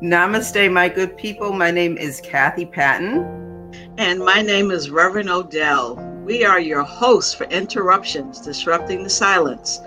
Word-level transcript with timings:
Namaste, 0.00 0.72
my 0.72 0.88
good 0.88 1.16
people. 1.16 1.52
My 1.52 1.72
name 1.72 1.98
is 1.98 2.20
Kathy 2.20 2.64
Patton. 2.64 3.72
And 3.98 4.20
my 4.20 4.42
name 4.42 4.70
is 4.70 4.90
Reverend 4.90 5.28
Odell. 5.28 5.96
We 6.24 6.44
are 6.44 6.60
your 6.60 6.84
hosts 6.84 7.34
for 7.34 7.44
Interruptions 7.44 8.40
Disrupting 8.40 9.02
the 9.02 9.10
Silence. 9.10 9.80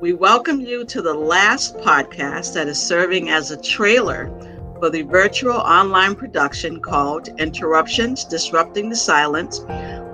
We 0.00 0.12
welcome 0.12 0.60
you 0.60 0.84
to 0.84 1.02
the 1.02 1.12
last 1.12 1.76
podcast 1.78 2.54
that 2.54 2.68
is 2.68 2.80
serving 2.80 3.30
as 3.30 3.50
a 3.50 3.60
trailer 3.60 4.30
for 4.78 4.90
the 4.90 5.02
virtual 5.02 5.56
online 5.56 6.14
production 6.14 6.80
called 6.80 7.28
Interruptions 7.40 8.24
Disrupting 8.24 8.90
the 8.90 8.96
Silence, 8.96 9.58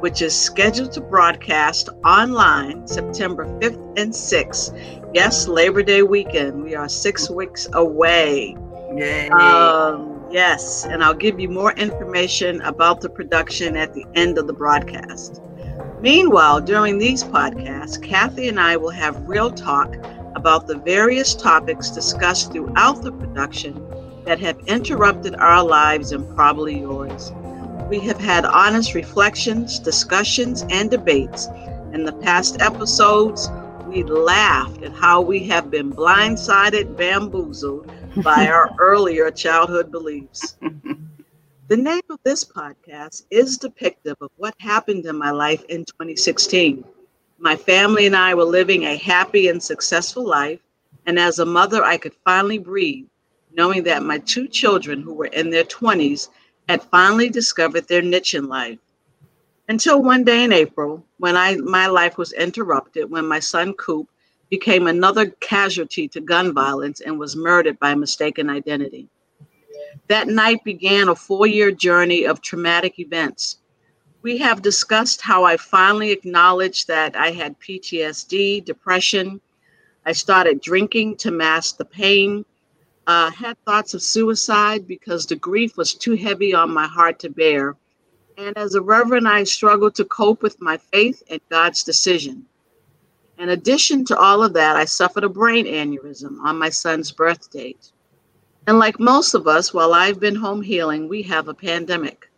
which 0.04 0.20
is 0.20 0.38
scheduled 0.38 0.92
to 0.92 1.00
broadcast 1.00 1.88
online 2.04 2.86
September 2.86 3.46
5th 3.58 3.98
and 3.98 4.12
6th. 4.12 5.10
Yes, 5.14 5.48
Labor 5.48 5.82
Day 5.82 6.02
weekend. 6.02 6.62
We 6.62 6.74
are 6.74 6.90
six 6.90 7.30
weeks 7.30 7.66
away. 7.72 8.54
Yay. 8.94 9.30
Um, 9.30 10.22
yes, 10.30 10.84
and 10.84 11.02
I'll 11.02 11.14
give 11.14 11.40
you 11.40 11.48
more 11.48 11.72
information 11.72 12.60
about 12.60 13.00
the 13.00 13.08
production 13.08 13.78
at 13.78 13.94
the 13.94 14.04
end 14.14 14.36
of 14.36 14.46
the 14.46 14.52
broadcast. 14.52 15.40
Meanwhile, 16.02 16.60
during 16.60 16.98
these 16.98 17.24
podcasts, 17.24 17.98
Kathy 18.02 18.48
and 18.50 18.60
I 18.60 18.76
will 18.76 18.90
have 18.90 19.26
real 19.26 19.50
talk 19.50 19.96
about 20.36 20.66
the 20.66 20.76
various 20.76 21.34
topics 21.34 21.88
discussed 21.88 22.52
throughout 22.52 23.00
the 23.00 23.12
production 23.12 23.82
that 24.26 24.38
have 24.40 24.58
interrupted 24.66 25.34
our 25.36 25.64
lives 25.64 26.12
and 26.12 26.28
probably 26.36 26.78
yours. 26.80 27.32
We 27.88 28.00
have 28.00 28.18
had 28.18 28.46
honest 28.46 28.94
reflections, 28.94 29.78
discussions, 29.78 30.64
and 30.70 30.90
debates. 30.90 31.48
In 31.92 32.04
the 32.04 32.12
past 32.12 32.60
episodes, 32.62 33.50
we 33.86 34.02
laughed 34.02 34.82
at 34.82 34.92
how 34.92 35.20
we 35.20 35.40
have 35.44 35.70
been 35.70 35.92
blindsided, 35.92 36.96
bamboozled, 36.96 37.90
by 38.22 38.48
our 38.52 38.70
earlier 38.78 39.30
childhood 39.30 39.92
beliefs. 39.92 40.56
The 41.68 41.76
name 41.76 42.02
of 42.08 42.18
this 42.24 42.42
podcast 42.42 43.24
is 43.30 43.58
depictive 43.58 44.16
of 44.20 44.30
what 44.36 44.54
happened 44.58 45.04
in 45.04 45.16
my 45.16 45.30
life 45.30 45.62
in 45.64 45.84
2016. 45.84 46.84
My 47.38 47.54
family 47.54 48.06
and 48.06 48.16
I 48.16 48.34
were 48.34 48.44
living 48.44 48.84
a 48.84 48.96
happy 48.96 49.48
and 49.48 49.62
successful 49.62 50.26
life, 50.26 50.60
and 51.04 51.18
as 51.18 51.38
a 51.38 51.44
mother, 51.46 51.84
I 51.84 51.98
could 51.98 52.14
finally 52.24 52.58
breathe, 52.58 53.06
knowing 53.54 53.82
that 53.84 54.02
my 54.02 54.18
two 54.18 54.48
children, 54.48 55.02
who 55.02 55.12
were 55.12 55.26
in 55.26 55.50
their 55.50 55.64
20s, 55.64 56.28
had 56.68 56.82
finally 56.82 57.28
discovered 57.28 57.86
their 57.88 58.02
niche 58.02 58.34
in 58.34 58.48
life. 58.48 58.78
Until 59.68 60.02
one 60.02 60.24
day 60.24 60.44
in 60.44 60.52
April, 60.52 61.04
when 61.18 61.36
I 61.36 61.56
my 61.56 61.86
life 61.86 62.18
was 62.18 62.32
interrupted 62.32 63.10
when 63.10 63.26
my 63.26 63.40
son 63.40 63.72
Coop 63.74 64.08
became 64.50 64.86
another 64.86 65.26
casualty 65.40 66.06
to 66.08 66.20
gun 66.20 66.52
violence 66.52 67.00
and 67.00 67.18
was 67.18 67.34
murdered 67.34 67.78
by 67.78 67.94
mistaken 67.94 68.50
identity. 68.50 69.08
That 70.08 70.28
night 70.28 70.62
began 70.64 71.08
a 71.08 71.14
four 71.14 71.46
year 71.46 71.70
journey 71.70 72.24
of 72.24 72.40
traumatic 72.40 72.98
events. 72.98 73.58
We 74.22 74.38
have 74.38 74.62
discussed 74.62 75.20
how 75.20 75.44
I 75.44 75.56
finally 75.56 76.10
acknowledged 76.10 76.88
that 76.88 77.16
I 77.16 77.30
had 77.30 77.58
PTSD, 77.60 78.64
depression. 78.64 79.40
I 80.06 80.12
started 80.12 80.60
drinking 80.60 81.16
to 81.18 81.30
mask 81.30 81.78
the 81.78 81.84
pain. 81.84 82.44
Uh, 83.06 83.30
had 83.30 83.56
thoughts 83.64 83.92
of 83.92 84.02
suicide 84.02 84.86
because 84.86 85.26
the 85.26 85.36
grief 85.36 85.76
was 85.76 85.94
too 85.94 86.14
heavy 86.14 86.54
on 86.54 86.72
my 86.72 86.86
heart 86.86 87.18
to 87.18 87.28
bear. 87.28 87.76
And 88.38 88.56
as 88.56 88.74
a 88.74 88.80
reverend, 88.80 89.28
I 89.28 89.44
struggled 89.44 89.94
to 89.96 90.04
cope 90.04 90.42
with 90.42 90.60
my 90.60 90.78
faith 90.78 91.22
and 91.28 91.40
God's 91.50 91.82
decision. 91.82 92.46
In 93.38 93.50
addition 93.50 94.04
to 94.06 94.16
all 94.16 94.42
of 94.42 94.54
that, 94.54 94.76
I 94.76 94.84
suffered 94.84 95.24
a 95.24 95.28
brain 95.28 95.66
aneurysm 95.66 96.40
on 96.40 96.58
my 96.58 96.70
son's 96.70 97.12
birth 97.12 97.50
date. 97.50 97.92
And 98.66 98.78
like 98.78 98.98
most 98.98 99.34
of 99.34 99.46
us, 99.46 99.74
while 99.74 99.92
I've 99.92 100.20
been 100.20 100.36
home 100.36 100.62
healing, 100.62 101.08
we 101.08 101.22
have 101.22 101.48
a 101.48 101.54
pandemic. 101.54 102.30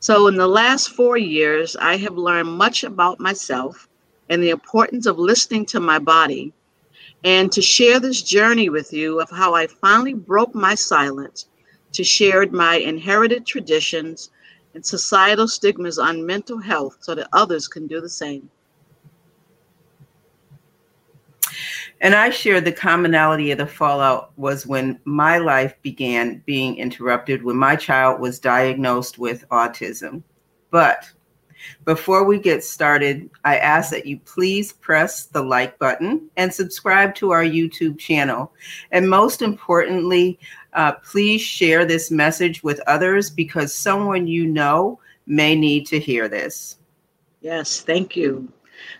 So, 0.00 0.26
in 0.26 0.36
the 0.36 0.48
last 0.48 0.90
four 0.90 1.16
years, 1.16 1.76
I 1.76 1.96
have 1.98 2.16
learned 2.16 2.48
much 2.48 2.82
about 2.82 3.20
myself 3.20 3.88
and 4.28 4.42
the 4.42 4.50
importance 4.50 5.06
of 5.06 5.18
listening 5.18 5.66
to 5.66 5.78
my 5.78 5.98
body, 5.98 6.52
and 7.24 7.52
to 7.52 7.62
share 7.62 8.00
this 8.00 8.22
journey 8.22 8.68
with 8.68 8.92
you 8.92 9.20
of 9.20 9.30
how 9.30 9.54
I 9.54 9.66
finally 9.66 10.14
broke 10.14 10.54
my 10.54 10.74
silence 10.74 11.46
to 11.92 12.02
share 12.02 12.46
my 12.50 12.76
inherited 12.76 13.46
traditions 13.46 14.30
and 14.74 14.84
societal 14.84 15.46
stigmas 15.46 15.98
on 15.98 16.24
mental 16.24 16.58
health 16.58 16.98
so 17.00 17.14
that 17.14 17.28
others 17.32 17.68
can 17.68 17.86
do 17.86 18.00
the 18.00 18.08
same. 18.08 18.50
And 22.00 22.16
I 22.16 22.30
shared 22.30 22.64
the 22.64 22.72
commonality 22.72 23.52
of 23.52 23.58
the 23.58 23.66
fallout 23.66 24.32
was 24.36 24.66
when 24.66 24.98
my 25.04 25.38
life 25.38 25.76
began 25.82 26.42
being 26.46 26.76
interrupted 26.76 27.44
when 27.44 27.56
my 27.56 27.76
child 27.76 28.20
was 28.20 28.40
diagnosed 28.40 29.18
with 29.18 29.48
autism. 29.50 30.22
But 30.70 31.08
before 31.84 32.24
we 32.24 32.38
get 32.38 32.64
started, 32.64 33.28
I 33.44 33.58
ask 33.58 33.90
that 33.90 34.06
you 34.06 34.18
please 34.20 34.72
press 34.72 35.26
the 35.26 35.42
like 35.42 35.78
button 35.78 36.30
and 36.36 36.52
subscribe 36.52 37.14
to 37.16 37.30
our 37.32 37.44
YouTube 37.44 37.98
channel. 37.98 38.52
And 38.90 39.08
most 39.08 39.42
importantly, 39.42 40.38
uh, 40.74 40.92
please 40.92 41.40
share 41.40 41.84
this 41.84 42.10
message 42.10 42.62
with 42.62 42.80
others 42.86 43.30
because 43.30 43.74
someone 43.74 44.26
you 44.26 44.46
know 44.46 44.98
may 45.26 45.54
need 45.54 45.86
to 45.86 45.98
hear 45.98 46.28
this. 46.28 46.78
Yes, 47.40 47.80
thank 47.80 48.16
you. 48.16 48.52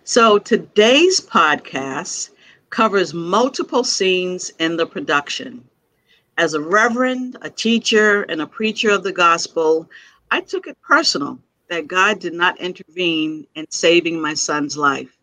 So 0.04 0.38
today's 0.38 1.20
podcast 1.20 2.30
covers 2.70 3.14
multiple 3.14 3.84
scenes 3.84 4.50
in 4.58 4.76
the 4.76 4.86
production. 4.86 5.64
As 6.38 6.54
a 6.54 6.60
reverend, 6.60 7.36
a 7.42 7.50
teacher, 7.50 8.22
and 8.22 8.40
a 8.40 8.46
preacher 8.46 8.90
of 8.90 9.02
the 9.02 9.12
gospel, 9.12 9.88
I 10.30 10.40
took 10.40 10.66
it 10.66 10.78
personal 10.80 11.38
that 11.72 11.88
God 11.88 12.18
did 12.18 12.34
not 12.34 12.60
intervene 12.60 13.46
in 13.54 13.64
saving 13.70 14.20
my 14.20 14.34
son's 14.34 14.76
life. 14.76 15.16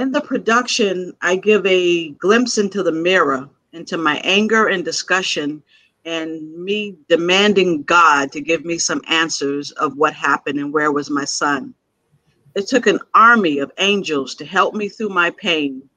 In 0.00 0.10
the 0.10 0.20
production, 0.20 1.12
I 1.22 1.36
give 1.36 1.64
a 1.64 2.10
glimpse 2.10 2.58
into 2.58 2.82
the 2.82 2.90
mirror, 2.90 3.48
into 3.72 3.96
my 3.96 4.16
anger 4.24 4.66
and 4.66 4.84
discussion, 4.84 5.62
and 6.04 6.52
me 6.52 6.96
demanding 7.08 7.84
God 7.84 8.32
to 8.32 8.40
give 8.40 8.64
me 8.64 8.78
some 8.78 9.00
answers 9.06 9.70
of 9.70 9.96
what 9.96 10.12
happened 10.12 10.58
and 10.58 10.72
where 10.72 10.90
was 10.90 11.08
my 11.08 11.24
son. 11.24 11.72
It 12.56 12.66
took 12.66 12.88
an 12.88 12.98
army 13.14 13.60
of 13.60 13.70
angels 13.78 14.34
to 14.36 14.44
help 14.44 14.74
me 14.74 14.88
through 14.88 15.10
my 15.10 15.30
pain 15.30 15.88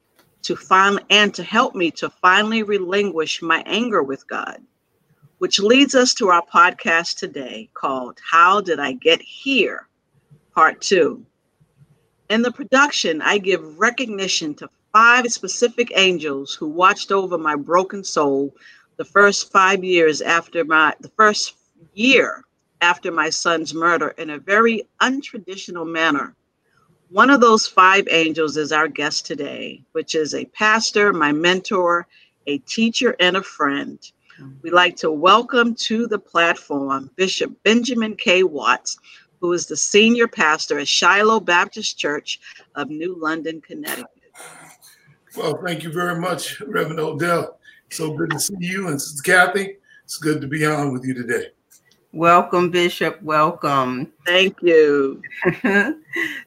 to 0.44 0.56
find 0.56 1.00
and 1.10 1.34
to 1.34 1.42
help 1.42 1.74
me 1.74 1.90
to 1.92 2.12
finally 2.12 2.62
relinquish 2.62 3.42
my 3.42 3.64
anger 3.66 4.04
with 4.04 4.28
God, 4.28 4.62
which 5.38 5.60
leads 5.60 5.96
us 5.96 6.14
to 6.16 6.30
our 6.30 6.44
podcast 6.46 7.18
today 7.18 7.70
called 7.74 8.20
How 8.32 8.62
Did 8.62 8.80
I 8.80 8.94
Get 8.94 9.22
Here? 9.22 9.88
Part 10.54 10.82
Two. 10.82 11.26
In 12.30 12.42
the 12.42 12.52
production, 12.52 13.22
I 13.22 13.38
give 13.38 13.80
recognition 13.80 14.54
to 14.56 14.70
five 14.92 15.28
specific 15.28 15.92
angels 15.96 16.54
who 16.54 16.68
watched 16.68 17.12
over 17.12 17.38
my 17.38 17.56
broken 17.56 18.04
soul 18.04 18.56
the 18.98 19.06
first 19.06 19.52
five 19.52 19.84
years 19.84 20.22
after 20.22 20.66
my 20.66 20.94
the 21.02 21.12
first 21.18 21.56
year 21.94 22.44
after 22.82 23.12
my 23.12 23.30
son's 23.30 23.74
murder 23.74 24.10
in 24.18 24.32
a 24.32 24.40
very 24.40 24.84
untraditional 25.02 25.90
manner 25.90 26.36
one 27.10 27.30
of 27.30 27.40
those 27.40 27.66
five 27.66 28.06
angels 28.10 28.58
is 28.58 28.74
our 28.74 28.90
guest 28.90 29.26
today, 29.26 29.82
which 29.94 30.14
is 30.14 30.34
a 30.34 30.46
pastor, 30.46 31.14
my 31.14 31.32
mentor, 31.32 32.06
a 32.48 32.58
teacher, 32.60 33.16
and 33.20 33.38
a 33.38 33.44
friend. 33.44 34.00
We'd 34.62 34.74
like 34.74 34.96
to 34.98 35.12
welcome 35.12 35.74
to 35.76 36.08
the 36.08 36.20
platform 36.20 37.10
Bishop 37.16 37.52
Benjamin 37.64 38.16
K. 38.16 38.44
Watts, 38.44 38.98
who 39.40 39.54
is 39.54 39.66
the 39.66 39.78
senior 39.78 40.28
pastor 40.28 40.80
at 40.80 40.88
Shiloh 40.88 41.40
Baptist 41.40 41.98
Church 41.98 42.40
of 42.76 42.90
New 42.90 43.16
London, 43.20 43.62
Connecticut. 43.62 44.12
Well, 45.36 45.60
thank 45.66 45.84
you 45.84 45.92
very 45.92 46.20
much, 46.20 46.60
Reverend 46.62 47.00
Odell. 47.00 47.60
So 47.90 48.14
good 48.14 48.32
to 48.32 48.40
see 48.40 48.56
you. 48.60 48.90
And 48.90 49.02
Kathy, 49.24 49.78
it's 50.04 50.18
good 50.18 50.42
to 50.42 50.48
be 50.48 50.66
on 50.66 50.94
with 50.94 51.06
you 51.06 51.14
today. 51.14 51.48
Welcome, 52.14 52.72
Bishop. 52.72 53.22
Welcome. 53.22 54.12
Thank 54.26 54.62
you. 54.62 55.22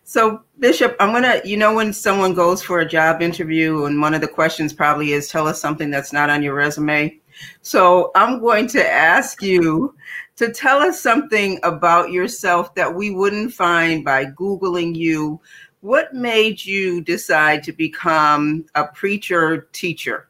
so, 0.05 0.43
Bishop, 0.59 0.97
I'm 0.99 1.11
going 1.11 1.23
to, 1.23 1.47
you 1.47 1.57
know, 1.57 1.75
when 1.75 1.93
someone 1.93 2.35
goes 2.35 2.63
for 2.63 2.81
a 2.81 2.89
job 2.89 3.23
interview, 3.23 3.85
and 3.85 4.01
one 4.01 4.15
of 4.15 4.21
the 4.21 4.29
questions 4.29 4.73
probably 4.73 5.13
is 5.13 5.29
tell 5.29 5.47
us 5.47 5.61
something 5.61 5.91
that's 5.91 6.13
not 6.13 6.31
on 6.31 6.43
your 6.43 6.55
resume. 6.55 7.20
So, 7.63 8.11
I'm 8.15 8.41
going 8.41 8.67
to 8.69 8.91
ask 8.91 9.43
you 9.43 9.95
to 10.37 10.51
tell 10.51 10.79
us 10.79 11.01
something 11.01 11.61
about 11.63 12.11
yourself 12.11 12.75
that 12.75 12.95
we 12.95 13.11
wouldn't 13.11 13.53
find 13.53 14.05
by 14.05 14.25
Googling 14.27 14.97
you. 14.97 15.41
What 15.81 16.15
made 16.15 16.65
you 16.65 17.03
decide 17.03 17.63
to 17.65 17.73
become 17.73 18.65
a 18.75 18.87
preacher 18.87 19.69
teacher? 19.73 20.29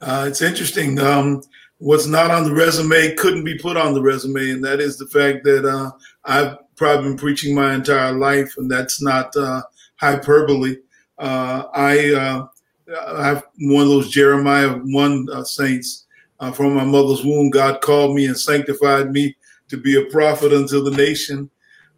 Uh, 0.00 0.26
it's 0.28 0.42
interesting. 0.42 0.98
Um, 0.98 1.42
what's 1.78 2.06
not 2.06 2.30
on 2.30 2.44
the 2.44 2.54
resume 2.54 3.14
couldn't 3.16 3.44
be 3.44 3.58
put 3.58 3.76
on 3.76 3.94
the 3.94 4.02
resume, 4.02 4.50
and 4.50 4.64
that 4.64 4.80
is 4.80 4.98
the 4.98 5.06
fact 5.06 5.44
that 5.44 5.64
uh, 5.64 5.90
I've 6.24 6.56
probably 6.76 7.10
been 7.10 7.18
preaching 7.18 7.54
my 7.54 7.74
entire 7.74 8.12
life, 8.12 8.54
and 8.56 8.70
that's 8.70 9.02
not 9.02 9.34
uh, 9.36 9.62
hyperbole. 9.96 10.76
Uh, 11.18 11.64
I 11.74 12.14
uh, 12.14 12.46
I 12.94 13.26
have 13.26 13.44
one 13.60 13.82
of 13.82 13.88
those 13.88 14.10
Jeremiah 14.10 14.78
one 14.84 15.26
uh, 15.32 15.42
saints 15.42 16.06
uh, 16.40 16.52
from 16.52 16.74
my 16.74 16.84
mother's 16.84 17.24
womb. 17.24 17.50
God 17.50 17.80
called 17.80 18.14
me 18.14 18.26
and 18.26 18.38
sanctified 18.38 19.10
me 19.10 19.36
to 19.68 19.76
be 19.76 20.00
a 20.00 20.10
prophet 20.10 20.52
unto 20.52 20.82
the 20.82 20.96
nation. 20.96 21.50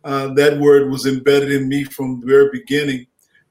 Uh, 0.05 0.33
that 0.35 0.59
word 0.59 0.91
was 0.91 1.07
embedded 1.07 1.53
in 1.53 1.69
me 1.69 1.85
from 1.85 2.21
the 2.21 2.27
very 2.27 2.49
beginning. 2.53 3.07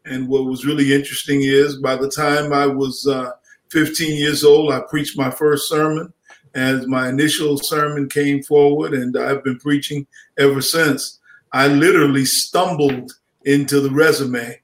And 0.06 0.28
what 0.28 0.45
was 0.45 0.66
really 0.66 0.94
interesting 0.94 1.42
is 1.44 1.78
by 1.78 1.95
the 1.95 2.10
time 2.10 2.54
I 2.54 2.66
was 2.66 3.06
uh, 3.06 3.31
15 3.69 4.18
years 4.18 4.44
old, 4.44 4.72
I 4.72 4.81
preached 4.89 5.18
my 5.18 5.30
first 5.30 5.69
sermon 5.69 6.12
as 6.56 6.88
my 6.88 7.10
initial 7.10 7.57
sermon 7.57 8.10
came 8.10 8.42
forward, 8.42 8.94
and 8.94 9.16
I've 9.18 9.44
been 9.44 9.60
preaching 9.60 10.07
ever 10.39 10.62
since. 10.62 11.19
I 11.51 11.68
literally 11.68 12.25
stumbled 12.25 13.12
into 13.44 13.80
the 13.80 13.92
resume, 13.92 14.60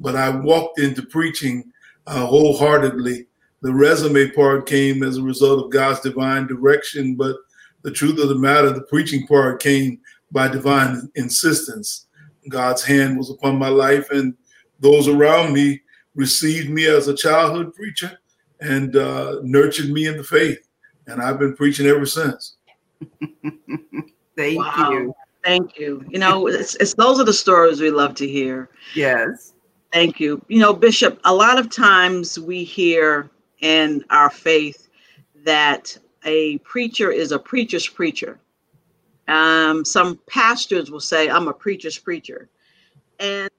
but 0.00 0.16
I 0.16 0.30
walked 0.30 0.78
into 0.78 1.02
preaching 1.02 1.72
uh, 2.08 2.26
wholeheartedly. 2.26 3.26
The 3.60 3.72
resume 3.72 4.30
part 4.30 4.66
came 4.66 5.02
as 5.02 5.16
a 5.16 5.22
result 5.22 5.64
of 5.64 5.70
God's 5.70 6.00
divine 6.00 6.46
direction, 6.46 7.16
but 7.16 7.36
the 7.82 7.90
truth 7.90 8.18
of 8.18 8.28
the 8.28 8.34
matter, 8.34 8.70
the 8.70 8.82
preaching 8.82 9.26
part 9.26 9.60
came 9.60 10.00
by 10.30 10.48
divine 10.48 11.10
insistence. 11.16 12.06
God's 12.48 12.82
hand 12.82 13.18
was 13.18 13.30
upon 13.30 13.58
my 13.58 13.68
life, 13.68 14.10
and 14.10 14.34
those 14.80 15.08
around 15.08 15.52
me 15.52 15.80
received 16.14 16.70
me 16.70 16.86
as 16.86 17.08
a 17.08 17.16
childhood 17.16 17.74
preacher 17.74 18.18
and 18.60 18.96
uh, 18.96 19.36
nurtured 19.42 19.90
me 19.90 20.06
in 20.06 20.16
the 20.16 20.24
faith. 20.24 20.58
And 21.06 21.22
I've 21.22 21.38
been 21.38 21.56
preaching 21.56 21.86
ever 21.86 22.06
since. 22.06 22.56
Thank 24.36 24.58
wow. 24.58 24.90
you. 24.90 25.14
Thank 25.44 25.78
you. 25.78 26.04
You 26.08 26.18
know, 26.18 26.46
it's, 26.46 26.74
it's 26.76 26.94
those 26.94 27.20
are 27.20 27.24
the 27.24 27.32
stories 27.32 27.80
we 27.80 27.90
love 27.90 28.14
to 28.16 28.26
hear. 28.26 28.70
Yes. 28.94 29.54
Thank 29.92 30.20
you. 30.20 30.42
You 30.48 30.60
know, 30.60 30.72
Bishop, 30.72 31.20
a 31.24 31.34
lot 31.34 31.58
of 31.58 31.70
times 31.70 32.38
we 32.38 32.62
hear 32.64 33.30
in 33.60 34.04
our 34.10 34.30
faith 34.30 34.88
that 35.44 35.96
a 36.24 36.58
preacher 36.58 37.10
is 37.10 37.32
a 37.32 37.38
preacher's 37.38 37.86
preacher. 37.86 38.38
Um, 39.28 39.84
some 39.84 40.18
pastors 40.28 40.90
will 40.90 41.00
say, 41.00 41.28
I'm 41.28 41.48
a 41.48 41.52
preacher's 41.52 41.98
preacher. 41.98 42.48
And 43.18 43.50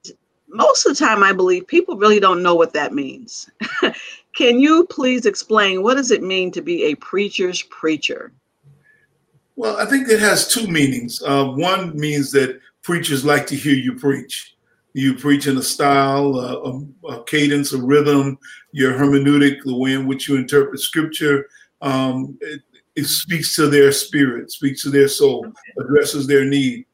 most 0.48 0.86
of 0.86 0.96
the 0.96 1.04
time, 1.04 1.22
I 1.22 1.32
believe 1.32 1.66
people 1.66 1.96
really 1.96 2.20
don't 2.20 2.42
know 2.42 2.54
what 2.54 2.72
that 2.74 2.94
means. 2.94 3.50
Can 4.36 4.60
you 4.60 4.86
please 4.86 5.26
explain 5.26 5.82
what 5.82 5.94
does 5.94 6.10
it 6.10 6.22
mean 6.22 6.50
to 6.52 6.62
be 6.62 6.84
a 6.84 6.94
preacher's 6.96 7.62
preacher? 7.62 8.32
Well, 9.56 9.76
I 9.76 9.84
think 9.84 10.08
it 10.08 10.20
has 10.20 10.48
two 10.48 10.66
meanings. 10.66 11.22
Uh, 11.22 11.46
one 11.46 11.98
means 11.98 12.32
that 12.32 12.60
preachers 12.82 13.24
like 13.24 13.46
to 13.48 13.56
hear 13.56 13.74
you 13.74 13.94
preach. 13.94 14.56
You 14.92 15.14
preach 15.14 15.46
in 15.46 15.56
a 15.56 15.62
style, 15.62 16.34
a, 16.36 17.12
a, 17.12 17.24
cadence, 17.24 17.72
a 17.72 17.80
rhythm, 17.80 18.38
your 18.72 18.92
hermeneutic, 18.92 19.62
the 19.64 19.76
way 19.76 19.92
in 19.92 20.06
which 20.06 20.28
you 20.28 20.36
interpret 20.36 20.80
scripture. 20.80 21.46
Um, 21.80 22.36
it, 22.40 22.60
it, 22.96 23.04
speaks 23.04 23.54
to 23.56 23.68
their 23.68 23.92
spirit, 23.92 24.50
speaks 24.50 24.82
to 24.82 24.90
their 24.90 25.08
soul, 25.08 25.46
addresses 25.78 26.26
their 26.26 26.44
need. 26.44 26.86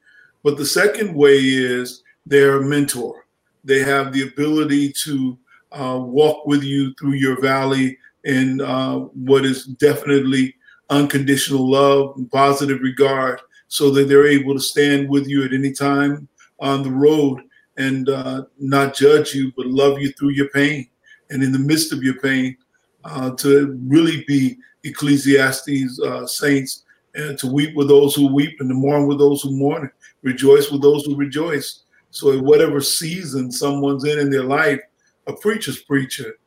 But 0.45 0.57
the 0.57 0.67
second 0.67 1.15
way 1.15 1.39
is 1.39 2.03
they're 2.27 2.59
a 2.59 2.65
mentor. 2.65 3.27
They 3.65 3.81
have 3.81 4.13
the 4.13 4.23
ability 4.23 4.93
to 5.05 5.39
uh, 5.73 5.99
walk 6.01 6.47
with 6.47 6.63
you 6.63 6.95
through 6.95 7.15
your 7.15 7.41
valley 7.41 7.99
in 8.25 8.61
uh, 8.61 8.99
what 8.99 9.45
is 9.45 9.65
definitely 9.65 10.55
unconditional 10.91 11.69
love 11.69 12.15
and 12.17 12.31
positive 12.31 12.81
regard 12.81 13.41
so 13.69 13.91
that 13.91 14.09
they're 14.09 14.27
able 14.27 14.55
to 14.55 14.61
stand 14.61 15.09
with 15.09 15.27
you 15.27 15.45
at 15.45 15.53
any 15.53 15.73
time 15.73 16.29
on 16.61 16.83
the 16.83 16.91
road 16.91 17.41
and 17.77 18.09
uh, 18.09 18.45
not 18.59 18.95
judge 18.95 19.35
you, 19.35 19.53
but 19.57 19.67
love 19.67 20.01
you 20.01 20.13
through 20.13 20.31
your 20.31 20.49
pain. 20.49 20.89
And 21.31 21.43
in 21.43 21.53
the 21.53 21.59
midst 21.59 21.93
of 21.93 22.03
your 22.03 22.19
pain, 22.21 22.57
uh, 23.05 23.31
to 23.37 23.79
really 23.87 24.25
be 24.27 24.59
Ecclesiastes 24.85 26.01
uh, 26.01 26.27
saints 26.27 26.85
and 27.15 27.39
to 27.39 27.47
weep 27.47 27.75
with 27.75 27.89
those 27.89 28.15
who 28.15 28.33
weep 28.33 28.61
and 28.61 28.69
to 28.69 28.75
mourn 28.75 29.07
with 29.07 29.19
those 29.19 29.43
who 29.43 29.51
mourn, 29.53 29.91
rejoice 30.23 30.71
with 30.71 30.83
those 30.83 31.05
who 31.05 31.17
rejoice. 31.17 31.83
So, 32.11 32.31
in 32.31 32.45
whatever 32.45 32.81
season 32.81 33.51
someone's 33.51 34.05
in 34.05 34.19
in 34.19 34.31
their 34.31 34.45
life, 34.45 34.81
a 35.27 35.33
preacher's 35.33 35.83
preacher 35.83 36.39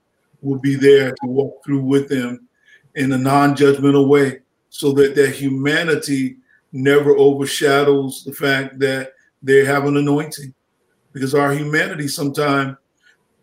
will 0.42 0.60
be 0.60 0.76
there 0.76 1.12
to 1.12 1.28
walk 1.28 1.64
through 1.64 1.82
with 1.82 2.08
them 2.08 2.48
in 2.96 3.12
a 3.12 3.18
non-judgmental 3.18 4.08
way 4.08 4.40
so 4.70 4.92
that 4.94 5.16
their 5.16 5.30
humanity 5.30 6.38
never 6.72 7.18
overshadows 7.18 8.24
the 8.24 8.34
fact 8.34 8.80
that 8.80 9.14
they 9.42 9.66
have 9.66 9.86
an 9.86 9.98
anointing 9.98 10.54
because 11.20 11.36
our 11.36 11.54
humanity 11.54 12.08
sometimes 12.08 12.76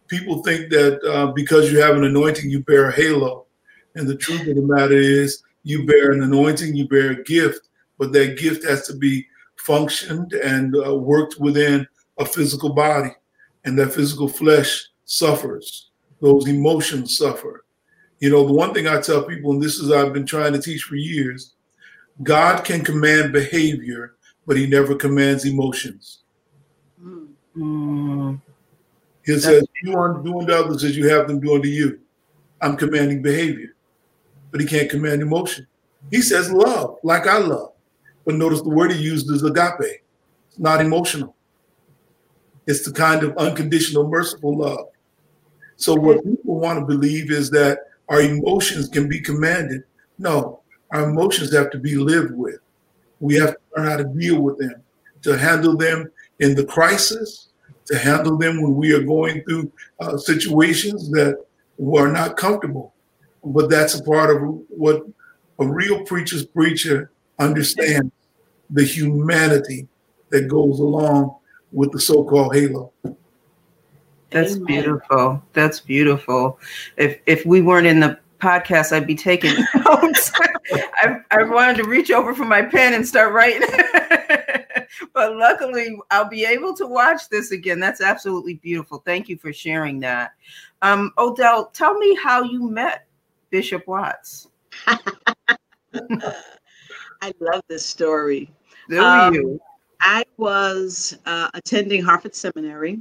people 0.08 0.42
think 0.42 0.70
that 0.70 1.02
uh, 1.04 1.26
because 1.32 1.70
you 1.70 1.80
have 1.80 1.96
an 1.96 2.04
anointing 2.04 2.48
you 2.50 2.62
bear 2.64 2.88
a 2.88 2.92
halo 2.92 3.46
and 3.94 4.08
the 4.08 4.16
truth 4.16 4.46
of 4.46 4.56
the 4.56 4.62
matter 4.62 4.96
is 4.96 5.42
you 5.62 5.84
bear 5.84 6.12
an 6.12 6.22
anointing 6.22 6.74
you 6.74 6.88
bear 6.88 7.10
a 7.10 7.22
gift 7.24 7.68
but 7.98 8.12
that 8.12 8.38
gift 8.38 8.64
has 8.64 8.86
to 8.86 8.94
be 8.94 9.26
functioned 9.56 10.32
and 10.32 10.74
uh, 10.76 10.94
worked 10.94 11.38
within 11.38 11.86
a 12.18 12.24
physical 12.24 12.72
body 12.72 13.10
and 13.64 13.78
that 13.78 13.92
physical 13.92 14.28
flesh 14.28 14.86
suffers, 15.04 15.90
those 16.20 16.46
emotions 16.48 17.16
suffer. 17.16 17.64
You 18.20 18.30
know, 18.30 18.46
the 18.46 18.52
one 18.52 18.72
thing 18.72 18.86
I 18.86 19.00
tell 19.00 19.24
people, 19.24 19.52
and 19.52 19.62
this 19.62 19.78
is 19.78 19.90
I've 19.90 20.12
been 20.12 20.24
trying 20.24 20.52
to 20.52 20.60
teach 20.60 20.82
for 20.82 20.96
years, 20.96 21.54
God 22.22 22.64
can 22.64 22.82
command 22.82 23.32
behavior, 23.32 24.14
but 24.46 24.56
he 24.56 24.66
never 24.66 24.94
commands 24.94 25.44
emotions. 25.44 26.22
Mm. 27.56 28.40
He 29.24 29.38
says, 29.38 29.64
You 29.82 29.94
aren't 29.96 30.24
doing 30.24 30.46
to 30.46 30.56
others 30.56 30.84
as 30.84 30.96
you 30.96 31.08
have 31.08 31.26
them 31.26 31.40
doing 31.40 31.62
to 31.62 31.68
you. 31.68 32.00
I'm 32.60 32.76
commanding 32.76 33.22
behavior, 33.22 33.74
but 34.50 34.60
he 34.60 34.66
can't 34.66 34.90
command 34.90 35.22
emotion. 35.22 35.66
He 36.10 36.22
says 36.22 36.50
love, 36.50 36.98
like 37.02 37.26
I 37.26 37.38
love. 37.38 37.72
But 38.24 38.36
notice 38.36 38.62
the 38.62 38.70
word 38.70 38.92
he 38.92 39.02
used 39.02 39.30
is 39.30 39.42
agape. 39.42 40.02
It's 40.48 40.58
not 40.58 40.80
emotional. 40.80 41.34
It's 42.66 42.84
the 42.84 42.92
kind 42.92 43.22
of 43.22 43.36
unconditional, 43.36 44.08
merciful 44.08 44.56
love. 44.56 44.86
So 45.76 45.94
what 45.94 46.24
people 46.24 46.58
want 46.58 46.80
to 46.80 46.86
believe 46.86 47.30
is 47.30 47.50
that 47.50 47.80
our 48.08 48.20
emotions 48.20 48.88
can 48.88 49.08
be 49.08 49.20
commanded. 49.20 49.82
No, 50.18 50.60
our 50.90 51.08
emotions 51.10 51.52
have 51.54 51.70
to 51.70 51.78
be 51.78 51.96
lived 51.96 52.34
with. 52.34 52.58
We 53.20 53.34
have 53.36 53.52
to 53.52 53.58
learn 53.76 53.86
how 53.88 53.96
to 53.98 54.04
deal 54.04 54.40
with 54.40 54.58
them, 54.58 54.82
to 55.22 55.36
handle 55.36 55.76
them 55.76 56.10
in 56.40 56.54
the 56.54 56.64
crisis, 56.64 57.45
to 57.86 57.98
handle 57.98 58.36
them 58.36 58.62
when 58.62 58.74
we 58.74 58.92
are 58.92 59.02
going 59.02 59.42
through 59.44 59.70
uh, 60.00 60.16
situations 60.16 61.10
that 61.10 61.36
are 61.96 62.12
not 62.12 62.36
comfortable. 62.36 62.94
But 63.44 63.70
that's 63.70 63.94
a 63.94 64.02
part 64.02 64.34
of 64.34 64.42
what 64.68 65.06
a 65.58 65.66
real 65.66 66.04
preacher's 66.04 66.44
preacher 66.44 67.10
understands 67.38 68.12
the 68.70 68.84
humanity 68.84 69.86
that 70.30 70.48
goes 70.48 70.80
along 70.80 71.36
with 71.72 71.92
the 71.92 72.00
so-called 72.00 72.54
halo. 72.54 72.92
That's 74.30 74.54
Amen. 74.54 74.66
beautiful. 74.66 75.42
That's 75.52 75.80
beautiful. 75.80 76.58
If 76.96 77.20
if 77.26 77.46
we 77.46 77.62
weren't 77.62 77.86
in 77.86 78.00
the 78.00 78.18
podcast, 78.40 78.92
I'd 78.92 79.06
be 79.06 79.14
taking 79.14 79.54
notes. 79.84 80.32
I, 80.72 81.18
I 81.30 81.42
wanted 81.44 81.76
to 81.76 81.84
reach 81.84 82.10
over 82.10 82.34
for 82.34 82.44
my 82.44 82.62
pen 82.62 82.94
and 82.94 83.06
start 83.06 83.32
writing. 83.32 83.62
but 85.12 85.36
luckily, 85.36 85.98
I'll 86.10 86.28
be 86.28 86.44
able 86.44 86.74
to 86.74 86.86
watch 86.86 87.28
this 87.30 87.52
again. 87.52 87.80
That's 87.80 88.00
absolutely 88.00 88.54
beautiful. 88.54 88.98
Thank 89.04 89.28
you 89.28 89.36
for 89.36 89.52
sharing 89.52 90.00
that. 90.00 90.32
Um, 90.82 91.12
Odell, 91.18 91.66
tell 91.66 91.94
me 91.98 92.14
how 92.14 92.42
you 92.42 92.68
met 92.68 93.06
Bishop 93.50 93.86
Watts. 93.86 94.48
I 94.86 94.98
love 97.40 97.62
this 97.68 97.84
story. 97.84 98.50
Do 98.88 99.02
um, 99.02 99.34
you? 99.34 99.60
I 100.00 100.24
was 100.36 101.16
uh, 101.26 101.48
attending 101.54 102.02
Hartford 102.02 102.34
Seminary 102.34 103.00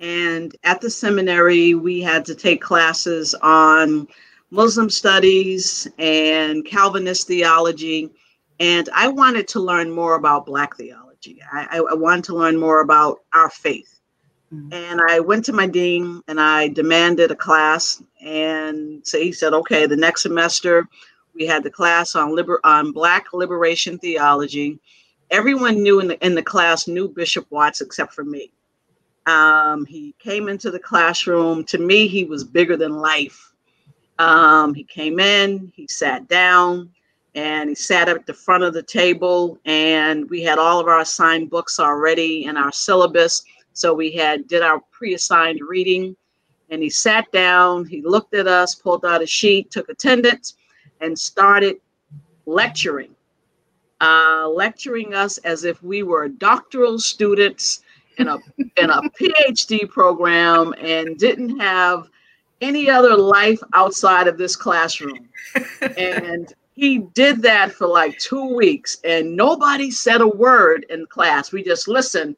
and 0.00 0.54
at 0.64 0.80
the 0.80 0.90
seminary, 0.90 1.74
we 1.74 2.00
had 2.02 2.24
to 2.26 2.34
take 2.34 2.60
classes 2.60 3.34
on 3.42 4.06
Muslim 4.50 4.90
studies 4.90 5.88
and 5.98 6.64
Calvinist 6.64 7.26
theology. 7.26 8.10
And 8.60 8.88
I 8.94 9.08
wanted 9.08 9.48
to 9.48 9.60
learn 9.60 9.90
more 9.90 10.14
about 10.14 10.46
Black 10.46 10.76
theology. 10.76 11.05
I, 11.52 11.78
I 11.90 11.94
wanted 11.94 12.24
to 12.24 12.36
learn 12.36 12.58
more 12.58 12.80
about 12.80 13.20
our 13.32 13.50
faith. 13.50 14.00
Mm-hmm. 14.52 14.72
And 14.72 15.00
I 15.08 15.20
went 15.20 15.44
to 15.46 15.52
my 15.52 15.66
dean 15.66 16.22
and 16.28 16.40
I 16.40 16.68
demanded 16.68 17.30
a 17.30 17.36
class. 17.36 18.02
And 18.20 19.06
so 19.06 19.18
he 19.18 19.32
said, 19.32 19.52
okay, 19.52 19.86
the 19.86 19.96
next 19.96 20.22
semester 20.22 20.88
we 21.36 21.46
had 21.46 21.62
the 21.62 21.70
class 21.70 22.16
on 22.16 22.34
liber- 22.34 22.64
on 22.64 22.92
Black 22.92 23.32
liberation 23.32 23.98
theology. 23.98 24.78
Everyone 25.30 25.82
knew 25.82 26.00
in 26.00 26.08
the 26.08 26.24
in 26.24 26.34
the 26.34 26.42
class 26.42 26.88
knew 26.88 27.08
Bishop 27.08 27.46
Watts 27.50 27.80
except 27.80 28.14
for 28.14 28.24
me. 28.24 28.50
Um, 29.26 29.84
he 29.84 30.14
came 30.18 30.48
into 30.48 30.70
the 30.70 30.78
classroom. 30.78 31.64
To 31.64 31.78
me, 31.78 32.06
he 32.06 32.24
was 32.24 32.44
bigger 32.44 32.76
than 32.76 32.92
life. 32.92 33.52
Um, 34.18 34.72
he 34.72 34.84
came 34.84 35.20
in, 35.20 35.72
he 35.74 35.86
sat 35.88 36.28
down, 36.28 36.90
and 37.36 37.68
he 37.68 37.74
sat 37.74 38.08
at 38.08 38.24
the 38.26 38.32
front 38.32 38.64
of 38.64 38.72
the 38.72 38.82
table 38.82 39.58
and 39.66 40.28
we 40.30 40.42
had 40.42 40.58
all 40.58 40.80
of 40.80 40.88
our 40.88 41.00
assigned 41.00 41.50
books 41.50 41.78
already 41.78 42.46
in 42.46 42.56
our 42.56 42.72
syllabus. 42.72 43.44
So 43.74 43.92
we 43.92 44.10
had 44.12 44.48
did 44.48 44.62
our 44.62 44.80
pre-assigned 44.90 45.60
reading 45.60 46.16
and 46.70 46.82
he 46.82 46.88
sat 46.90 47.30
down 47.32 47.84
he 47.84 48.00
looked 48.02 48.34
at 48.34 48.48
us 48.48 48.74
pulled 48.74 49.04
out 49.04 49.22
a 49.22 49.26
sheet 49.26 49.70
took 49.70 49.88
attendance 49.90 50.56
and 51.00 51.16
started 51.16 51.76
lecturing. 52.46 53.10
Uh, 54.00 54.48
lecturing 54.48 55.14
us 55.14 55.38
as 55.38 55.64
if 55.64 55.82
we 55.82 56.02
were 56.02 56.28
doctoral 56.28 56.98
students 56.98 57.82
in 58.18 58.28
a 58.28 58.38
in 58.76 58.90
a 58.90 59.00
phd 59.20 59.88
program 59.90 60.74
and 60.78 61.18
didn't 61.18 61.58
have 61.58 62.08
any 62.62 62.88
other 62.88 63.16
life 63.16 63.60
outside 63.74 64.26
of 64.26 64.38
this 64.38 64.56
classroom. 64.56 65.28
And 65.98 66.54
he 66.76 66.98
did 66.98 67.40
that 67.42 67.72
for 67.72 67.86
like 67.86 68.18
two 68.18 68.54
weeks 68.54 68.98
and 69.02 69.34
nobody 69.34 69.90
said 69.90 70.20
a 70.20 70.28
word 70.28 70.84
in 70.90 71.06
class. 71.06 71.50
We 71.50 71.64
just 71.64 71.88
listened. 71.88 72.36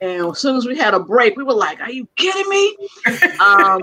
And 0.00 0.30
as 0.30 0.38
soon 0.38 0.56
as 0.56 0.66
we 0.66 0.78
had 0.78 0.94
a 0.94 1.00
break, 1.00 1.36
we 1.36 1.42
were 1.42 1.52
like, 1.52 1.80
Are 1.80 1.90
you 1.90 2.08
kidding 2.16 2.48
me? 2.48 2.76
um, 3.40 3.82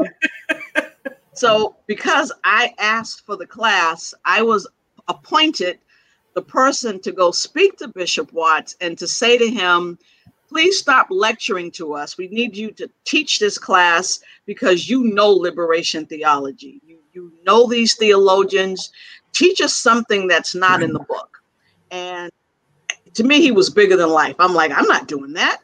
so, 1.34 1.76
because 1.86 2.32
I 2.46 2.74
asked 2.80 3.26
for 3.26 3.36
the 3.36 3.46
class, 3.46 4.14
I 4.24 4.42
was 4.42 4.68
appointed 5.10 5.80
the 6.34 6.42
person 6.42 7.02
to 7.02 7.12
go 7.12 7.32
speak 7.32 7.78
to 7.78 7.90
Bishop 7.90 8.32
Watts 8.32 8.78
and 8.80 8.98
to 8.98 9.08
say 9.08 9.38
to 9.38 9.50
him, 9.50 10.00
Please 10.48 10.80
stop 10.80 11.08
lecturing 11.10 11.72
to 11.72 11.94
us. 11.94 12.18
We 12.18 12.28
need 12.30 12.56
you 12.56 12.72
to 12.72 12.90
teach 13.06 13.38
this 13.40 13.58
class 13.58 14.20
because 14.46 14.90
you 14.90 15.04
know 15.04 15.30
liberation 15.30 16.06
theology. 16.06 16.82
You, 16.88 17.00
you 17.14 17.32
know 17.46 17.68
these 17.68 17.96
theologians 17.96 18.92
teach 19.34 19.62
us 19.62 19.76
something 19.76 20.28
that's 20.28 20.56
not 20.56 20.82
in 20.82 20.94
the 20.94 21.00
book. 21.00 21.42
And 21.92 22.32
to 23.14 23.24
me, 23.24 23.42
he 23.42 23.52
was 23.52 23.70
bigger 23.70 23.96
than 23.96 24.10
life. 24.10 24.36
I'm 24.40 24.54
like, 24.54 24.72
I'm 24.72 24.88
not 24.88 25.08
doing 25.08 25.34
that. 25.34 25.62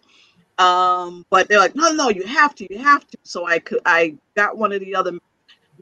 Um, 0.58 1.26
but 1.30 1.48
they're 1.48 1.60
like, 1.60 1.76
no, 1.76 1.92
no, 1.92 2.10
you 2.10 2.24
have 2.24 2.56
to, 2.56 2.74
you 2.74 2.80
have 2.80 3.06
to. 3.08 3.18
So 3.24 3.46
I 3.46 3.60
could, 3.60 3.82
I 3.86 4.16
got 4.36 4.58
one 4.58 4.72
of 4.72 4.80
the 4.80 4.96
other 4.96 5.12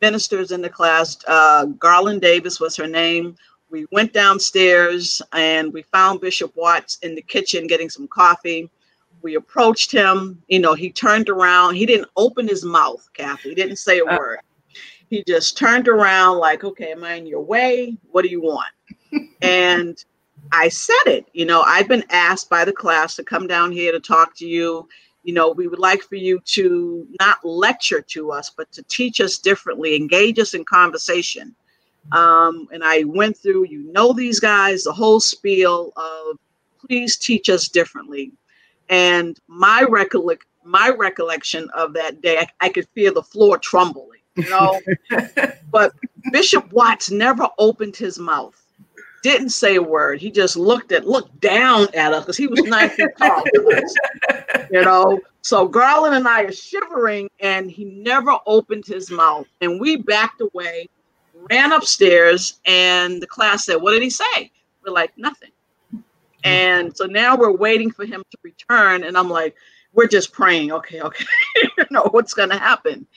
ministers 0.02 0.52
in 0.52 0.62
the 0.62 0.70
class. 0.70 1.18
Uh, 1.28 1.66
Garland 1.66 2.22
Davis 2.22 2.60
was 2.60 2.76
her 2.76 2.88
name. 2.88 3.36
We 3.70 3.86
went 3.92 4.14
downstairs 4.14 5.22
and 5.32 5.72
we 5.74 5.84
found 5.84 6.22
Bishop 6.22 6.56
Watts 6.56 6.98
in 7.02 7.16
the 7.16 7.22
kitchen 7.22 7.68
getting 7.68 7.90
some 7.90 8.08
coffee. 8.08 8.70
We 9.22 9.36
approached 9.36 9.92
him. 9.92 10.42
You 10.48 10.60
know, 10.60 10.74
he 10.74 10.92
turned 10.92 11.30
around. 11.30 11.76
He 11.76 11.86
didn't 11.86 12.10
open 12.18 12.48
his 12.48 12.66
mouth, 12.66 13.08
Kathy. 13.14 13.50
He 13.50 13.56
didn't 13.56 13.78
say 13.78 14.00
a 14.00 14.06
uh, 14.06 14.18
word 14.18 14.40
he 15.14 15.24
just 15.28 15.56
turned 15.60 15.88
around 15.88 16.40
like, 16.40 16.64
okay, 16.64 16.92
am 16.92 17.04
I 17.04 17.14
in 17.14 17.28
your 17.28 17.42
way? 17.42 17.96
What 18.10 18.24
do 18.24 18.30
you 18.30 18.42
want? 18.42 18.74
and 19.44 20.04
I 20.52 20.70
said 20.70 21.06
it, 21.06 21.28
you 21.34 21.46
know, 21.46 21.62
I've 21.62 21.88
been 21.88 22.04
asked 22.10 22.50
by 22.50 22.66
the 22.66 22.72
class 22.74 23.16
to 23.18 23.24
come 23.24 23.46
down 23.46 23.72
here 23.72 23.92
to 23.92 24.00
talk 24.00 24.36
to 24.38 24.48
you. 24.48 24.90
You 25.24 25.36
know, 25.36 25.52
we 25.52 25.68
would 25.68 25.78
like 25.78 26.02
for 26.02 26.16
you 26.16 26.40
to 26.46 27.08
not 27.20 27.46
lecture 27.46 28.02
to 28.02 28.32
us, 28.32 28.50
but 28.58 28.72
to 28.72 28.82
teach 28.90 29.22
us 29.22 29.38
differently, 29.38 29.96
engage 29.96 30.40
us 30.40 30.56
in 30.56 30.66
conversation. 30.66 31.56
Um, 32.12 32.68
and 32.74 32.84
I 32.84 33.04
went 33.04 33.38
through, 33.38 33.68
you 33.68 33.84
know, 33.94 34.14
these 34.14 34.40
guys, 34.40 34.84
the 34.84 34.94
whole 34.94 35.20
spiel 35.20 35.94
of 35.96 36.40
please 36.88 37.18
teach 37.18 37.50
us 37.50 37.68
differently. 37.68 38.32
And 38.90 39.40
my 39.48 39.86
recollect, 39.88 40.46
my 40.66 40.90
recollection 40.90 41.70
of 41.76 41.94
that 41.94 42.20
day, 42.24 42.40
I, 42.40 42.48
I 42.62 42.70
could 42.70 42.88
feel 42.96 43.14
the 43.14 43.22
floor 43.22 43.60
trembling 43.60 44.23
you 44.36 44.50
know. 44.50 44.80
but 45.72 45.94
Bishop 46.32 46.72
Watts 46.72 47.12
never 47.12 47.48
opened 47.58 47.96
his 47.96 48.18
mouth, 48.20 48.62
didn't 49.24 49.50
say 49.50 49.76
a 49.76 49.82
word. 49.82 50.20
He 50.20 50.32
just 50.32 50.56
looked 50.56 50.92
at, 50.92 51.08
looked 51.08 51.40
down 51.40 51.88
at 51.94 52.14
us 52.14 52.24
because 52.24 52.38
he 52.38 52.48
was 52.48 52.62
nine 52.64 52.90
feet 52.90 53.10
tall. 53.18 53.44
you 54.72 54.82
know. 54.82 55.20
So 55.42 55.68
Garland 55.68 56.16
and 56.16 56.28
I 56.28 56.44
are 56.44 56.52
shivering, 56.52 57.30
and 57.40 57.70
he 57.70 57.86
never 57.86 58.38
opened 58.46 58.86
his 58.86 59.12
mouth. 59.12 59.46
And 59.62 59.80
we 59.80 59.98
backed 59.98 60.42
away, 60.42 60.88
ran 61.50 61.74
upstairs, 61.74 62.60
and 62.66 63.22
the 63.22 63.28
class 63.28 63.66
said, 63.66 63.76
"What 63.76 63.92
did 63.92 64.04
he 64.04 64.10
say?" 64.10 64.52
We're 64.86 64.94
like, 64.94 65.18
"Nothing." 65.18 65.52
And 66.44 66.96
so 66.96 67.06
now 67.06 67.38
we're 67.38 67.56
waiting 67.56 67.92
for 67.92 68.06
him 68.06 68.24
to 68.32 68.38
return, 68.44 69.04
and 69.04 69.18
I'm 69.18 69.30
like, 69.30 69.56
"We're 69.94 70.08
just 70.08 70.34
praying. 70.34 70.72
Okay, 70.72 71.02
okay, 71.02 71.26
you 71.78 71.86
know 71.92 72.08
what's 72.12 72.34
going 72.34 72.50
to 72.50 72.58
happen." 72.58 73.08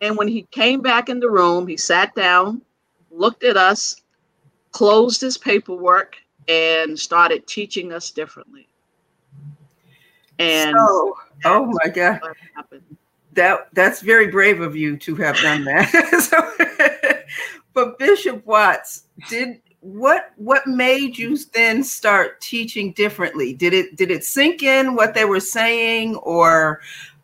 And 0.00 0.16
when 0.16 0.28
he 0.28 0.42
came 0.50 0.80
back 0.80 1.08
in 1.08 1.20
the 1.20 1.30
room, 1.30 1.66
he 1.66 1.76
sat 1.76 2.14
down, 2.14 2.62
looked 3.10 3.44
at 3.44 3.56
us, 3.56 4.02
closed 4.70 5.20
his 5.20 5.36
paperwork, 5.36 6.16
and 6.46 6.98
started 6.98 7.46
teaching 7.46 7.92
us 7.92 8.10
differently. 8.10 8.68
And 10.38 10.76
so, 10.76 11.16
oh 11.44 11.66
my 11.66 11.90
God. 11.90 12.20
That 13.32 13.68
that's 13.72 14.00
very 14.00 14.28
brave 14.28 14.60
of 14.60 14.74
you 14.74 14.96
to 14.98 15.14
have 15.16 15.36
done 15.36 15.64
that. 15.64 15.90
so, 16.30 17.46
but 17.72 17.98
Bishop 17.98 18.44
Watts, 18.46 19.04
did 19.28 19.60
what 19.80 20.32
what 20.36 20.66
made 20.66 21.16
you 21.16 21.36
then 21.54 21.84
start 21.84 22.40
teaching 22.40 22.92
differently? 22.92 23.52
Did 23.52 23.74
it 23.74 23.96
did 23.96 24.10
it 24.10 24.24
sink 24.24 24.62
in 24.62 24.94
what 24.94 25.14
they 25.14 25.24
were 25.24 25.40
saying 25.40 26.16
or 26.16 26.80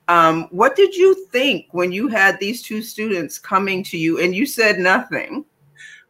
um, 0.09 0.49
what 0.51 0.77
did 0.77 0.95
you 0.95 1.27
think 1.27 1.67
when 1.73 1.93
you 1.93 2.09
had 2.09 2.39
these 2.39 2.63
two 2.63 2.83
students 2.83 3.39
coming 3.39 3.83
to 3.85 3.97
you 3.97 4.21
and 4.21 4.35
you 4.35 4.47
said 4.47 4.79
nothing? 4.79 5.45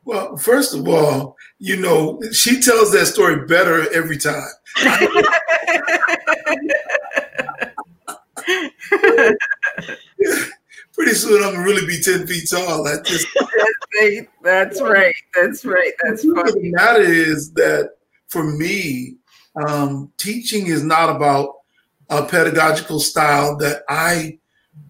Well, 0.05 0.37
first 0.37 0.75
of 0.75 0.87
all, 0.87 1.37
you 1.59 1.77
know, 1.77 2.21
she 2.33 2.61
tells 2.61 2.93
that 2.93 3.07
story 3.07 3.47
better 3.47 3.91
every 3.95 4.19
time. 4.19 4.43
Pretty 10.93 11.15
soon 11.15 11.43
I'm 11.43 11.55
gonna 11.55 11.65
really 11.65 11.87
be 11.87 12.01
10 12.01 12.27
feet 12.27 12.49
tall. 12.51 12.85
That 12.85 13.05
just 13.05 13.27
that's 14.43 14.81
right. 14.81 15.15
That's 15.35 15.65
right. 15.65 15.93
That's 16.03 16.23
funny. 16.23 16.53
The 16.53 16.73
matter 16.73 17.01
is 17.01 17.53
that 17.53 17.95
for 18.29 18.45
me, 18.45 19.17
um, 19.67 20.13
teaching 20.19 20.67
is 20.67 20.83
not 20.83 21.15
about 21.15 21.55
a 22.19 22.27
pedagogical 22.27 23.01
style 23.01 23.57
that 23.59 23.83
I 23.89 24.39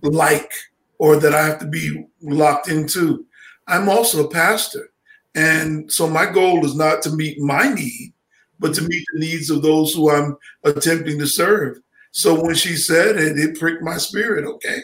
like 0.02 0.52
or 0.99 1.16
that 1.16 1.35
I 1.35 1.45
have 1.47 1.59
to 1.61 1.66
be 1.66 2.07
locked 2.23 2.69
into. 2.69 3.26
I'm 3.66 3.88
also 3.88 4.25
a 4.25 4.31
pastor. 4.31 4.90
And 5.35 5.90
so 5.93 6.09
my 6.09 6.31
goal 6.31 6.64
is 6.64 6.75
not 6.75 7.02
to 7.02 7.11
meet 7.11 7.40
my 7.40 7.73
need, 7.73 8.12
but 8.61 8.75
to 8.75 8.83
meet 8.83 9.04
the 9.12 9.21
needs 9.21 9.50
of 9.50 9.62
those 9.62 9.93
who 9.93 10.11
I'm 10.11 10.37
attempting 10.62 11.19
to 11.19 11.26
serve. 11.26 11.78
So 12.12 12.40
when 12.40 12.54
she 12.54 12.76
said 12.76 13.16
it, 13.16 13.38
it 13.38 13.59
pricked 13.59 13.83
my 13.83 13.97
spirit. 13.97 14.45
Okay, 14.45 14.78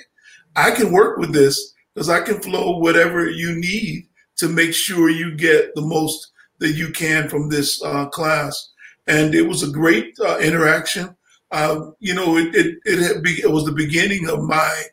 I 0.57 0.73
can 0.73 0.93
work 0.93 1.19
with 1.19 1.33
this 1.33 1.75
because 1.95 2.09
I 2.09 2.21
can 2.21 2.43
flow 2.43 2.79
whatever 2.79 3.31
you 3.31 3.55
need 3.61 4.09
to 4.39 4.49
make 4.49 4.75
sure 4.75 5.11
you 5.11 5.37
get 5.37 5.75
the 5.75 5.83
most 5.83 6.33
that 6.59 6.73
you 6.73 6.91
can 6.91 7.29
from 7.29 7.49
this 7.49 7.83
uh, 7.85 8.07
class. 8.07 8.73
And 9.07 9.35
it 9.35 9.43
was 9.43 9.63
a 9.63 9.71
great 9.71 10.19
uh, 10.21 10.39
interaction 10.39 11.15
uh, 11.51 11.91
you 11.99 12.15
know, 12.15 12.37
it 12.37 12.55
it 12.55 12.79
it, 12.85 13.23
be, 13.23 13.41
it, 13.43 13.51
was 13.51 13.65
the 13.65 13.73
beginning 13.73 14.29
of 14.29 14.43
my 14.43 14.85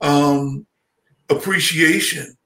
um, 0.00 0.66
appreciation 1.30 2.36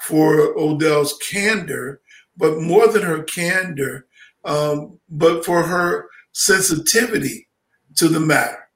for 0.00 0.58
Odell's 0.58 1.16
candor, 1.18 2.00
but 2.36 2.58
more 2.60 2.88
than 2.88 3.02
her 3.02 3.22
candor, 3.24 4.06
um, 4.44 4.98
but 5.10 5.44
for 5.44 5.62
her 5.62 6.08
sensitivity 6.32 7.48
to 7.96 8.08
the 8.08 8.20
matter, 8.20 8.68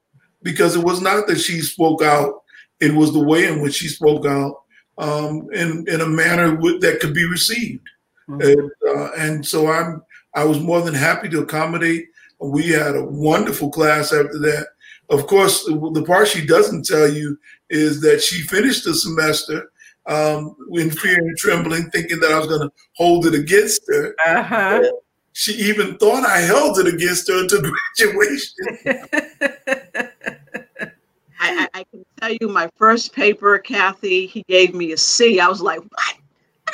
because 0.42 0.76
it 0.76 0.84
was 0.84 1.00
not 1.00 1.26
that 1.26 1.40
she 1.40 1.60
spoke 1.60 2.02
out; 2.02 2.42
it 2.80 2.92
was 2.94 3.12
the 3.12 3.24
way 3.24 3.46
in 3.46 3.62
which 3.62 3.76
she 3.76 3.88
spoke 3.88 4.26
out 4.26 4.56
um, 4.98 5.48
in 5.54 5.86
in 5.88 6.02
a 6.02 6.06
manner 6.06 6.56
that 6.80 6.98
could 7.00 7.14
be 7.14 7.26
received, 7.26 7.88
mm-hmm. 8.28 8.42
and, 8.42 8.70
uh, 8.88 9.10
and 9.16 9.46
so 9.46 9.68
I'm 9.68 10.02
I 10.34 10.44
was 10.44 10.60
more 10.60 10.82
than 10.82 10.94
happy 10.94 11.30
to 11.30 11.40
accommodate 11.40 12.08
we 12.40 12.68
had 12.68 12.96
a 12.96 13.04
wonderful 13.04 13.70
class 13.70 14.12
after 14.12 14.38
that. 14.38 14.66
Of 15.10 15.26
course, 15.26 15.64
the 15.64 16.04
part 16.06 16.28
she 16.28 16.46
doesn't 16.46 16.86
tell 16.86 17.08
you 17.08 17.38
is 17.68 18.00
that 18.00 18.22
she 18.22 18.42
finished 18.42 18.84
the 18.84 18.94
semester 18.94 19.70
um, 20.06 20.56
in 20.72 20.90
fear 20.90 21.18
and 21.18 21.36
trembling, 21.36 21.90
thinking 21.90 22.20
that 22.20 22.32
I 22.32 22.38
was 22.38 22.48
going 22.48 22.60
to 22.62 22.72
hold 22.96 23.26
it 23.26 23.34
against 23.34 23.82
her. 23.88 24.14
Uh-huh. 24.26 24.82
She 25.32 25.52
even 25.54 25.98
thought 25.98 26.24
I 26.24 26.38
held 26.38 26.78
it 26.78 26.86
against 26.86 27.28
her 27.28 27.40
until 27.40 27.60
graduation. 27.96 28.54
I, 31.40 31.68
I, 31.74 31.84
can 31.90 32.04
tell 32.20 32.32
you 32.40 32.48
my 32.48 32.70
first 32.76 33.12
paper, 33.12 33.58
Kathy, 33.58 34.26
he 34.26 34.44
gave 34.48 34.74
me 34.74 34.92
a 34.92 34.96
C. 34.96 35.40
I 35.40 35.48
was 35.48 35.60
like, 35.60 35.80
what? 35.80 36.16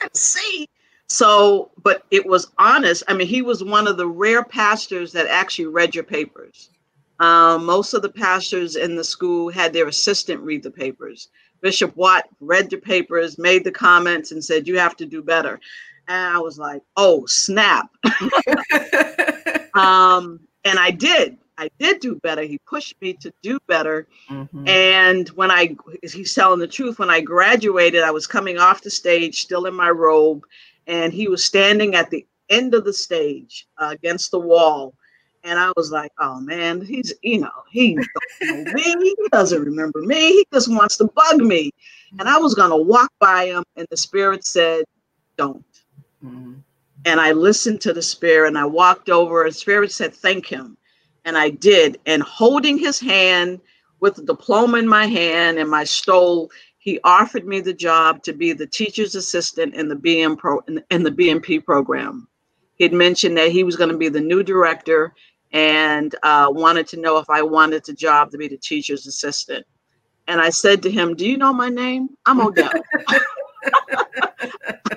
A 0.04 0.08
C? 0.16 0.68
So, 1.10 1.72
but 1.82 2.04
it 2.12 2.24
was 2.24 2.52
honest. 2.56 3.02
I 3.08 3.14
mean, 3.14 3.26
he 3.26 3.42
was 3.42 3.64
one 3.64 3.88
of 3.88 3.96
the 3.96 4.06
rare 4.06 4.44
pastors 4.44 5.10
that 5.12 5.26
actually 5.26 5.66
read 5.66 5.92
your 5.92 6.04
papers. 6.04 6.70
Um, 7.18 7.66
most 7.66 7.94
of 7.94 8.02
the 8.02 8.08
pastors 8.08 8.76
in 8.76 8.94
the 8.94 9.02
school 9.02 9.50
had 9.50 9.72
their 9.72 9.88
assistant 9.88 10.40
read 10.40 10.62
the 10.62 10.70
papers. 10.70 11.28
Bishop 11.62 11.96
Watt 11.96 12.28
read 12.38 12.70
the 12.70 12.76
papers, 12.76 13.38
made 13.38 13.64
the 13.64 13.72
comments, 13.72 14.30
and 14.30 14.42
said, 14.42 14.68
You 14.68 14.78
have 14.78 14.96
to 14.98 15.04
do 15.04 15.20
better. 15.20 15.58
And 16.06 16.36
I 16.36 16.38
was 16.38 16.60
like, 16.60 16.80
oh, 16.96 17.26
snap. 17.26 17.90
um, 19.74 20.38
and 20.64 20.78
I 20.78 20.92
did. 20.92 21.38
I 21.58 21.70
did 21.80 21.98
do 21.98 22.14
better. 22.14 22.42
He 22.42 22.58
pushed 22.58 22.94
me 23.02 23.14
to 23.14 23.32
do 23.42 23.58
better. 23.66 24.06
Mm-hmm. 24.30 24.68
And 24.68 25.28
when 25.30 25.50
I, 25.50 25.76
he's 26.02 26.34
telling 26.34 26.60
the 26.60 26.68
truth, 26.68 27.00
when 27.00 27.10
I 27.10 27.20
graduated, 27.20 28.02
I 28.04 28.12
was 28.12 28.28
coming 28.28 28.58
off 28.58 28.82
the 28.82 28.90
stage, 28.90 29.42
still 29.42 29.66
in 29.66 29.74
my 29.74 29.90
robe, 29.90 30.44
and 30.86 31.12
he 31.12 31.28
was 31.28 31.44
standing 31.44 31.94
at 31.94 32.10
the 32.10 32.26
end 32.48 32.74
of 32.74 32.84
the 32.84 32.92
stage 32.92 33.66
uh, 33.78 33.90
against 33.92 34.30
the 34.30 34.40
wall. 34.40 34.94
And 35.42 35.58
I 35.58 35.72
was 35.76 35.90
like, 35.90 36.12
oh 36.18 36.40
man, 36.40 36.82
he's, 36.82 37.14
you 37.22 37.40
know, 37.40 37.50
he 37.70 37.94
don't 38.42 38.64
know 38.64 38.72
me. 38.72 38.82
He 38.82 39.28
doesn't 39.32 39.64
remember 39.64 40.00
me. 40.00 40.32
He 40.32 40.46
just 40.52 40.68
wants 40.68 40.98
to 40.98 41.04
bug 41.04 41.40
me. 41.40 41.70
And 42.18 42.28
I 42.28 42.36
was 42.36 42.54
going 42.54 42.70
to 42.70 42.76
walk 42.76 43.10
by 43.20 43.46
him, 43.46 43.64
and 43.76 43.86
the 43.90 43.96
spirit 43.96 44.44
said, 44.44 44.84
don't. 45.38 45.64
Mm-hmm. 46.24 46.54
And 47.06 47.20
I 47.20 47.32
listened 47.32 47.80
to 47.82 47.94
the 47.94 48.02
spirit 48.02 48.48
and 48.48 48.58
I 48.58 48.66
walked 48.66 49.08
over, 49.08 49.44
and 49.44 49.56
spirit 49.56 49.92
said, 49.92 50.12
thank 50.12 50.46
him. 50.46 50.76
And 51.24 51.38
I 51.38 51.50
did. 51.50 51.98
And 52.04 52.22
holding 52.22 52.76
his 52.76 53.00
hand 53.00 53.60
with 54.00 54.16
the 54.16 54.22
diploma 54.22 54.78
in 54.78 54.88
my 54.88 55.06
hand 55.06 55.58
and 55.58 55.70
my 55.70 55.84
stole, 55.84 56.50
he 56.80 56.98
offered 57.04 57.46
me 57.46 57.60
the 57.60 57.74
job 57.74 58.22
to 58.22 58.32
be 58.32 58.54
the 58.54 58.66
teacher's 58.66 59.14
assistant 59.14 59.74
in 59.74 59.88
the 59.88 59.94
BM 59.94 60.36
pro 60.36 60.60
in, 60.90 61.02
the 61.02 61.10
BMP 61.10 61.62
program. 61.62 62.26
He 62.76 62.84
had 62.84 62.94
mentioned 62.94 63.36
that 63.36 63.52
he 63.52 63.64
was 63.64 63.76
going 63.76 63.90
to 63.90 63.98
be 63.98 64.08
the 64.08 64.20
new 64.20 64.42
director 64.42 65.12
and 65.52 66.14
uh, 66.22 66.48
wanted 66.50 66.86
to 66.88 66.96
know 66.98 67.18
if 67.18 67.28
I 67.28 67.42
wanted 67.42 67.84
the 67.84 67.92
job 67.92 68.30
to 68.30 68.38
be 68.38 68.48
the 68.48 68.56
teacher's 68.56 69.06
assistant. 69.06 69.66
And 70.26 70.40
I 70.40 70.48
said 70.48 70.82
to 70.82 70.90
him, 70.90 71.14
"Do 71.14 71.28
you 71.28 71.36
know 71.36 71.52
my 71.52 71.68
name? 71.68 72.08
I'm 72.24 72.40
Odell." 72.40 72.72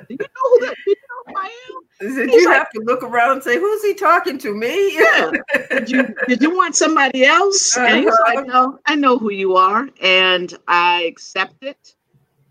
Do 0.08 0.14
you 0.14 0.18
know 0.18 0.26
who 0.42 0.66
that? 0.66 0.74
Do 0.84 0.90
you 0.90 0.96
know 0.96 1.32
who 1.32 1.40
I 1.40 1.46
am? 1.46 2.16
Did 2.16 2.32
you 2.32 2.48
like, 2.48 2.58
have 2.58 2.70
to 2.70 2.80
look 2.80 3.02
around 3.02 3.32
and 3.32 3.42
say, 3.42 3.58
"Who's 3.58 3.82
he 3.82 3.94
talking 3.94 4.38
to? 4.38 4.54
Me?" 4.54 4.94
Yeah. 4.98 5.30
did 5.70 5.90
you 5.90 6.14
Did 6.28 6.42
you 6.42 6.54
want 6.54 6.76
somebody 6.76 7.24
else? 7.24 7.76
Uh-huh. 7.76 7.86
And 7.86 8.04
he's 8.04 8.18
like, 8.26 8.38
uh-huh. 8.38 8.46
"No, 8.46 8.78
I 8.86 8.94
know 8.94 9.18
who 9.18 9.30
you 9.30 9.56
are," 9.56 9.88
and 10.02 10.56
I 10.68 11.02
accept 11.04 11.62
it, 11.62 11.94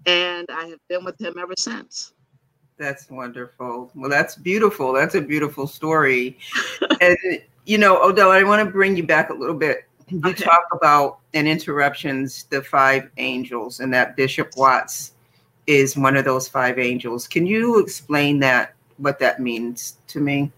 and 0.06 0.48
I 0.50 0.68
have 0.68 0.80
been 0.88 1.04
with 1.04 1.20
him 1.20 1.36
ever 1.38 1.54
since. 1.58 2.14
That's 2.78 3.10
wonderful. 3.10 3.92
Well, 3.96 4.10
that's 4.10 4.36
beautiful. 4.36 4.94
That's 4.94 5.16
a 5.16 5.22
beautiful 5.22 5.68
story. 5.68 6.38
and 7.02 7.18
you 7.66 7.78
know, 7.78 8.02
Odell, 8.02 8.32
I 8.32 8.44
want 8.44 8.66
to 8.66 8.72
bring 8.72 8.98
you 8.98 9.04
back 9.04 9.30
a 9.30 9.34
little 9.34 9.56
bit. 9.56 9.86
You 10.10 10.20
okay. 10.26 10.44
talk 10.44 10.64
about 10.74 11.20
in 11.34 11.48
interruptions 11.48 12.44
the 12.46 12.62
five 12.62 13.10
angels 13.18 13.80
and 13.80 13.94
that 13.94 14.16
Bishop 14.16 14.52
Watts 14.58 15.14
is 15.68 15.98
one 15.98 16.18
of 16.18 16.26
those 16.26 16.48
five 16.48 16.80
angels. 16.80 17.28
Can 17.28 17.46
you 17.46 17.80
explain 17.80 18.40
that, 18.40 18.74
what 18.98 19.20
that 19.20 19.40
means 19.40 19.98
to 20.08 20.20
me? 20.20 20.52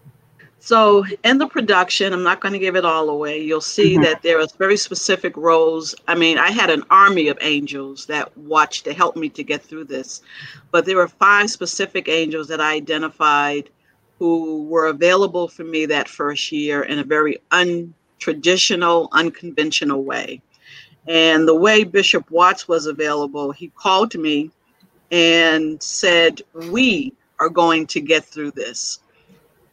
So, 0.58 1.04
in 1.22 1.38
the 1.38 1.46
production, 1.46 2.12
I'm 2.12 2.24
not 2.24 2.40
going 2.40 2.52
to 2.52 2.58
give 2.58 2.74
it 2.74 2.84
all 2.84 3.08
away. 3.08 3.40
You'll 3.40 3.60
see 3.60 3.94
mm-hmm. 3.94 4.02
that 4.02 4.22
there 4.22 4.40
are 4.40 4.48
very 4.58 4.76
specific 4.76 5.36
roles. 5.36 5.94
I 6.08 6.16
mean, 6.16 6.38
I 6.38 6.50
had 6.50 6.70
an 6.70 6.82
army 6.90 7.28
of 7.28 7.38
angels 7.40 8.06
that 8.06 8.36
watched 8.36 8.84
to 8.86 8.92
help 8.92 9.14
me 9.14 9.28
to 9.28 9.44
get 9.44 9.62
through 9.62 9.84
this, 9.84 10.22
but 10.72 10.84
there 10.84 10.96
were 10.96 11.06
five 11.06 11.50
specific 11.50 12.08
angels 12.08 12.48
that 12.48 12.60
I 12.60 12.74
identified 12.74 13.70
who 14.18 14.64
were 14.64 14.86
available 14.86 15.46
for 15.46 15.62
me 15.62 15.86
that 15.86 16.08
first 16.08 16.50
year 16.50 16.82
in 16.82 16.98
a 16.98 17.04
very 17.04 17.38
untraditional, 17.52 19.08
unconventional 19.12 20.02
way. 20.02 20.42
And 21.06 21.46
the 21.46 21.54
way 21.54 21.84
Bishop 21.84 22.28
Watts 22.30 22.66
was 22.66 22.86
available, 22.86 23.52
he 23.52 23.68
called 23.76 24.14
me 24.16 24.50
and 25.10 25.82
said, 25.82 26.42
We 26.52 27.12
are 27.38 27.48
going 27.48 27.86
to 27.88 28.00
get 28.00 28.24
through 28.24 28.52
this. 28.52 29.00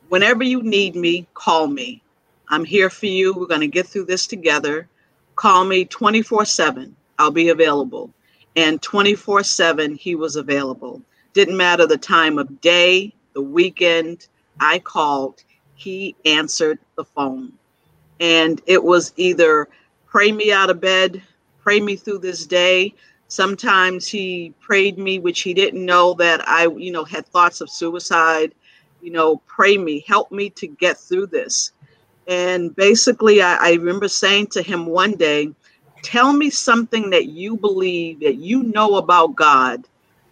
Whenever 0.10 0.44
you 0.44 0.62
need 0.62 0.96
me, 0.96 1.28
call 1.34 1.68
me. 1.68 2.02
I'm 2.50 2.66
here 2.66 2.90
for 2.90 3.08
you. 3.08 3.34
We're 3.34 3.48
going 3.48 3.62
to 3.62 3.68
get 3.68 3.88
through 3.88 4.06
this 4.06 4.28
together. 4.28 4.88
Call 5.36 5.66
me 5.66 5.86
24 5.86 6.46
7. 6.46 6.96
I'll 7.20 7.32
be 7.32 7.50
available. 7.50 8.12
And 8.56 8.82
24 8.82 9.44
7, 9.44 9.96
he 9.96 10.16
was 10.16 10.36
available. 10.36 11.02
Didn't 11.34 11.58
matter 11.58 11.88
the 11.88 11.98
time 11.98 12.38
of 12.38 12.62
day, 12.62 13.14
the 13.34 13.42
weekend, 13.42 14.28
I 14.60 14.80
called, 14.80 15.44
he 15.76 16.16
answered 16.26 16.80
the 16.96 17.04
phone. 17.04 17.54
And 18.20 18.62
it 18.68 18.84
was 18.84 19.14
either 19.18 19.68
pray 20.06 20.32
me 20.32 20.52
out 20.52 20.70
of 20.70 20.80
bed, 20.80 21.24
pray 21.62 21.80
me 21.80 21.96
through 21.96 22.20
this 22.20 22.46
day, 22.46 22.94
Sometimes 23.34 24.08
he 24.08 24.54
prayed 24.60 25.00
me, 25.00 25.18
which 25.18 25.42
he 25.42 25.56
didn't 25.56 25.84
know 25.84 26.14
that 26.14 26.48
I, 26.48 26.68
you 26.68 26.92
know, 26.92 27.04
had 27.04 27.26
thoughts 27.26 27.62
of 27.62 27.70
suicide. 27.72 28.54
You 29.02 29.10
know, 29.10 29.38
pray 29.48 29.76
me, 29.76 30.06
help 30.08 30.32
me 30.32 30.52
to 30.52 30.68
get 30.68 31.00
through 31.00 31.26
this. 31.28 31.72
And 32.28 32.76
basically, 32.76 33.42
I, 33.42 33.56
I 33.56 33.72
remember 33.72 34.08
saying 34.08 34.48
to 34.52 34.62
him 34.62 34.86
one 34.86 35.14
day, 35.14 35.52
Tell 36.04 36.32
me 36.32 36.52
something 36.52 37.10
that 37.10 37.26
you 37.26 37.58
believe, 37.58 38.20
that 38.20 38.36
you 38.36 38.62
know 38.62 38.98
about 38.98 39.36
God, 39.36 39.88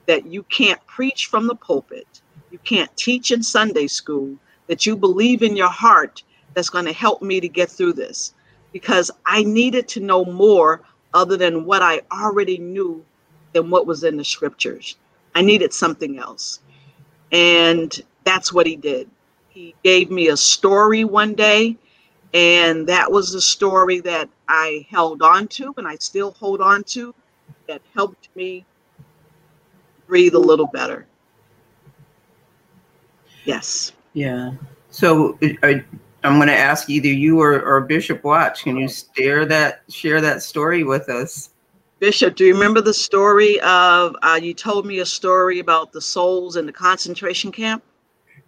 that 0.06 0.28
you 0.28 0.44
can't 0.44 0.86
preach 0.86 1.26
from 1.26 1.48
the 1.48 1.56
pulpit, 1.56 2.22
you 2.52 2.60
can't 2.60 2.96
teach 2.98 3.32
in 3.32 3.42
Sunday 3.42 3.88
school, 3.88 4.38
that 4.68 4.86
you 4.86 4.96
believe 4.96 5.42
in 5.42 5.58
your 5.58 5.72
heart 5.72 6.22
that's 6.54 6.70
going 6.70 6.86
to 6.86 6.94
help 6.94 7.24
me 7.24 7.40
to 7.40 7.48
get 7.48 7.68
through 7.68 7.94
this. 7.94 8.36
Because 8.72 9.10
I 9.26 9.42
needed 9.42 9.88
to 9.88 10.02
know 10.02 10.24
more 10.24 10.84
other 11.14 11.38
than 11.38 11.66
what 11.66 11.82
I 11.82 12.02
already 12.12 12.58
knew 12.58 13.04
than 13.54 13.70
what 13.70 13.88
was 13.88 14.04
in 14.04 14.18
the 14.18 14.26
scriptures. 14.26 14.98
I 15.36 15.42
needed 15.42 15.74
something 15.74 16.20
else. 16.20 16.60
And 17.32 18.02
that's 18.24 18.54
what 18.54 18.66
he 18.66 18.76
did. 18.76 19.10
He 19.50 19.76
gave 19.84 20.10
me 20.10 20.30
a 20.30 20.38
story 20.38 21.04
one 21.04 21.34
day, 21.34 21.78
and 22.34 22.88
that 22.88 23.12
was 23.12 23.34
the 23.34 23.42
story 23.42 24.00
that 24.02 24.30
I 24.48 24.86
held 24.90 25.22
on 25.22 25.48
to 25.50 25.74
and 25.78 25.88
I 25.88 25.96
still 25.96 26.32
hold 26.32 26.62
on 26.62 26.84
to 26.86 27.14
that 27.68 27.82
helped 27.94 28.30
me 28.36 28.66
breathe 30.08 30.36
a 30.36 30.40
little 30.40 30.68
better. 30.68 31.06
Yes. 33.46 33.94
Yeah. 34.14 34.52
So, 34.90 35.38
are, 35.64 35.86
I'm 36.24 36.36
going 36.36 36.48
to 36.48 36.54
ask 36.56 36.90
either 36.90 37.08
you 37.08 37.42
or, 37.42 37.62
or 37.62 37.82
Bishop 37.82 38.24
Watts. 38.24 38.62
Can 38.62 38.78
you 38.78 38.88
share 39.18 39.46
that 39.46 39.82
share 39.90 40.22
that 40.22 40.44
story 40.44 40.84
with 40.84 41.10
us? 41.10 41.50
Bishop, 42.00 42.36
do 42.36 42.46
you 42.46 42.54
remember 42.54 42.82
the 42.82 42.94
story 42.94 43.60
of 43.62 44.16
uh, 44.22 44.40
you 44.42 44.54
told 44.54 44.86
me 44.86 45.00
a 45.00 45.06
story 45.06 45.60
about 45.60 45.92
the 45.92 46.02
souls 46.02 46.56
in 46.56 46.66
the 46.66 46.72
concentration 46.72 47.52
camp? 47.52 47.84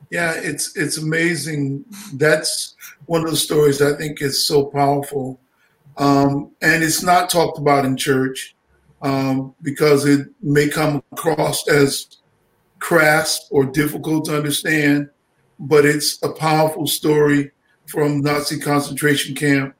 Yeah, 0.09 0.33
it's 0.35 0.75
it's 0.75 0.97
amazing. 0.97 1.85
That's 2.13 2.75
one 3.05 3.23
of 3.23 3.31
the 3.31 3.37
stories 3.37 3.81
I 3.81 3.93
think 3.93 4.21
is 4.21 4.45
so 4.45 4.65
powerful, 4.65 5.39
um, 5.97 6.51
and 6.61 6.83
it's 6.83 7.01
not 7.01 7.29
talked 7.29 7.57
about 7.57 7.85
in 7.85 7.97
church 7.97 8.55
um, 9.01 9.55
because 9.61 10.05
it 10.05 10.27
may 10.41 10.67
come 10.67 11.03
across 11.11 11.67
as 11.67 12.17
crass 12.79 13.47
or 13.49 13.65
difficult 13.65 14.25
to 14.25 14.37
understand. 14.37 15.09
But 15.59 15.85
it's 15.85 16.21
a 16.23 16.29
powerful 16.29 16.85
story 16.85 17.51
from 17.87 18.21
Nazi 18.21 18.59
concentration 18.59 19.35
camp. 19.35 19.75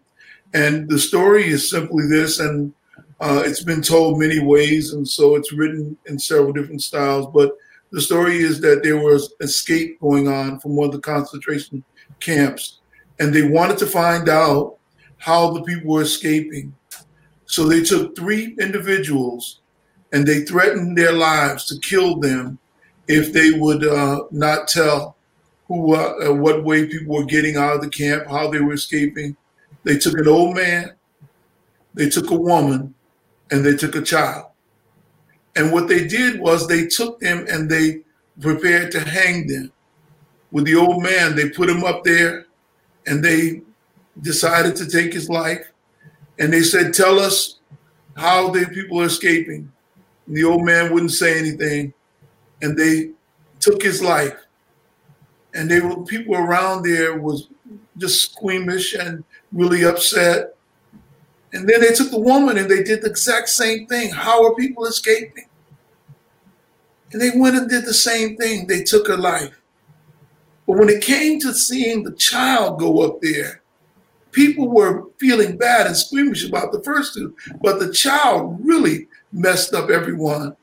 And 0.54 0.88
the 0.90 1.00
story 1.00 1.48
is 1.48 1.70
simply 1.70 2.08
this, 2.08 2.40
and 2.40 2.74
uh, 3.20 3.44
it's 3.46 3.64
been 3.64 3.82
told 3.82 4.20
many 4.20 4.40
ways, 4.40 4.94
and 4.94 5.08
so 5.08 5.36
it's 5.36 5.52
written 5.52 5.98
in 6.06 6.20
several 6.20 6.54
different 6.54 6.82
styles. 6.82 7.28
But 7.34 7.58
the 7.92 8.02
story 8.02 8.38
is 8.38 8.62
that 8.62 8.84
there 8.84 8.98
was 8.98 9.34
escape 9.40 10.00
going 10.00 10.28
on 10.28 10.60
from 10.60 10.76
one 10.76 10.88
of 10.88 10.94
the 10.94 11.00
concentration 11.00 11.84
camps, 12.20 12.80
and 13.20 13.34
they 13.34 13.48
wanted 13.48 13.78
to 13.80 13.88
find 13.88 14.30
out 14.30 14.78
how 15.18 15.52
the 15.52 15.64
people 15.64 15.94
were 15.94 16.02
escaping. 16.02 16.76
So 17.46 17.68
they 17.68 17.84
took 17.84 18.16
three 18.16 18.56
individuals 18.60 19.62
and 20.12 20.26
they 20.26 20.42
threatened 20.42 20.98
their 20.98 21.12
lives 21.12 21.66
to 21.68 21.80
kill 21.80 22.20
them 22.20 22.60
if 23.08 23.32
they 23.32 23.52
would 23.52 23.86
uh, 23.86 24.24
not 24.32 24.68
tell 24.68 25.16
who, 25.68 25.96
uh, 25.96 26.30
uh, 26.30 26.34
what 26.34 26.64
way 26.64 26.88
people 26.88 27.16
were 27.16 27.26
getting 27.26 27.56
out 27.56 27.76
of 27.76 27.82
the 27.82 27.90
camp, 27.90 28.28
how 28.28 28.50
they 28.50 28.60
were 28.60 28.74
escaping. 28.74 29.36
They 29.84 29.98
took 29.98 30.18
an 30.18 30.28
old 30.28 30.56
man, 30.56 30.94
they 31.94 32.10
took 32.10 32.32
a 32.32 32.36
woman, 32.36 32.94
and 33.52 33.66
they 33.66 33.76
took 33.76 33.96
a 33.96 34.02
child. 34.02 34.48
And 35.56 35.72
what 35.72 35.88
they 35.88 36.08
did 36.08 36.40
was 36.40 36.68
they 36.68 36.88
took 36.88 37.20
them 37.20 37.46
and 37.50 37.70
they 37.70 38.02
prepared 38.42 38.92
to 38.92 39.00
hang 39.00 39.48
them. 39.48 39.72
With 40.52 40.66
the 40.66 40.76
old 40.76 41.04
man, 41.04 41.36
they 41.36 41.50
put 41.50 41.70
him 41.70 41.84
up 41.84 42.04
there 42.04 42.46
and 43.06 43.24
they 43.24 43.62
decided 44.22 44.76
to 44.78 44.90
take 44.90 45.14
his 45.14 45.30
life. 45.30 45.72
And 46.40 46.52
they 46.52 46.62
said, 46.62 46.94
Tell 46.94 47.20
us 47.20 47.60
how 48.16 48.50
the 48.50 48.66
people 48.68 49.02
are 49.02 49.06
escaping. 49.06 49.72
And 50.28 50.36
the 50.36 50.44
old 50.44 50.66
man 50.66 50.94
wouldn't 50.94 51.12
say 51.12 51.38
anything. 51.38 51.94
And 52.62 52.78
they 52.78 53.12
took 53.60 53.82
his 53.84 54.02
life 54.02 54.43
and 55.54 55.70
they 55.70 55.80
were 55.80 56.04
people 56.06 56.36
around 56.36 56.84
there 56.84 57.20
was 57.20 57.50
just 57.98 58.32
squeamish 58.32 58.94
and 58.94 59.24
really 59.52 59.84
upset. 59.84 60.56
And 61.54 61.70
then 61.70 61.82
they 61.82 61.94
took 61.94 62.10
the 62.10 62.20
woman 62.20 62.58
and 62.58 62.70
they 62.70 62.82
did 62.82 63.02
the 63.02 63.10
exact 63.10 63.50
same 63.50 63.86
thing. 63.86 64.10
How 64.10 64.44
are 64.46 64.56
people 64.56 64.86
escaping? 64.86 65.48
And 67.12 67.22
they 67.22 67.30
went 67.36 67.56
and 67.56 67.70
did 67.70 67.86
the 67.86 67.94
same 67.94 68.36
thing. 68.38 68.66
They 68.66 68.84
took 68.84 69.08
her 69.08 69.18
life. 69.18 69.56
But 70.66 70.78
when 70.78 70.90
it 70.90 71.04
came 71.04 71.40
to 71.42 71.54
seeing 71.54 72.04
the 72.04 72.14
child 72.14 72.80
go 72.80 73.02
up 73.02 73.22
there, 73.22 73.62
people 74.32 74.68
were 74.68 75.06
feeling 75.20 75.58
bad 75.58 75.86
and 75.86 75.96
squeamish 75.96 76.48
about 76.48 76.72
the 76.72 76.82
first 76.82 77.14
two. 77.14 77.36
But 77.62 77.80
the 77.80 77.92
child 77.92 78.60
really 78.64 79.08
messed 79.32 79.74
up 79.76 79.92
everyone. 79.92 80.56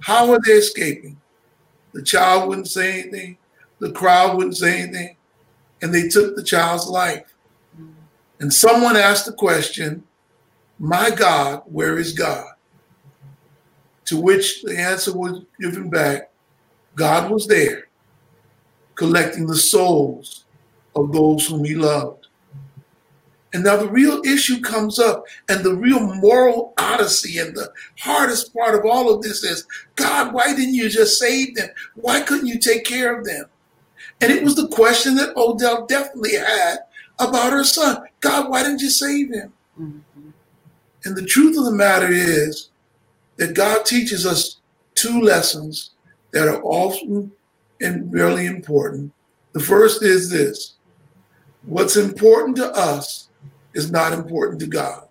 How 0.00 0.30
are 0.30 0.40
they 0.44 0.52
escaping? 0.52 1.18
The 1.94 2.02
child 2.02 2.48
wouldn't 2.48 2.68
say 2.68 3.00
anything, 3.00 3.38
the 3.78 3.92
crowd 3.92 4.36
wouldn't 4.36 4.56
say 4.56 4.82
anything, 4.82 5.16
and 5.82 5.92
they 5.92 6.08
took 6.08 6.36
the 6.36 6.42
child's 6.42 6.86
life. 6.86 7.34
And 8.40 8.52
someone 8.52 8.96
asked 8.96 9.26
the 9.26 9.32
question, 9.32 10.04
My 10.78 11.10
God, 11.10 11.62
where 11.66 11.98
is 11.98 12.12
God? 12.12 12.46
To 14.06 14.20
which 14.20 14.62
the 14.62 14.78
answer 14.78 15.16
was 15.16 15.42
given 15.60 15.88
back 15.88 16.30
God 16.94 17.30
was 17.30 17.46
there, 17.46 17.88
collecting 18.94 19.46
the 19.46 19.56
souls 19.56 20.44
of 20.94 21.12
those 21.12 21.46
whom 21.46 21.64
he 21.64 21.74
loved. 21.74 22.28
And 23.52 23.62
now 23.62 23.76
the 23.76 23.88
real 23.88 24.20
issue 24.24 24.60
comes 24.60 24.98
up, 24.98 25.24
and 25.48 25.64
the 25.64 25.74
real 25.74 26.00
moral 26.16 26.74
odyssey, 26.76 27.38
and 27.38 27.54
the 27.54 27.72
hardest 28.00 28.52
part 28.52 28.74
of 28.74 28.84
all 28.84 29.12
of 29.12 29.22
this 29.22 29.44
is 29.44 29.64
God, 29.94 30.34
why 30.34 30.54
didn't 30.54 30.74
you 30.74 30.88
just 30.88 31.18
save 31.18 31.54
them? 31.54 31.68
Why 31.94 32.20
couldn't 32.20 32.48
you 32.48 32.58
take 32.58 32.84
care 32.84 33.16
of 33.16 33.24
them? 33.24 33.46
And 34.20 34.32
it 34.32 34.42
was 34.42 34.56
the 34.56 34.68
question 34.68 35.16
that 35.16 35.36
Odell 35.36 35.86
definitely 35.86 36.36
had 36.36 36.78
about 37.18 37.52
her 37.52 37.64
son 37.64 38.04
God, 38.20 38.50
why 38.50 38.62
didn't 38.62 38.80
you 38.80 38.90
save 38.90 39.32
him? 39.32 39.52
Mm-hmm. 39.80 40.30
And 41.04 41.16
the 41.16 41.26
truth 41.26 41.58
of 41.58 41.64
the 41.64 41.72
matter 41.72 42.08
is 42.10 42.70
that 43.36 43.54
God 43.54 43.84
teaches 43.84 44.24
us 44.24 44.60
two 44.94 45.20
lessons 45.20 45.90
that 46.32 46.48
are 46.48 46.62
often 46.62 47.32
and 47.80 48.12
really 48.12 48.46
important. 48.46 49.12
The 49.52 49.60
first 49.60 50.02
is 50.02 50.30
this 50.30 50.74
what's 51.64 51.96
important 51.96 52.56
to 52.56 52.70
us 52.72 53.28
is 53.74 53.90
not 53.90 54.12
important 54.12 54.60
to 54.60 54.66
God. 54.66 55.08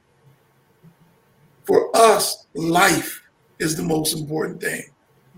For 1.66 1.96
us, 1.96 2.46
life 2.54 3.24
is 3.60 3.78
the 3.78 3.84
most 3.84 4.18
important 4.18 4.62
thing. 4.62 4.84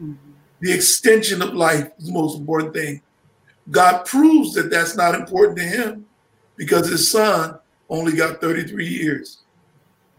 Mm-hmm. 0.01 0.31
The 0.61 0.73
extension 0.73 1.41
of 1.41 1.53
life 1.53 1.91
is 1.97 2.07
the 2.07 2.13
most 2.13 2.39
important 2.39 2.73
thing. 2.73 3.01
God 3.71 4.05
proves 4.05 4.53
that 4.53 4.69
that's 4.69 4.95
not 4.95 5.15
important 5.15 5.57
to 5.57 5.63
him 5.63 6.05
because 6.55 6.87
his 6.87 7.11
son 7.11 7.57
only 7.89 8.13
got 8.13 8.41
33 8.41 8.87
years, 8.87 9.39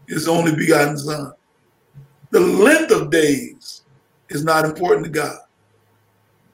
his 0.07 0.27
only 0.27 0.55
begotten 0.55 0.97
son. 0.97 1.33
The 2.31 2.39
length 2.39 2.91
of 2.91 3.09
days 3.09 3.83
is 4.29 4.43
not 4.43 4.65
important 4.65 5.05
to 5.05 5.11
God. 5.11 5.37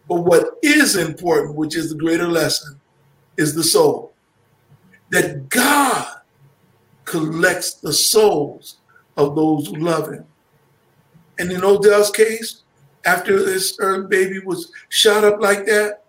But 0.08 0.22
what 0.22 0.60
is 0.62 0.96
important, 0.96 1.56
which 1.56 1.76
is 1.76 1.90
the 1.90 1.98
greater 1.98 2.28
lesson, 2.28 2.80
is 3.38 3.56
the 3.56 3.64
soul. 3.64 4.14
That 5.10 5.50
God 5.50 6.08
collects 7.06 7.76
the 7.76 7.94
souls 7.94 8.78
of 9.18 9.36
those 9.36 9.68
who 9.68 9.78
love 9.78 10.12
him. 10.12 10.26
And 11.40 11.52
in 11.52 11.64
Odell's 11.64 12.12
case, 12.12 12.62
after 13.06 13.44
this 13.44 13.78
baby 14.10 14.40
was 14.40 14.72
shot 14.90 15.24
up 15.24 15.42
like 15.42 15.66
that, 15.66 16.03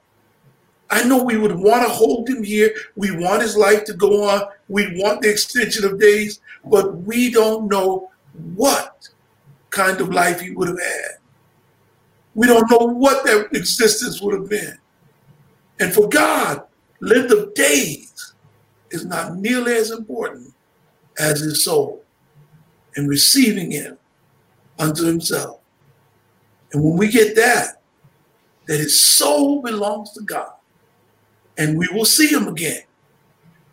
I 0.90 1.05
know 1.05 1.23
we 1.23 1.37
would 1.37 1.55
want 1.55 1.83
to 1.87 1.88
hold 1.88 2.29
him 2.29 2.44
here. 2.44 2.73
We 2.97 3.16
want 3.16 3.42
his 3.42 3.57
life 3.57 3.85
to 3.85 3.94
go 3.94 4.29
on. 4.29 4.42
We 4.68 5.01
want 5.03 5.23
the 5.23 5.31
extension 5.31 5.85
of 5.85 5.99
days, 5.99 6.40
but 6.64 6.97
we 6.99 7.31
don't 7.31 7.68
know 7.68 8.11
what 8.55 9.09
kind 9.70 10.01
of 10.01 10.12
life 10.12 10.40
he 10.40 10.51
would 10.51 10.68
have 10.68 10.81
had. 10.81 11.18
We 12.35 12.47
don't 12.47 12.70
know 12.70 12.87
what 12.87 13.25
that 13.25 13.49
existence 13.53 14.20
would 14.20 14.35
have 14.35 14.49
been. 14.49 14.79
And 15.81 15.92
for 15.92 16.09
God, 16.09 16.62
length 17.01 17.33
of 17.33 17.55
days 17.55 18.35
is 18.90 19.05
not 19.05 19.37
nearly 19.37 19.75
as 19.75 19.90
important 19.90 20.53
as 21.18 21.40
his 21.40 21.64
soul 21.64 22.03
and 22.97 23.09
receiving 23.09 23.70
him 23.70 23.99
unto 24.79 25.05
himself. 25.05 25.61
And 26.73 26.83
when 26.83 26.97
we 26.97 27.09
get 27.09 27.37
that, 27.37 27.83
that 28.66 28.79
his 28.79 29.01
soul 29.01 29.62
belongs 29.62 30.12
to 30.12 30.23
God, 30.23 30.54
and 31.59 31.79
we 31.79 31.88
will 31.93 32.05
see 32.05 32.29
him 32.29 32.49
again. 32.49 32.83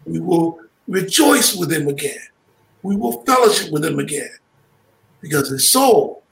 We 0.06 0.20
will 0.20 0.60
rejoice 0.88 1.56
with 1.56 1.72
him 1.72 1.88
again. 1.88 2.20
We 2.84 2.96
will 2.96 3.24
fellowship 3.24 3.72
with 3.72 3.86
him 3.86 4.00
again 4.00 4.32
because 5.22 5.50
his 5.50 5.70
soul 5.70 6.24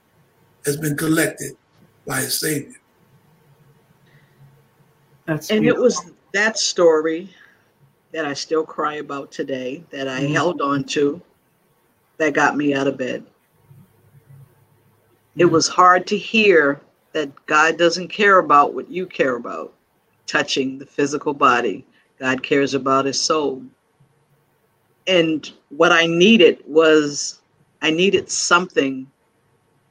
has 0.64 0.76
been 0.76 0.96
collected 0.96 1.56
by 2.06 2.20
his 2.20 2.40
Savior. 2.40 2.74
That's 5.26 5.50
and 5.50 5.62
beautiful. 5.62 5.82
it 5.82 5.84
was 5.84 6.12
that 6.32 6.58
story 6.58 7.30
that 8.12 8.24
I 8.24 8.34
still 8.34 8.64
cry 8.64 8.94
about 8.94 9.30
today 9.30 9.84
that 9.90 10.08
I 10.08 10.22
mm-hmm. 10.22 10.34
held 10.34 10.60
on 10.60 10.84
to 10.84 11.20
that 12.18 12.34
got 12.34 12.56
me 12.56 12.74
out 12.74 12.88
of 12.88 12.98
bed. 12.98 13.22
Mm-hmm. 13.22 15.40
It 15.40 15.44
was 15.44 15.68
hard 15.68 16.06
to 16.08 16.18
hear 16.18 16.80
that 17.12 17.30
God 17.46 17.78
doesn't 17.78 18.08
care 18.08 18.38
about 18.38 18.74
what 18.74 18.90
you 18.90 19.06
care 19.06 19.36
about, 19.36 19.72
touching 20.30 20.78
the 20.78 20.86
physical 20.86 21.34
body. 21.34 21.84
God 22.18 22.42
cares 22.42 22.74
about 22.74 23.06
his 23.06 23.20
soul. 23.20 23.62
And 25.06 25.50
what 25.70 25.90
I 25.90 26.06
needed 26.06 26.62
was 26.66 27.40
I 27.82 27.90
needed 27.90 28.30
something. 28.30 29.10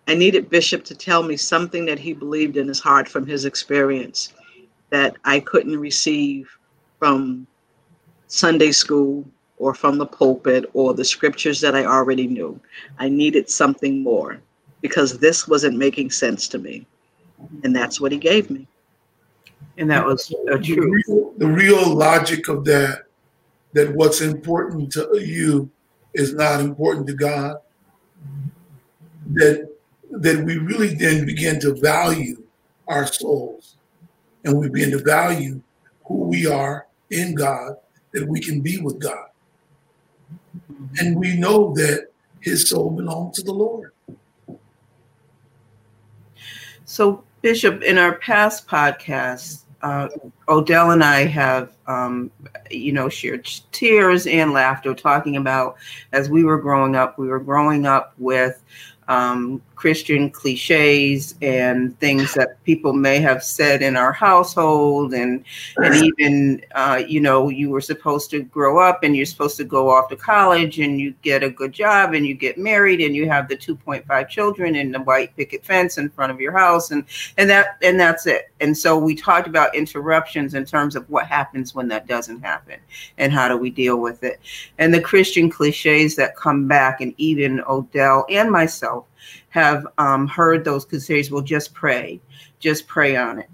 I 0.07 0.15
needed 0.15 0.49
Bishop 0.49 0.85
to 0.85 0.95
tell 0.95 1.23
me 1.23 1.35
something 1.35 1.85
that 1.85 1.99
he 1.99 2.13
believed 2.13 2.55
in 2.55 2.67
his 2.67 2.79
heart 2.79 3.09
from 3.09 3.25
his 3.25 3.45
experience 3.45 4.33
that 4.91 5.17
I 5.25 5.39
couldn't 5.39 5.77
receive 5.77 6.49
from 6.99 7.45
Sunday 8.27 8.71
school 8.71 9.25
or 9.57 9.73
from 9.73 9.97
the 9.97 10.05
pulpit 10.05 10.69
or 10.73 10.93
the 10.93 11.03
scriptures 11.03 11.59
that 11.61 11.75
I 11.75 11.85
already 11.85 12.27
knew. 12.27 12.59
I 12.97 13.09
needed 13.09 13.49
something 13.49 14.01
more 14.01 14.39
because 14.81 15.19
this 15.19 15.47
wasn't 15.47 15.77
making 15.77 16.11
sense 16.11 16.47
to 16.49 16.57
me. 16.57 16.85
And 17.63 17.75
that's 17.75 17.99
what 17.99 18.11
he 18.11 18.17
gave 18.17 18.49
me. 18.49 18.67
And 19.77 19.89
that 19.91 20.05
was 20.05 20.33
uh, 20.33 20.55
a 20.55 20.59
true. 20.59 20.75
The 20.75 21.13
real, 21.13 21.33
the 21.37 21.47
real 21.47 21.95
logic 21.95 22.47
of 22.47 22.65
that, 22.65 23.03
that 23.73 23.93
what's 23.95 24.21
important 24.21 24.91
to 24.93 25.09
you 25.19 25.69
is 26.13 26.33
not 26.33 26.59
important 26.59 27.07
to 27.07 27.13
God, 27.13 27.57
that 29.33 29.69
that 30.11 30.43
we 30.43 30.57
really 30.57 30.95
then 30.95 31.25
begin 31.25 31.59
to 31.59 31.75
value 31.75 32.43
our 32.87 33.05
souls 33.05 33.75
and 34.43 34.57
we 34.57 34.67
begin 34.67 34.91
to 34.91 35.03
value 35.03 35.61
who 36.05 36.23
we 36.23 36.47
are 36.47 36.87
in 37.11 37.35
God 37.35 37.77
that 38.13 38.27
we 38.27 38.39
can 38.39 38.61
be 38.61 38.79
with 38.79 38.99
God. 38.99 39.27
And 40.97 41.17
we 41.17 41.37
know 41.37 41.73
that 41.75 42.07
his 42.39 42.69
soul 42.69 42.91
belongs 42.91 43.35
to 43.35 43.43
the 43.43 43.53
Lord. 43.53 43.91
So, 46.85 47.23
Bishop, 47.41 47.81
in 47.83 47.97
our 47.97 48.15
past 48.15 48.67
podcasts, 48.67 49.63
uh, 49.81 50.09
Odell 50.49 50.91
and 50.91 51.03
I 51.03 51.25
have, 51.25 51.71
um, 51.87 52.31
you 52.69 52.91
know, 52.91 53.07
shared 53.07 53.49
tears 53.71 54.27
and 54.27 54.51
laughter 54.51 54.93
talking 54.93 55.37
about 55.37 55.77
as 56.11 56.29
we 56.29 56.43
were 56.43 56.59
growing 56.59 56.95
up, 56.95 57.17
we 57.17 57.29
were 57.29 57.39
growing 57.39 57.85
up 57.85 58.13
with 58.17 58.61
um, 59.09 59.59
Christian 59.73 60.29
cliches 60.29 61.35
and 61.41 61.97
things 61.99 62.33
that 62.35 62.63
people 62.63 62.93
may 62.93 63.19
have 63.19 63.43
said 63.43 63.81
in 63.81 63.95
our 63.95 64.13
household, 64.13 65.13
and 65.13 65.43
and 65.77 65.95
even 65.95 66.61
uh, 66.75 67.01
you 67.07 67.19
know 67.19 67.49
you 67.49 67.69
were 67.71 67.81
supposed 67.81 68.29
to 68.31 68.43
grow 68.43 68.79
up 68.79 69.03
and 69.03 69.15
you're 69.15 69.25
supposed 69.25 69.57
to 69.57 69.63
go 69.63 69.89
off 69.89 70.09
to 70.09 70.15
college 70.15 70.79
and 70.79 70.99
you 71.01 71.15
get 71.23 71.43
a 71.43 71.49
good 71.49 71.71
job 71.71 72.13
and 72.13 72.27
you 72.27 72.35
get 72.35 72.57
married 72.57 73.01
and 73.01 73.15
you 73.15 73.27
have 73.27 73.47
the 73.47 73.57
2.5 73.57 74.29
children 74.29 74.75
and 74.75 74.93
the 74.93 74.99
white 74.99 75.35
picket 75.35 75.65
fence 75.65 75.97
in 75.97 76.09
front 76.09 76.31
of 76.31 76.39
your 76.39 76.55
house 76.55 76.91
and 76.91 77.03
and 77.37 77.49
that 77.49 77.77
and 77.81 77.99
that's 77.99 78.27
it. 78.27 78.51
And 78.59 78.77
so 78.77 78.97
we 78.97 79.15
talked 79.15 79.47
about 79.47 79.73
interruptions 79.73 80.53
in 80.53 80.65
terms 80.65 80.95
of 80.95 81.09
what 81.09 81.25
happens 81.25 81.73
when 81.73 81.87
that 81.87 82.05
doesn't 82.05 82.41
happen 82.41 82.79
and 83.17 83.31
how 83.31 83.47
do 83.47 83.57
we 83.57 83.71
deal 83.71 83.97
with 83.97 84.23
it. 84.23 84.39
And 84.77 84.93
the 84.93 85.01
Christian 85.01 85.49
cliches 85.49 86.15
that 86.17 86.35
come 86.35 86.67
back, 86.67 87.01
and 87.01 87.13
even 87.17 87.61
Odell 87.67 88.25
and 88.29 88.51
myself 88.51 88.98
have 89.49 89.85
um, 89.97 90.27
heard 90.27 90.63
those 90.63 90.85
cliches. 90.85 91.31
Well, 91.31 91.41
just 91.41 91.73
pray, 91.73 92.19
just 92.59 92.87
pray 92.87 93.15
on 93.15 93.39
it. 93.39 93.49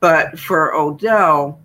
But 0.00 0.38
for 0.38 0.74
Odell, 0.74 1.60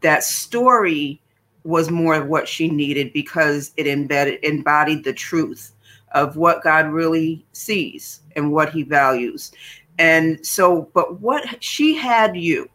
that 0.00 0.24
story 0.24 1.20
was 1.64 1.90
more 1.90 2.14
of 2.14 2.26
what 2.26 2.48
she 2.48 2.68
needed 2.68 3.12
because 3.12 3.72
it 3.76 3.86
embedded 3.86 4.42
embodied 4.42 5.04
the 5.04 5.12
truth 5.12 5.72
of 6.12 6.36
what 6.36 6.62
God 6.62 6.86
really 6.86 7.44
sees 7.52 8.20
and 8.36 8.52
what 8.52 8.70
he 8.70 8.82
values. 8.82 9.52
And 9.98 10.44
so, 10.44 10.90
but 10.94 11.20
what 11.20 11.62
she 11.62 11.94
had 11.94 12.36
you, 12.36 12.68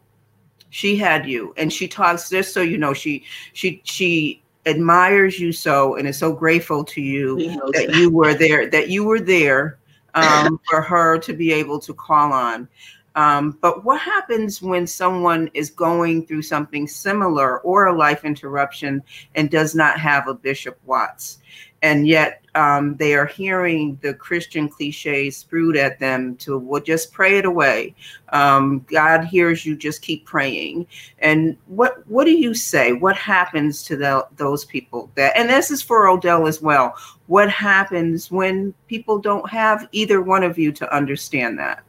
she 0.70 0.96
had 0.96 1.26
you, 1.26 1.54
and 1.56 1.72
she 1.72 1.88
talks 1.88 2.30
just 2.30 2.54
so 2.54 2.60
you 2.60 2.78
know, 2.78 2.94
she 2.94 3.24
she 3.52 3.80
she 3.84 4.42
admires 4.66 5.38
you 5.38 5.52
so 5.52 5.96
and 5.96 6.06
is 6.06 6.18
so 6.18 6.32
grateful 6.32 6.84
to 6.84 7.00
you 7.00 7.36
that 7.72 7.94
you 7.94 8.10
were 8.10 8.34
there, 8.34 8.68
that 8.68 8.88
you 8.88 9.04
were 9.04 9.20
there 9.20 9.77
um, 10.24 10.60
for 10.68 10.82
her 10.82 11.18
to 11.18 11.32
be 11.32 11.52
able 11.52 11.78
to 11.80 11.94
call 11.94 12.32
on. 12.32 12.68
Um, 13.14 13.58
but 13.60 13.84
what 13.84 14.00
happens 14.00 14.62
when 14.62 14.86
someone 14.86 15.50
is 15.52 15.70
going 15.70 16.26
through 16.26 16.42
something 16.42 16.86
similar 16.86 17.58
or 17.60 17.86
a 17.86 17.96
life 17.96 18.24
interruption 18.24 19.02
and 19.34 19.50
does 19.50 19.74
not 19.74 19.98
have 19.98 20.28
a 20.28 20.34
Bishop 20.34 20.78
Watts? 20.84 21.38
And 21.82 22.08
yet 22.08 22.42
um, 22.54 22.96
they 22.96 23.14
are 23.14 23.26
hearing 23.26 23.98
the 24.02 24.12
Christian 24.14 24.68
cliches 24.68 25.36
spewed 25.36 25.76
at 25.76 26.00
them 26.00 26.34
to 26.36 26.58
well, 26.58 26.82
just 26.82 27.12
pray 27.12 27.38
it 27.38 27.44
away. 27.44 27.94
Um, 28.30 28.84
God 28.90 29.24
hears 29.24 29.64
you, 29.64 29.76
just 29.76 30.02
keep 30.02 30.26
praying. 30.26 30.86
And 31.20 31.56
what 31.66 32.06
what 32.08 32.24
do 32.24 32.32
you 32.32 32.54
say? 32.54 32.92
What 32.92 33.16
happens 33.16 33.82
to 33.84 33.96
the, 33.96 34.26
those 34.36 34.64
people? 34.64 35.10
That 35.14 35.36
and 35.36 35.48
this 35.48 35.70
is 35.70 35.82
for 35.82 36.08
Odell 36.08 36.48
as 36.48 36.60
well. 36.60 36.94
What 37.26 37.50
happens 37.50 38.30
when 38.30 38.74
people 38.88 39.18
don't 39.18 39.48
have 39.48 39.88
either 39.92 40.20
one 40.20 40.42
of 40.42 40.58
you 40.58 40.72
to 40.72 40.94
understand 40.94 41.58
that? 41.58 41.84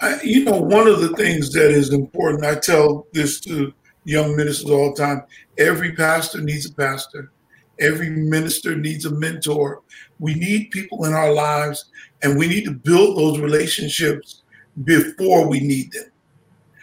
I, 0.00 0.20
you 0.22 0.44
know, 0.44 0.60
one 0.60 0.88
of 0.88 1.00
the 1.00 1.14
things 1.16 1.52
that 1.52 1.70
is 1.70 1.92
important, 1.92 2.44
I 2.44 2.56
tell 2.56 3.06
this 3.12 3.38
to 3.40 3.72
young 4.04 4.36
ministers 4.36 4.70
all 4.70 4.92
the 4.92 5.00
time 5.00 5.22
every 5.56 5.92
pastor 5.92 6.40
needs 6.40 6.66
a 6.66 6.74
pastor, 6.74 7.30
every 7.80 8.10
minister 8.10 8.76
needs 8.76 9.04
a 9.04 9.10
mentor. 9.10 9.82
We 10.18 10.34
need 10.34 10.70
people 10.70 11.04
in 11.04 11.12
our 11.12 11.32
lives, 11.32 11.86
and 12.22 12.38
we 12.38 12.48
need 12.48 12.64
to 12.64 12.72
build 12.72 13.18
those 13.18 13.38
relationships 13.38 14.42
before 14.84 15.48
we 15.48 15.60
need 15.60 15.92
them. 15.92 16.10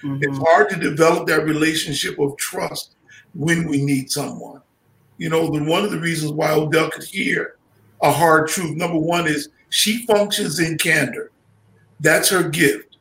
Mm-hmm. 0.04 0.24
It's 0.24 0.38
hard 0.38 0.70
to 0.70 0.78
develop 0.78 1.28
that 1.28 1.46
relationship 1.46 2.20
of 2.20 2.38
trust 2.38 2.96
when 3.34 3.68
we 3.68 3.84
need 3.84 4.12
someone. 4.12 4.62
You 5.18 5.30
know, 5.30 5.50
the, 5.50 5.64
one 5.64 5.84
of 5.84 5.92
the 5.92 6.00
reasons 6.00 6.32
why 6.32 6.52
Odell 6.52 6.90
could 6.90 7.04
hear 7.04 7.56
a 8.02 8.12
hard 8.12 8.48
truth, 8.48 8.76
number 8.76 8.98
one, 8.98 9.28
is 9.28 9.50
she 9.70 10.06
functions 10.06 10.60
in 10.60 10.78
candor. 10.78 11.32
That's 12.00 12.30
her 12.30 12.50
gift 12.50 12.92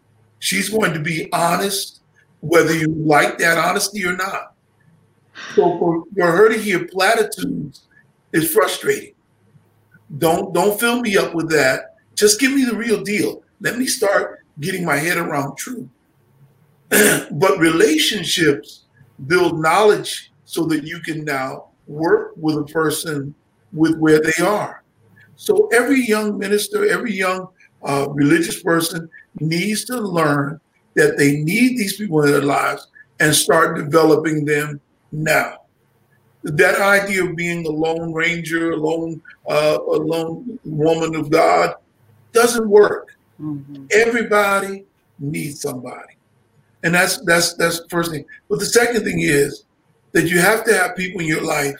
She's 0.40 0.70
going 0.70 0.94
to 0.94 1.00
be 1.00 1.28
honest, 1.32 2.00
whether 2.40 2.74
you 2.74 2.88
like 2.88 3.38
that 3.38 3.58
honesty 3.58 4.04
or 4.04 4.16
not. 4.16 4.49
So 5.54 5.78
for, 5.78 6.04
for 6.16 6.30
her 6.30 6.48
to 6.48 6.58
hear 6.58 6.86
platitudes 6.86 7.82
is 8.32 8.52
frustrating. 8.52 9.14
Don't 10.18 10.52
don't 10.52 10.78
fill 10.78 11.00
me 11.00 11.16
up 11.16 11.34
with 11.34 11.50
that. 11.50 11.96
Just 12.14 12.40
give 12.40 12.52
me 12.52 12.64
the 12.64 12.76
real 12.76 13.02
deal. 13.02 13.42
Let 13.60 13.78
me 13.78 13.86
start 13.86 14.44
getting 14.60 14.84
my 14.84 14.96
head 14.96 15.16
around 15.16 15.56
truth. 15.56 15.88
but 16.90 17.58
relationships 17.58 18.84
build 19.26 19.60
knowledge 19.60 20.32
so 20.44 20.64
that 20.64 20.84
you 20.84 21.00
can 21.00 21.24
now 21.24 21.66
work 21.86 22.32
with 22.36 22.56
a 22.56 22.64
person 22.64 23.34
with 23.72 23.96
where 23.98 24.20
they 24.20 24.42
are. 24.42 24.82
So 25.36 25.68
every 25.72 26.04
young 26.04 26.38
minister, 26.38 26.88
every 26.88 27.12
young 27.12 27.48
uh, 27.82 28.08
religious 28.10 28.62
person 28.62 29.08
needs 29.38 29.84
to 29.86 29.96
learn 29.98 30.60
that 30.94 31.16
they 31.16 31.36
need 31.36 31.78
these 31.78 31.96
people 31.96 32.22
in 32.24 32.32
their 32.32 32.42
lives 32.42 32.88
and 33.20 33.34
start 33.34 33.76
developing 33.76 34.44
them 34.44 34.80
now. 35.12 35.58
That 36.42 36.80
idea 36.80 37.24
of 37.24 37.36
being 37.36 37.66
a 37.66 37.70
lone 37.70 38.12
ranger, 38.14 38.72
a 38.72 38.76
lone, 38.76 39.20
uh, 39.46 39.78
a 39.86 39.98
lone 39.98 40.58
woman 40.64 41.14
of 41.14 41.30
God, 41.30 41.74
doesn't 42.32 42.68
work. 42.68 43.16
Mm-hmm. 43.40 43.86
Everybody 43.90 44.86
needs 45.18 45.60
somebody, 45.60 46.16
and 46.82 46.94
that's 46.94 47.20
that's 47.24 47.54
that's 47.54 47.80
the 47.80 47.88
first 47.88 48.10
thing. 48.10 48.24
But 48.48 48.58
the 48.58 48.66
second 48.66 49.04
thing 49.04 49.20
is 49.20 49.64
that 50.12 50.28
you 50.28 50.38
have 50.40 50.64
to 50.64 50.74
have 50.74 50.96
people 50.96 51.20
in 51.20 51.26
your 51.26 51.42
life 51.42 51.76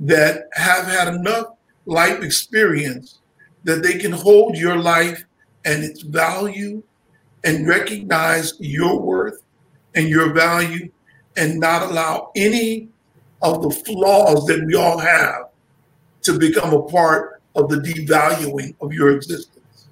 that 0.00 0.48
have 0.52 0.86
had 0.86 1.08
enough 1.08 1.46
life 1.86 2.22
experience 2.22 3.18
that 3.64 3.82
they 3.82 3.98
can 3.98 4.12
hold 4.12 4.56
your 4.56 4.76
life 4.76 5.24
and 5.64 5.82
its 5.82 6.02
value 6.02 6.82
and 7.44 7.66
recognize 7.66 8.54
your 8.58 9.00
worth 9.00 9.42
and 9.94 10.08
your 10.08 10.32
value 10.32 10.90
and 11.36 11.60
not 11.60 11.82
allow 11.82 12.30
any 12.36 12.88
of 13.42 13.62
the 13.62 13.70
flaws 13.70 14.46
that 14.46 14.64
we 14.66 14.74
all 14.74 14.98
have 14.98 15.48
to 16.22 16.38
become 16.38 16.72
a 16.72 16.82
part 16.82 17.42
of 17.54 17.68
the 17.68 17.76
devaluing 17.76 18.74
of 18.80 18.92
your 18.92 19.14
existence. 19.14 19.88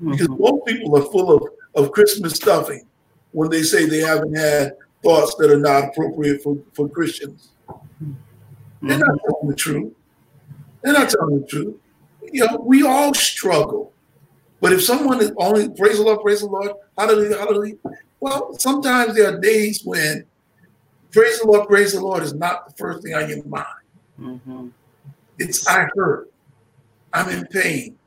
Because 0.00 0.28
mm-hmm. 0.28 0.42
most 0.42 0.66
people 0.66 0.96
are 0.96 1.10
full 1.10 1.36
of, 1.36 1.42
of 1.74 1.92
Christmas 1.92 2.34
stuffing 2.34 2.84
when 3.32 3.50
they 3.50 3.62
say 3.62 3.86
they 3.86 4.00
haven't 4.00 4.34
had 4.34 4.72
thoughts 5.02 5.34
that 5.36 5.50
are 5.50 5.58
not 5.58 5.84
appropriate 5.84 6.42
for, 6.42 6.58
for 6.72 6.88
Christians. 6.88 7.50
Mm-hmm. 7.68 8.88
They're 8.88 8.98
not 8.98 9.18
telling 9.24 9.48
the 9.48 9.54
truth. 9.54 9.92
They're 10.82 10.92
not 10.92 11.08
telling 11.08 11.40
the 11.40 11.46
truth. 11.46 11.76
You 12.32 12.46
know, 12.46 12.56
we 12.64 12.82
all 12.82 13.14
struggle 13.14 13.92
but 14.62 14.72
if 14.72 14.84
someone 14.84 15.20
is 15.20 15.32
only 15.36 15.68
praise 15.70 15.96
the 15.96 16.04
Lord, 16.04 16.20
praise 16.22 16.40
the 16.40 16.46
Lord, 16.46 16.70
hallelujah, 16.96 17.36
hallelujah. 17.36 17.74
Well, 18.22 18.56
sometimes 18.56 19.16
there 19.16 19.34
are 19.34 19.40
days 19.40 19.82
when 19.84 20.24
praise 21.10 21.40
the 21.40 21.48
Lord, 21.48 21.66
praise 21.66 21.92
the 21.92 22.00
Lord 22.00 22.22
is 22.22 22.32
not 22.32 22.68
the 22.68 22.74
first 22.74 23.02
thing 23.02 23.14
on 23.14 23.28
your 23.28 23.42
mind. 23.42 23.66
Mm-hmm. 24.20 24.68
It's 25.40 25.66
I 25.66 25.88
hurt. 25.96 26.30
I'm 27.12 27.28
in 27.30 27.44
pain. 27.46 27.98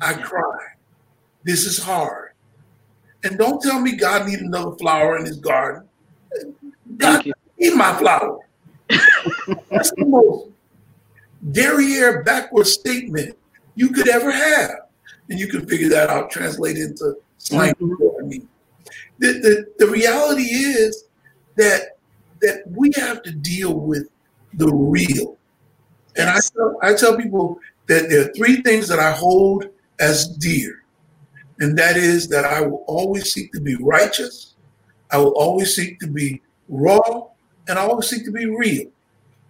I 0.00 0.14
cry. 0.14 0.58
This 1.42 1.64
is 1.64 1.76
hard. 1.76 2.34
And 3.24 3.36
don't 3.36 3.60
tell 3.60 3.80
me 3.80 3.96
God 3.96 4.28
needs 4.28 4.42
another 4.42 4.76
flower 4.76 5.18
in 5.18 5.26
his 5.26 5.38
garden. 5.38 5.88
God 6.96 7.26
need 7.58 7.74
my 7.74 7.98
flower. 7.98 8.38
That's 8.88 9.90
the 9.90 10.04
most 10.06 10.50
derriere 11.50 12.22
backward 12.22 12.68
statement 12.68 13.36
you 13.74 13.88
could 13.88 14.08
ever 14.08 14.30
have 14.30 14.70
and 15.30 15.40
you 15.40 15.48
can 15.48 15.66
figure 15.66 15.88
that 15.88 16.10
out, 16.10 16.30
translate 16.30 16.76
into 16.76 17.16
slang. 17.38 17.74
I 17.80 17.82
mean, 17.82 17.96
the, 19.18 19.32
the, 19.32 19.66
the 19.78 19.90
reality 19.90 20.42
is 20.42 21.04
that 21.56 21.96
that 22.40 22.62
we 22.68 22.92
have 22.96 23.22
to 23.22 23.32
deal 23.32 23.74
with 23.74 24.08
the 24.54 24.72
real. 24.72 25.36
And 26.16 26.28
I 26.28 26.38
tell, 26.40 26.78
I 26.82 26.94
tell 26.94 27.16
people 27.16 27.58
that 27.88 28.08
there 28.08 28.22
are 28.22 28.32
three 28.34 28.62
things 28.62 28.86
that 28.88 29.00
I 29.00 29.10
hold 29.10 29.66
as 29.98 30.28
dear. 30.28 30.84
And 31.58 31.76
that 31.76 31.96
is 31.96 32.28
that 32.28 32.44
I 32.44 32.60
will 32.60 32.84
always 32.86 33.32
seek 33.32 33.52
to 33.52 33.60
be 33.60 33.74
righteous, 33.74 34.54
I 35.10 35.18
will 35.18 35.32
always 35.32 35.74
seek 35.74 35.98
to 36.00 36.06
be 36.06 36.40
raw, 36.68 37.26
and 37.66 37.78
I 37.78 37.82
always 37.82 38.08
seek 38.08 38.24
to 38.26 38.30
be 38.30 38.46
real. 38.46 38.86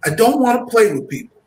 I 0.03 0.09
don't 0.09 0.41
want 0.41 0.59
to 0.59 0.71
play 0.71 0.91
with 0.91 1.09
people. 1.09 1.41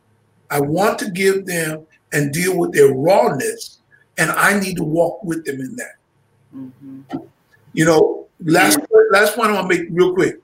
I 0.50 0.60
want 0.60 0.98
to 1.00 1.10
give 1.10 1.46
them 1.46 1.86
and 2.12 2.32
deal 2.32 2.56
with 2.56 2.72
their 2.72 2.92
rawness 2.92 3.80
and 4.18 4.30
I 4.30 4.58
need 4.58 4.76
to 4.76 4.84
walk 4.84 5.22
with 5.24 5.44
them 5.44 5.60
in 5.60 5.76
that. 5.76 5.94
Mm-hmm. 6.54 7.16
You 7.72 7.84
know, 7.86 8.28
last 8.40 8.78
last 9.10 9.36
point 9.36 9.50
I 9.50 9.54
want 9.54 9.70
to 9.70 9.78
make 9.78 9.88
real 9.90 10.14
quick. 10.14 10.36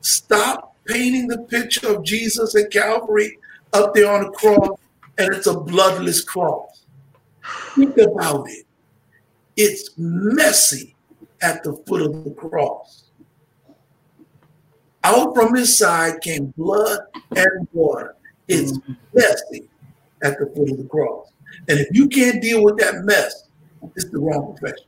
Stop 0.00 0.76
painting 0.86 1.28
the 1.28 1.38
picture 1.38 1.88
of 1.88 2.04
Jesus 2.04 2.54
at 2.56 2.70
Calvary 2.70 3.38
up 3.72 3.94
there 3.94 4.10
on 4.10 4.24
the 4.24 4.30
cross, 4.30 4.78
and 5.18 5.34
it's 5.34 5.46
a 5.46 5.58
bloodless 5.58 6.22
cross. 6.22 6.84
Think 7.74 7.96
about 7.98 8.48
it. 8.48 8.66
It's 9.56 9.90
messy 9.96 10.94
at 11.42 11.62
the 11.62 11.74
foot 11.86 12.02
of 12.02 12.24
the 12.24 12.30
cross. 12.30 13.04
Out 15.04 15.34
from 15.34 15.54
his 15.54 15.78
side 15.78 16.20
came 16.20 16.46
blood 16.56 17.00
and 17.34 17.68
water. 17.72 18.16
It's 18.46 18.72
mm-hmm. 18.72 18.92
messy 19.14 19.68
at 20.22 20.38
the 20.38 20.46
foot 20.54 20.70
of 20.70 20.78
the 20.78 20.84
cross. 20.84 21.32
And 21.68 21.78
if 21.78 21.88
you 21.92 22.08
can't 22.08 22.42
deal 22.42 22.62
with 22.62 22.78
that 22.78 23.04
mess, 23.04 23.48
it's 23.94 24.10
the 24.10 24.18
wrong 24.18 24.56
profession. 24.56 24.86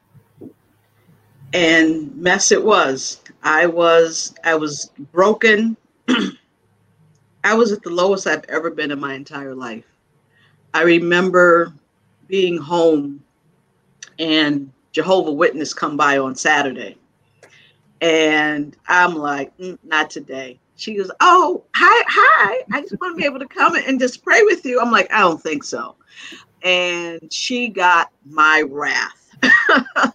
And 1.52 2.14
mess 2.16 2.52
it 2.52 2.64
was. 2.64 3.22
I 3.42 3.66
was 3.66 4.34
I 4.44 4.54
was 4.54 4.90
broken. 5.12 5.76
I 7.44 7.54
was 7.54 7.72
at 7.72 7.82
the 7.82 7.90
lowest 7.90 8.26
I've 8.26 8.44
ever 8.48 8.70
been 8.70 8.90
in 8.90 9.00
my 9.00 9.14
entire 9.14 9.54
life. 9.54 9.84
I 10.74 10.82
remember 10.82 11.72
being 12.28 12.56
home 12.56 13.24
and 14.18 14.70
Jehovah 14.92 15.32
Witness 15.32 15.74
come 15.74 15.96
by 15.96 16.18
on 16.18 16.34
Saturday. 16.36 16.96
And 18.00 18.76
I'm 18.88 19.14
like, 19.16 19.56
mm, 19.58 19.78
not 19.82 20.10
today. 20.10 20.58
She 20.76 20.94
goes, 20.94 21.10
Oh, 21.20 21.64
hi, 21.74 22.04
hi. 22.08 22.64
I 22.72 22.80
just 22.82 22.98
want 23.00 23.14
to 23.14 23.20
be 23.20 23.26
able 23.26 23.40
to 23.40 23.48
come 23.48 23.74
and 23.74 23.98
just 23.98 24.22
pray 24.22 24.42
with 24.44 24.64
you. 24.64 24.80
I'm 24.80 24.90
like, 24.90 25.12
I 25.12 25.20
don't 25.20 25.42
think 25.42 25.64
so 25.64 25.96
and 26.62 27.32
she 27.32 27.68
got 27.68 28.10
my 28.26 28.62
wrath 28.68 29.34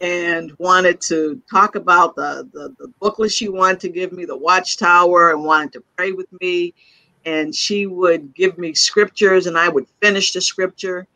and 0.00 0.52
wanted 0.58 1.00
to 1.02 1.40
talk 1.50 1.74
about 1.74 2.16
the, 2.16 2.48
the, 2.52 2.74
the 2.78 2.88
booklet 3.00 3.32
she 3.32 3.48
wanted 3.48 3.80
to 3.80 3.88
give 3.90 4.12
me, 4.12 4.24
the 4.24 4.36
Watchtower, 4.36 5.32
and 5.32 5.44
wanted 5.44 5.72
to 5.74 5.84
pray 5.96 6.12
with 6.12 6.28
me. 6.40 6.74
And 7.26 7.54
she 7.54 7.86
would 7.86 8.34
give 8.34 8.56
me 8.56 8.72
scriptures, 8.72 9.46
and 9.46 9.58
I 9.58 9.68
would 9.68 9.86
finish 10.00 10.32
the 10.32 10.40
scripture. 10.40 11.06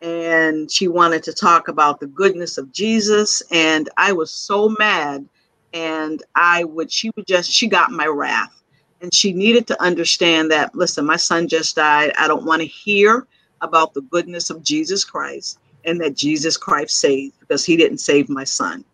And 0.00 0.70
she 0.70 0.88
wanted 0.88 1.22
to 1.24 1.32
talk 1.32 1.68
about 1.68 2.00
the 2.00 2.06
goodness 2.06 2.56
of 2.58 2.72
Jesus. 2.72 3.42
And 3.50 3.90
I 3.96 4.12
was 4.12 4.32
so 4.32 4.74
mad. 4.78 5.28
And 5.74 6.22
I 6.34 6.64
would, 6.64 6.90
she 6.90 7.10
would 7.16 7.26
just, 7.26 7.50
she 7.50 7.66
got 7.68 7.90
my 7.90 8.06
wrath. 8.06 8.62
And 9.00 9.12
she 9.12 9.32
needed 9.32 9.66
to 9.66 9.82
understand 9.82 10.50
that, 10.50 10.74
listen, 10.74 11.04
my 11.04 11.16
son 11.16 11.48
just 11.48 11.76
died. 11.76 12.12
I 12.18 12.28
don't 12.28 12.44
want 12.44 12.62
to 12.62 12.68
hear 12.68 13.26
about 13.60 13.94
the 13.94 14.02
goodness 14.02 14.50
of 14.50 14.62
Jesus 14.62 15.04
Christ. 15.04 15.58
And 15.84 16.00
that 16.00 16.16
Jesus 16.16 16.56
Christ 16.56 16.98
saved 16.98 17.38
because 17.40 17.64
he 17.64 17.76
didn't 17.76 17.98
save 17.98 18.28
my 18.28 18.44
son. 18.44 18.84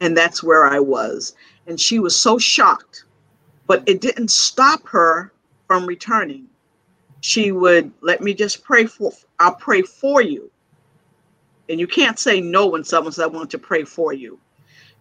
And 0.00 0.16
that's 0.16 0.42
where 0.42 0.66
I 0.66 0.80
was. 0.80 1.34
And 1.66 1.80
she 1.80 1.98
was 1.98 2.18
so 2.18 2.38
shocked, 2.38 3.04
but 3.66 3.82
it 3.86 4.00
didn't 4.00 4.30
stop 4.30 4.86
her 4.88 5.32
from 5.66 5.86
returning. 5.86 6.46
She 7.20 7.52
would 7.52 7.92
let 8.00 8.20
me 8.20 8.34
just 8.34 8.64
pray 8.64 8.86
for, 8.86 9.12
I'll 9.38 9.54
pray 9.54 9.82
for 9.82 10.22
you. 10.22 10.50
And 11.68 11.78
you 11.78 11.86
can't 11.86 12.18
say 12.18 12.40
no 12.40 12.66
when 12.66 12.84
someone 12.84 13.12
says, 13.12 13.22
I 13.22 13.28
want 13.28 13.50
to 13.52 13.58
pray 13.58 13.84
for 13.84 14.12
you. 14.12 14.38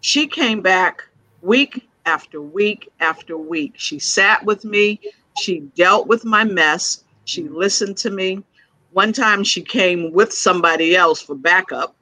She 0.02 0.28
came 0.28 0.62
back 0.62 1.08
week 1.42 1.88
after 2.06 2.42
week 2.42 2.90
after 3.00 3.38
week. 3.38 3.74
She 3.76 4.00
sat 4.00 4.46
with 4.46 4.64
me. 4.64 5.00
She 5.40 5.62
dealt 5.76 6.08
with 6.08 6.26
my 6.26 6.44
mess. 6.44 7.04
She 7.26 7.44
listened 7.48 7.98
to 7.98 8.10
me. 8.12 8.44
One 8.92 9.14
time 9.14 9.44
she 9.44 9.62
came 9.62 10.12
with 10.12 10.34
somebody 10.34 10.96
else 10.96 11.22
for 11.22 11.36
backup. 11.36 11.96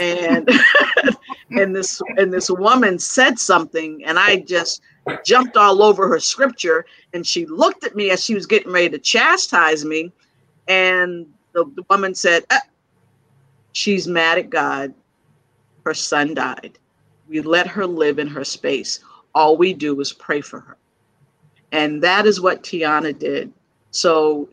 and 0.00 0.48
and 1.50 1.74
this 1.74 2.00
and 2.16 2.32
this 2.32 2.50
woman 2.50 2.98
said 2.98 3.38
something 3.38 4.02
and 4.04 4.18
I 4.18 4.36
just 4.36 4.82
jumped 5.24 5.56
all 5.56 5.82
over 5.82 6.08
her 6.08 6.18
scripture 6.20 6.86
and 7.12 7.26
she 7.26 7.46
looked 7.46 7.84
at 7.84 7.94
me 7.94 8.10
as 8.10 8.24
she 8.24 8.34
was 8.34 8.46
getting 8.46 8.72
ready 8.72 8.88
to 8.90 8.98
chastise 8.98 9.84
me 9.84 10.12
and 10.66 11.26
the, 11.52 11.64
the 11.76 11.84
woman 11.90 12.14
said 12.14 12.44
ah, 12.50 12.60
she's 13.72 14.08
mad 14.08 14.38
at 14.38 14.50
God 14.50 14.94
her 15.84 15.94
son 15.94 16.34
died 16.34 16.78
we 17.28 17.40
let 17.42 17.66
her 17.66 17.86
live 17.86 18.18
in 18.18 18.26
her 18.26 18.44
space 18.44 19.00
all 19.36 19.58
we 19.58 19.74
do 19.74 20.00
is 20.00 20.14
pray 20.14 20.40
for 20.40 20.60
her. 20.60 20.78
And 21.70 22.02
that 22.02 22.24
is 22.24 22.40
what 22.40 22.62
Tiana 22.62 23.16
did. 23.16 23.52
So 23.90 24.48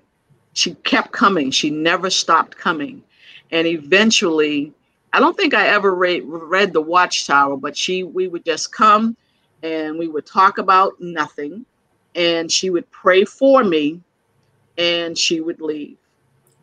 she 0.53 0.75
kept 0.83 1.11
coming. 1.11 1.51
She 1.51 1.69
never 1.69 2.09
stopped 2.09 2.57
coming. 2.57 3.03
And 3.51 3.67
eventually, 3.67 4.73
I 5.11 5.19
don't 5.19 5.37
think 5.37 5.53
I 5.53 5.67
ever 5.67 5.93
read, 5.93 6.23
read 6.25 6.73
the 6.73 6.81
Watchtower, 6.81 7.57
but 7.57 7.77
she 7.77 8.03
we 8.03 8.27
would 8.27 8.45
just 8.45 8.71
come 8.71 9.15
and 9.61 9.97
we 9.97 10.07
would 10.07 10.25
talk 10.25 10.57
about 10.57 10.99
nothing. 10.99 11.65
And 12.15 12.51
she 12.51 12.69
would 12.69 12.89
pray 12.91 13.25
for 13.25 13.63
me 13.63 14.01
and 14.77 15.17
she 15.17 15.41
would 15.41 15.61
leave. 15.61 15.97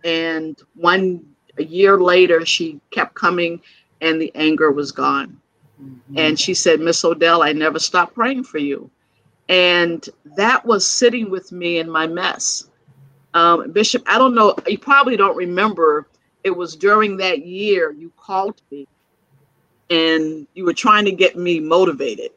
And 0.05 0.61
one 0.75 1.25
a 1.59 1.65
year 1.65 1.99
later, 1.99 2.47
she 2.47 2.81
kept 2.91 3.15
coming 3.15 3.61
and 4.01 4.21
the 4.21 4.33
anger 4.35 4.71
was 4.71 4.93
gone. 4.93 5.41
Mm-hmm. 5.83 6.19
And 6.19 6.39
she 6.39 6.55
said, 6.55 6.81
Miss 6.81 7.05
Odell, 7.05 7.43
I 7.43 7.53
never 7.53 7.79
stopped 7.79 8.15
praying 8.15 8.45
for 8.45 8.59
you. 8.59 8.91
And 9.49 10.09
that 10.37 10.65
was 10.65 10.89
sitting 10.89 11.31
with 11.31 11.51
me 11.51 11.79
in 11.79 11.91
my 11.91 12.07
mess. 12.07 12.70
Um, 13.35 13.71
Bishop, 13.73 14.03
I 14.07 14.19
don't 14.19 14.35
know, 14.35 14.55
you 14.67 14.79
probably 14.79 15.17
don't 15.17 15.37
remember. 15.37 16.09
It 16.43 16.51
was 16.51 16.75
during 16.75 17.17
that 17.19 17.47
year 17.47 17.93
you 17.93 18.13
called 18.17 18.61
me 18.71 18.87
and 19.91 20.47
you 20.55 20.65
were 20.65 20.73
trying 20.73 21.05
to 21.05 21.13
get 21.13 21.37
me 21.37 21.61
motivated 21.61 22.31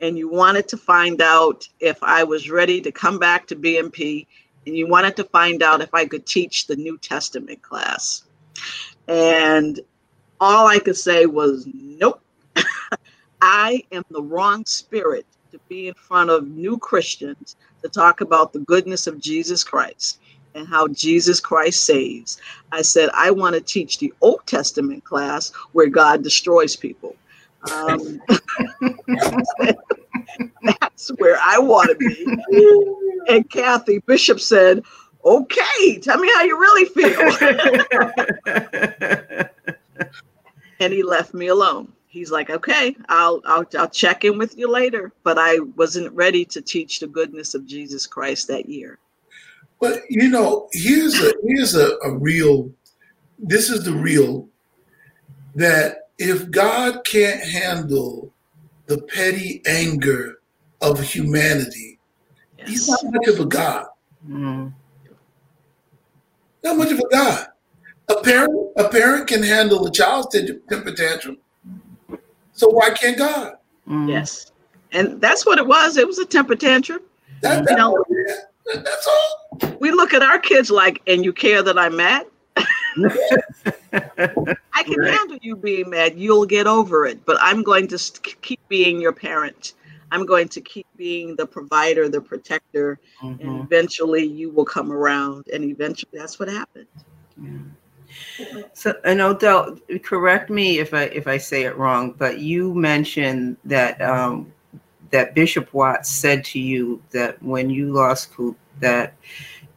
and 0.00 0.16
you 0.16 0.28
wanted 0.28 0.68
to 0.68 0.76
find 0.76 1.20
out 1.20 1.68
if 1.80 2.02
I 2.02 2.22
was 2.24 2.50
ready 2.50 2.80
to 2.80 2.92
come 2.92 3.18
back 3.18 3.46
to 3.48 3.56
BMP 3.56 4.26
and 4.66 4.76
you 4.76 4.86
wanted 4.86 5.16
to 5.16 5.24
find 5.24 5.62
out 5.62 5.80
if 5.80 5.92
I 5.92 6.06
could 6.06 6.26
teach 6.26 6.66
the 6.66 6.76
New 6.76 6.98
Testament 6.98 7.62
class. 7.62 8.24
And 9.08 9.80
all 10.40 10.66
I 10.66 10.78
could 10.78 10.96
say 10.96 11.26
was, 11.26 11.66
nope. 11.74 12.20
I 13.40 13.82
am 13.92 14.04
the 14.10 14.22
wrong 14.22 14.64
spirit 14.66 15.26
to 15.52 15.58
be 15.68 15.88
in 15.88 15.94
front 15.94 16.30
of 16.30 16.46
new 16.48 16.78
Christians 16.78 17.56
to 17.82 17.88
talk 17.88 18.20
about 18.20 18.52
the 18.52 18.60
goodness 18.60 19.06
of 19.06 19.18
Jesus 19.18 19.64
Christ 19.64 20.20
and 20.54 20.66
how 20.66 20.88
Jesus 20.88 21.40
Christ 21.40 21.84
saves. 21.84 22.40
I 22.72 22.80
said, 22.82 23.10
I 23.14 23.30
want 23.30 23.54
to 23.54 23.60
teach 23.60 23.98
the 23.98 24.12
Old 24.20 24.40
Testament 24.46 25.04
class 25.04 25.52
where 25.72 25.88
God 25.88 26.22
destroys 26.22 26.76
people. 26.76 27.16
Um, 27.62 28.20
that's 30.62 31.08
where 31.18 31.38
I 31.42 31.58
want 31.58 31.90
to 31.90 31.96
be. 31.96 32.26
And 33.28 33.48
Kathy 33.50 33.98
Bishop 34.00 34.40
said, 34.40 34.82
Okay, 35.24 35.98
tell 35.98 36.18
me 36.18 36.30
how 36.34 36.44
you 36.44 36.58
really 36.58 36.84
feel. 36.86 37.20
and 40.80 40.92
he 40.92 41.02
left 41.02 41.34
me 41.34 41.48
alone 41.48 41.92
he's 42.08 42.30
like, 42.30 42.50
okay, 42.50 42.96
I'll, 43.08 43.40
I'll 43.44 43.64
I'll 43.78 43.88
check 43.88 44.24
in 44.24 44.38
with 44.38 44.58
you 44.58 44.70
later. 44.70 45.12
But 45.22 45.38
I 45.38 45.60
wasn't 45.76 46.12
ready 46.12 46.44
to 46.46 46.60
teach 46.60 47.00
the 47.00 47.06
goodness 47.06 47.54
of 47.54 47.66
Jesus 47.66 48.06
Christ 48.06 48.48
that 48.48 48.68
year. 48.68 48.98
But 49.80 50.02
you 50.08 50.28
know, 50.28 50.68
here's 50.72 51.14
a 51.20 51.32
here's 51.46 51.74
a, 51.74 51.96
a 52.02 52.16
real. 52.16 52.70
This 53.38 53.70
is 53.70 53.84
the 53.84 53.92
real 53.92 54.48
that 55.54 56.08
if 56.18 56.50
God 56.50 57.04
can't 57.04 57.42
handle 57.42 58.32
the 58.86 58.98
petty 59.02 59.62
anger 59.66 60.40
of 60.80 61.00
humanity, 61.00 61.98
yes. 62.58 62.68
he's 62.68 62.88
not 62.88 63.00
much 63.04 63.28
of 63.28 63.40
a 63.40 63.44
God. 63.44 63.86
Mm. 64.28 64.72
Not 66.64 66.76
much 66.76 66.90
of 66.90 66.98
a 66.98 67.08
God. 67.08 67.46
A 68.08 68.22
parent, 68.22 68.72
a 68.76 68.88
parent 68.88 69.28
can 69.28 69.42
handle 69.42 69.86
a 69.86 69.92
child's 69.92 70.34
temper 70.68 70.92
tantrum 70.92 71.38
so 72.58 72.68
why 72.68 72.90
can't 72.90 73.16
God? 73.16 73.56
Mm. 73.88 74.08
Yes. 74.08 74.50
And 74.90 75.20
that's 75.20 75.46
what 75.46 75.58
it 75.58 75.66
was. 75.66 75.96
It 75.96 76.06
was 76.06 76.18
a 76.18 76.26
temper 76.26 76.56
tantrum. 76.56 77.00
That, 77.40 77.64
you 77.70 77.76
know, 77.76 78.04
that's 78.74 79.06
all. 79.06 79.76
We 79.80 79.90
look 79.90 80.14
at 80.14 80.22
our 80.22 80.38
kids 80.38 80.70
like, 80.70 81.02
and 81.06 81.24
you 81.24 81.32
care 81.32 81.62
that 81.62 81.78
I'm 81.78 81.96
mad? 81.96 82.26
I 83.92 84.82
can 84.82 84.98
right. 84.98 85.14
handle 85.14 85.38
you 85.40 85.56
being 85.56 85.90
mad. 85.90 86.18
You'll 86.18 86.46
get 86.46 86.66
over 86.66 87.06
it. 87.06 87.24
But 87.24 87.38
I'm 87.40 87.62
going 87.62 87.88
to 87.88 87.98
keep 88.42 88.60
being 88.68 89.00
your 89.00 89.12
parent. 89.12 89.74
I'm 90.10 90.24
going 90.24 90.48
to 90.48 90.60
keep 90.60 90.86
being 90.96 91.36
the 91.36 91.46
provider, 91.46 92.08
the 92.08 92.20
protector, 92.20 92.98
mm-hmm. 93.22 93.46
and 93.46 93.60
eventually 93.60 94.24
you 94.24 94.50
will 94.50 94.64
come 94.64 94.90
around. 94.90 95.46
And 95.52 95.64
eventually 95.64 96.10
that's 96.14 96.38
what 96.38 96.48
happened. 96.48 96.86
Yeah. 97.40 98.62
So, 98.72 98.94
and 99.04 99.20
Odell, 99.20 99.78
correct 100.02 100.48
me 100.48 100.78
if 100.78 100.94
I 100.94 101.04
if 101.04 101.26
I 101.26 101.36
say 101.36 101.64
it 101.64 101.76
wrong, 101.76 102.14
but 102.16 102.38
you 102.38 102.74
mentioned 102.74 103.58
that 103.64 104.00
um, 104.00 104.52
that 105.10 105.34
Bishop 105.34 105.72
Watts 105.72 106.10
said 106.10 106.44
to 106.46 106.58
you 106.58 107.02
that 107.10 107.42
when 107.42 107.70
you 107.70 107.92
lost 107.92 108.32
Coop, 108.32 108.56
that 108.80 109.14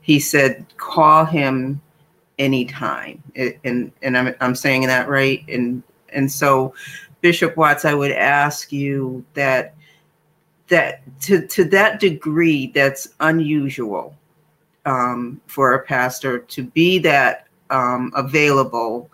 he 0.01 0.19
said 0.19 0.65
call 0.77 1.25
him 1.25 1.81
anytime, 2.39 3.21
and 3.35 3.91
and 4.01 4.17
I'm 4.17 4.35
I'm 4.39 4.55
saying 4.55 4.87
that 4.87 5.09
right, 5.09 5.43
and 5.47 5.83
and 6.09 6.31
so 6.31 6.73
Bishop 7.21 7.55
Watts, 7.55 7.85
I 7.85 7.93
would 7.93 8.11
ask 8.11 8.71
you 8.71 9.23
that 9.33 9.75
that 10.67 11.01
to 11.21 11.45
to 11.47 11.63
that 11.65 11.99
degree 11.99 12.67
that's 12.67 13.09
unusual 13.19 14.15
um, 14.85 15.39
for 15.47 15.73
a 15.73 15.85
pastor 15.85 16.39
to 16.39 16.63
be 16.63 16.97
that 16.99 17.47
um, 17.69 18.11
available 18.15 19.09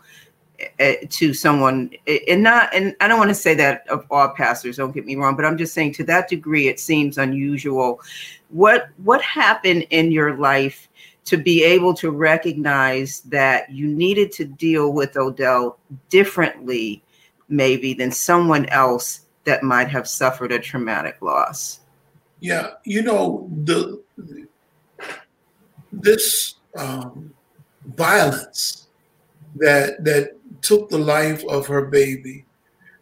to 1.10 1.34
someone 1.34 1.90
and 2.28 2.44
not 2.44 2.74
and 2.74 2.96
i 3.00 3.08
don't 3.08 3.18
want 3.18 3.30
to 3.30 3.36
say 3.36 3.56
that 3.56 3.88
of 3.88 4.06
all 4.12 4.30
pastors 4.30 4.78
don't 4.78 4.92
get 4.92 5.06
me 5.06 5.16
wrong 5.16 5.36
but 5.36 5.44
i'm 5.44 5.58
just 5.58 5.74
saying 5.74 5.92
to 5.92 6.04
that 6.04 6.30
degree 6.30 6.68
it 6.68 6.80
seems 6.80 7.18
unusual. 7.18 8.02
What 8.50 8.90
what 8.98 9.22
happened 9.22 9.88
in 9.90 10.12
your 10.12 10.38
life 10.38 10.88
to 11.26 11.38
be 11.38 11.64
able 11.64 11.94
to 11.96 12.12
recognize 12.12 13.22
that 13.22 13.70
you 13.70 13.88
needed 13.88 14.32
to 14.34 14.46
deal 14.46 14.94
with 14.94 15.18
odell 15.18 15.80
differently 16.10 17.04
maybe 17.50 17.94
than 17.94 18.12
someone 18.12 18.66
else 18.68 19.22
that 19.44 19.64
might 19.64 19.90
have 19.90 20.08
suffered 20.08 20.52
a 20.52 20.60
traumatic 20.60 21.22
loss? 21.22 21.82
Yeah 22.40 22.72
you 22.84 23.02
know 23.02 23.50
the 23.64 24.02
this 25.92 26.56
um, 26.78 27.34
violence 27.96 28.88
that 29.56 30.04
that 30.04 30.37
took 30.62 30.90
the 30.90 30.98
life 30.98 31.44
of 31.46 31.68
her 31.68 31.86
baby 31.86 32.46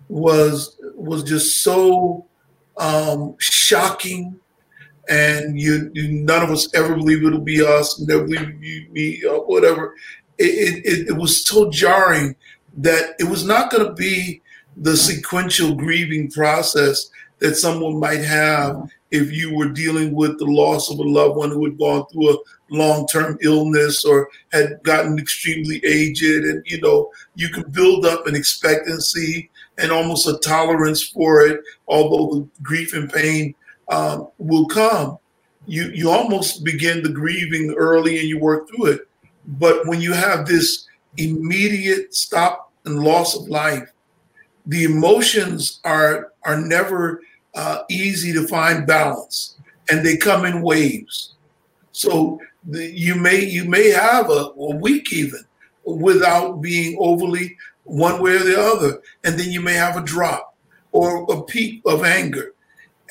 was 0.09 0.77
was 0.95 1.23
just 1.23 1.63
so 1.63 2.25
um, 2.77 3.35
shocking. 3.39 4.39
And 5.07 5.59
you, 5.59 5.91
you, 5.93 6.11
none 6.11 6.41
of 6.41 6.49
us 6.49 6.67
ever 6.73 6.95
believe 6.95 7.23
it'll 7.23 7.39
be 7.39 7.63
us 7.63 7.99
never 7.99 8.23
believe 8.23 8.63
you, 8.63 8.87
me 8.91 9.23
or 9.23 9.45
whatever. 9.45 9.93
It, 10.39 10.83
it, 10.83 11.09
it 11.09 11.13
was 11.13 11.45
so 11.45 11.69
jarring 11.69 12.35
that 12.77 13.13
it 13.19 13.25
was 13.25 13.45
not 13.45 13.71
going 13.71 13.85
to 13.85 13.93
be 13.93 14.41
the 14.77 14.97
sequential 14.97 15.75
grieving 15.75 16.31
process 16.31 17.09
that 17.39 17.55
someone 17.55 17.99
might 17.99 18.23
have 18.23 18.89
if 19.11 19.31
you 19.31 19.55
were 19.55 19.69
dealing 19.69 20.13
with 20.13 20.37
the 20.39 20.45
loss 20.45 20.91
of 20.91 20.99
a 20.99 21.03
loved 21.03 21.37
one 21.37 21.51
who 21.51 21.65
had 21.65 21.77
gone 21.77 22.05
through 22.07 22.33
a 22.33 22.37
long-term 22.69 23.37
illness 23.41 24.05
or 24.05 24.27
had 24.51 24.81
gotten 24.83 25.19
extremely 25.19 25.83
aged 25.85 26.23
and 26.23 26.63
you 26.65 26.81
know 26.81 27.11
you 27.35 27.49
can 27.49 27.63
build 27.71 28.05
up 28.05 28.25
an 28.25 28.35
expectancy 28.35 29.49
and 29.77 29.91
almost 29.91 30.27
a 30.27 30.37
tolerance 30.39 31.03
for 31.09 31.41
it 31.41 31.61
although 31.87 32.39
the 32.39 32.47
grief 32.63 32.93
and 32.93 33.11
pain 33.13 33.53
um, 33.89 34.27
will 34.39 34.65
come 34.65 35.17
you 35.67 35.91
you 35.93 36.09
almost 36.09 36.63
begin 36.63 37.03
the 37.03 37.09
grieving 37.09 37.71
early 37.77 38.17
and 38.19 38.27
you 38.27 38.39
work 38.39 38.67
through 38.67 38.87
it 38.87 39.07
but 39.47 39.85
when 39.85 40.01
you 40.01 40.13
have 40.13 40.47
this 40.47 40.87
immediate 41.17 42.13
stop 42.13 42.71
and 42.85 42.99
loss 42.99 43.35
of 43.35 43.47
life, 43.47 43.91
the 44.65 44.83
emotions 44.83 45.79
are 45.83 46.31
are 46.43 46.59
never 46.59 47.21
uh, 47.53 47.83
easy 47.89 48.33
to 48.33 48.47
find 48.47 48.87
balance, 48.87 49.57
and 49.89 50.05
they 50.05 50.17
come 50.17 50.45
in 50.45 50.61
waves. 50.61 51.34
So 51.95 52.41
the, 52.65 52.91
you 52.91 53.15
may 53.15 53.45
you 53.45 53.63
may 53.63 53.89
have 53.89 54.29
a, 54.29 54.51
a 54.57 54.75
week 54.75 55.13
even 55.13 55.39
without 55.85 56.61
being 56.61 56.97
overly 56.99 57.55
one 57.85 58.21
way 58.21 58.35
or 58.35 58.39
the 58.39 58.61
other, 58.61 59.01
and 59.23 59.39
then 59.39 59.49
you 59.49 59.61
may 59.61 59.75
have 59.75 59.95
a 59.95 60.03
drop 60.03 60.57
or 60.91 61.23
a 61.31 61.43
peak 61.43 61.81
of 61.85 62.03
anger. 62.03 62.53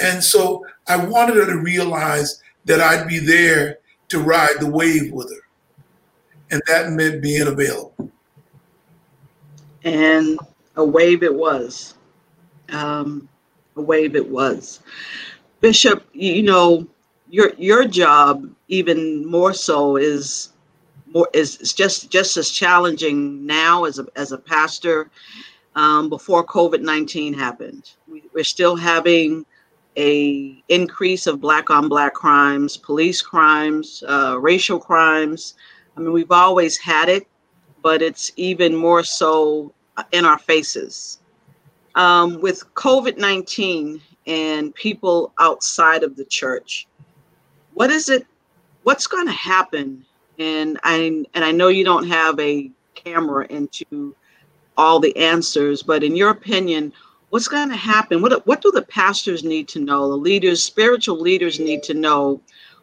And 0.01 0.23
so 0.23 0.67
I 0.87 0.97
wanted 0.97 1.37
her 1.37 1.47
to 1.47 1.61
realize 1.61 2.43
that 2.67 2.83
I'd 2.83 3.09
be 3.09 3.21
there 3.21 3.79
to 4.09 4.21
ride 4.21 4.57
the 4.61 4.71
wave 4.71 5.11
with 5.13 5.31
her. 5.31 5.43
And 6.51 6.61
that 6.67 6.91
meant 6.91 7.23
being 7.23 7.47
available. 7.47 8.11
And 9.83 10.39
a 10.77 10.85
wave 10.85 11.23
it 11.23 11.35
was. 11.35 11.95
Um, 12.69 13.31
a 13.77 13.81
wave 13.81 14.15
it 14.15 14.29
was. 14.29 14.81
Bishop, 15.63 16.05
you 16.13 16.43
know, 16.43 16.87
your 17.31 17.55
your 17.57 17.87
job 17.87 18.54
even 18.69 19.27
more 19.27 19.53
so 19.53 19.97
is 19.97 20.53
more 21.13 21.29
is 21.33 21.73
just 21.73 22.11
just 22.11 22.37
as 22.37 22.51
challenging 22.51 23.45
now 23.47 23.85
as 23.85 23.99
a 23.99 24.07
as 24.17 24.33
a 24.33 24.39
pastor 24.39 25.11
um, 25.77 26.09
before 26.09 26.45
COVID 26.45 26.81
nineteen 26.81 27.35
happened. 27.35 27.93
We, 28.09 28.23
we're 28.33 28.45
still 28.45 28.77
having 28.77 29.45
a 29.97 30.63
increase 30.69 31.27
of 31.27 31.41
black 31.41 31.71
on 31.71 31.89
black 31.89 32.15
crimes, 32.15 32.77
police 32.77 33.23
crimes, 33.23 34.03
uh, 34.09 34.39
racial 34.41 34.79
crimes. 34.79 35.55
I 35.97 36.01
mean, 36.01 36.13
we've 36.13 36.33
always 36.33 36.77
had 36.77 37.09
it, 37.09 37.29
but 37.83 38.03
it's 38.03 38.33
even 38.37 38.75
more 38.75 39.05
so 39.05 39.73
in 40.13 40.25
our 40.25 40.39
faces. 40.39 41.21
Um, 41.95 42.41
with 42.41 42.65
COVID 42.75 43.19
19 43.19 44.01
and 44.27 44.75
people 44.75 45.33
outside 45.39 46.03
of 46.03 46.17
the 46.17 46.25
church, 46.25 46.89
what 47.75 47.91
is 47.91 48.09
it? 48.09 48.27
What's 48.85 49.07
going 49.07 49.27
to 49.27 49.33
happen? 49.33 50.05
And 50.39 50.79
I 50.85 51.25
and 51.35 51.45
I 51.45 51.53
know 51.53 51.69
you 51.69 51.85
don't 51.85 52.07
have 52.07 52.39
a 52.39 52.71
camera 52.95 53.47
into 53.49 54.15
all 54.77 55.01
the 55.01 55.17
answers, 55.17 55.83
but 55.83 56.03
in 56.03 56.17
your 56.17 56.31
opinion, 56.31 56.93
what's 57.31 57.49
going 57.49 57.71
to 57.71 57.77
happen? 57.77 58.21
What 58.21 58.47
what 58.47 58.61
do 58.61 58.71
the 58.71 58.83
pastors 58.83 59.43
need 59.43 59.69
to 59.69 59.81
know? 59.81 60.09
The 60.09 60.17
leaders, 60.17 60.63
spiritual 60.63 61.19
leaders, 61.19 61.59
need 61.59 61.83
to 61.85 61.95
know 61.95 62.41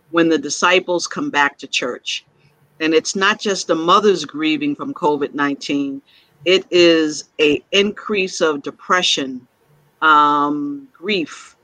when 0.09 0.27
the 0.27 0.37
disciples 0.37 1.07
come 1.07 1.29
back 1.29 1.57
to 1.59 1.67
church. 1.67 2.25
And 2.79 2.93
it's 2.95 3.15
not 3.15 3.39
just 3.39 3.67
the 3.67 3.75
mothers 3.75 4.25
grieving 4.25 4.75
from 4.75 4.95
COVID 4.95 5.35
nineteen; 5.35 6.01
it 6.45 6.65
is 6.71 7.29
a 7.39 7.61
increase 7.71 8.41
of 8.41 8.63
depression, 8.63 9.47
um, 10.01 10.87
grief 10.93 11.55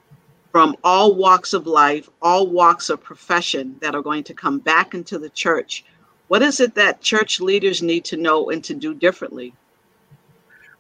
from 0.57 0.75
all 0.83 1.13
walks 1.13 1.53
of 1.53 1.67
life, 1.67 2.09
all 2.19 2.47
walks 2.47 2.89
of 2.89 2.99
profession 2.99 3.75
that 3.79 3.93
are 3.93 4.01
going 4.01 4.23
to 4.23 4.33
come 4.33 4.57
back 4.57 4.95
into 4.95 5.19
the 5.19 5.29
church. 5.29 5.85
What 6.29 6.41
is 6.41 6.59
it 6.59 6.73
that 6.73 6.99
church 6.99 7.39
leaders 7.39 7.83
need 7.83 8.03
to 8.05 8.17
know 8.17 8.49
and 8.49 8.63
to 8.63 8.73
do 8.73 8.95
differently? 8.95 9.53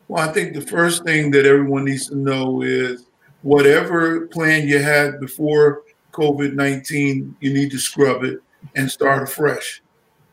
Well, 0.07 0.27
I 0.27 0.33
think 0.33 0.55
the 0.55 0.61
first 0.61 1.03
thing 1.03 1.29
that 1.29 1.45
everyone 1.45 1.85
needs 1.85 2.07
to 2.07 2.15
know 2.15 2.63
is 2.63 3.05
whatever 3.43 4.25
plan 4.25 4.67
you 4.67 4.79
had 4.79 5.19
before 5.19 5.83
COVID 6.11 6.55
19, 6.55 7.37
you 7.39 7.53
need 7.53 7.69
to 7.69 7.77
scrub 7.77 8.23
it 8.23 8.39
and 8.73 8.89
start 8.89 9.21
afresh 9.21 9.83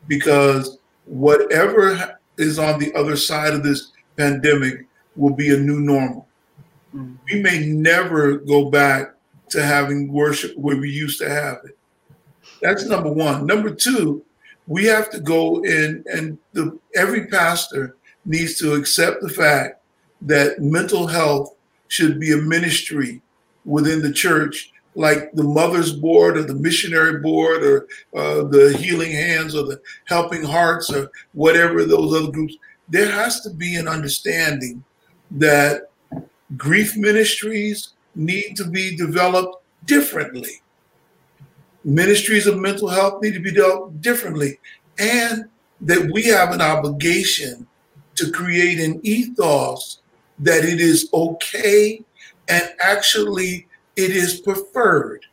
because 0.07 0.79
whatever 1.05 2.17
is 2.37 2.57
on 2.57 2.79
the 2.79 2.91
other 2.95 3.15
side 3.15 3.53
of 3.53 3.61
this 3.61 3.91
pandemic 4.17 4.87
will 5.15 5.35
be 5.35 5.53
a 5.53 5.57
new 5.59 5.81
normal. 5.81 6.27
Mm-hmm. 6.95 7.13
We 7.31 7.43
may 7.43 7.59
never 7.67 8.37
go 8.37 8.71
back 8.71 9.14
to 9.49 9.63
having 9.63 10.11
worship 10.11 10.55
where 10.57 10.77
we 10.77 10.89
used 10.89 11.19
to 11.19 11.29
have 11.29 11.59
it. 11.65 11.77
That's 12.61 12.85
number 12.85 13.11
one. 13.11 13.45
Number 13.45 13.69
two, 13.69 14.23
we 14.67 14.85
have 14.85 15.09
to 15.11 15.19
go 15.19 15.63
in 15.63 16.03
and 16.11 16.37
the, 16.53 16.77
every 16.95 17.27
pastor 17.27 17.95
needs 18.25 18.57
to 18.57 18.73
accept 18.73 19.21
the 19.21 19.29
fact 19.29 19.81
that 20.21 20.59
mental 20.59 21.07
health 21.07 21.55
should 21.87 22.19
be 22.19 22.31
a 22.31 22.37
ministry 22.37 23.21
within 23.63 24.01
the 24.01 24.11
church, 24.11 24.71
like 24.95 25.31
the 25.33 25.43
Mother's 25.43 25.91
Board 25.91 26.37
or 26.37 26.43
the 26.43 26.55
Missionary 26.55 27.19
Board 27.19 27.63
or 27.63 27.87
uh, 28.15 28.43
the 28.45 28.75
Healing 28.77 29.11
Hands 29.11 29.53
or 29.55 29.63
the 29.63 29.79
Helping 30.05 30.43
Hearts 30.43 30.91
or 30.91 31.11
whatever 31.33 31.83
those 31.83 32.15
other 32.15 32.31
groups. 32.31 32.55
There 32.89 33.11
has 33.11 33.41
to 33.41 33.49
be 33.49 33.75
an 33.75 33.87
understanding 33.87 34.83
that 35.31 35.89
grief 36.55 36.95
ministries 36.95 37.89
need 38.15 38.55
to 38.57 38.65
be 38.65 38.95
developed 38.95 39.63
differently. 39.85 40.61
Ministries 41.83 42.47
of 42.47 42.57
mental 42.57 42.87
health 42.87 43.21
need 43.21 43.33
to 43.33 43.39
be 43.39 43.51
dealt 43.51 44.01
differently. 44.01 44.59
And 44.97 45.45
that 45.81 46.09
we 46.13 46.23
have 46.25 46.51
an 46.51 46.61
obligation 46.61 47.67
to 48.15 48.31
create 48.31 48.79
an 48.79 48.99
ethos 49.03 49.99
that 50.39 50.63
it 50.63 50.79
is 50.79 51.09
okay 51.13 52.01
and 52.47 52.69
actually 52.81 53.67
it 53.95 54.11
is 54.11 54.41
preferred 54.41 55.25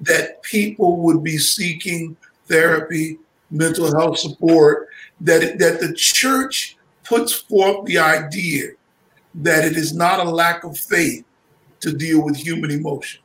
that 0.00 0.42
people 0.42 0.98
would 0.98 1.22
be 1.22 1.38
seeking 1.38 2.16
therapy, 2.46 3.18
mental 3.50 3.86
health 3.98 4.18
support, 4.18 4.88
that, 5.20 5.58
that 5.58 5.80
the 5.80 5.92
church 5.94 6.76
puts 7.04 7.32
forth 7.32 7.84
the 7.86 7.98
idea 7.98 8.70
that 9.34 9.64
it 9.64 9.76
is 9.76 9.94
not 9.94 10.24
a 10.24 10.30
lack 10.30 10.64
of 10.64 10.76
faith 10.76 11.24
to 11.86 11.96
deal 11.96 12.24
with 12.24 12.36
human 12.36 12.72
emotion, 12.72 13.22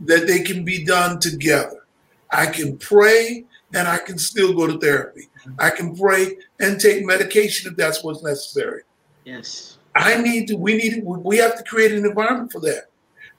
that 0.00 0.28
they 0.28 0.40
can 0.40 0.64
be 0.64 0.84
done 0.84 1.18
together. 1.18 1.84
I 2.30 2.46
can 2.46 2.78
pray 2.78 3.44
and 3.74 3.88
I 3.88 3.98
can 3.98 4.18
still 4.18 4.54
go 4.54 4.68
to 4.68 4.78
therapy. 4.78 5.28
I 5.58 5.70
can 5.70 5.96
pray 5.96 6.36
and 6.60 6.80
take 6.80 7.04
medication 7.04 7.72
if 7.72 7.76
that's 7.76 8.04
what's 8.04 8.22
necessary. 8.22 8.82
Yes. 9.24 9.78
I 9.96 10.22
need 10.22 10.46
to, 10.48 10.56
we 10.56 10.76
need, 10.76 11.02
we 11.04 11.38
have 11.38 11.56
to 11.56 11.64
create 11.64 11.90
an 11.90 12.06
environment 12.06 12.52
for 12.52 12.60
that. 12.60 12.84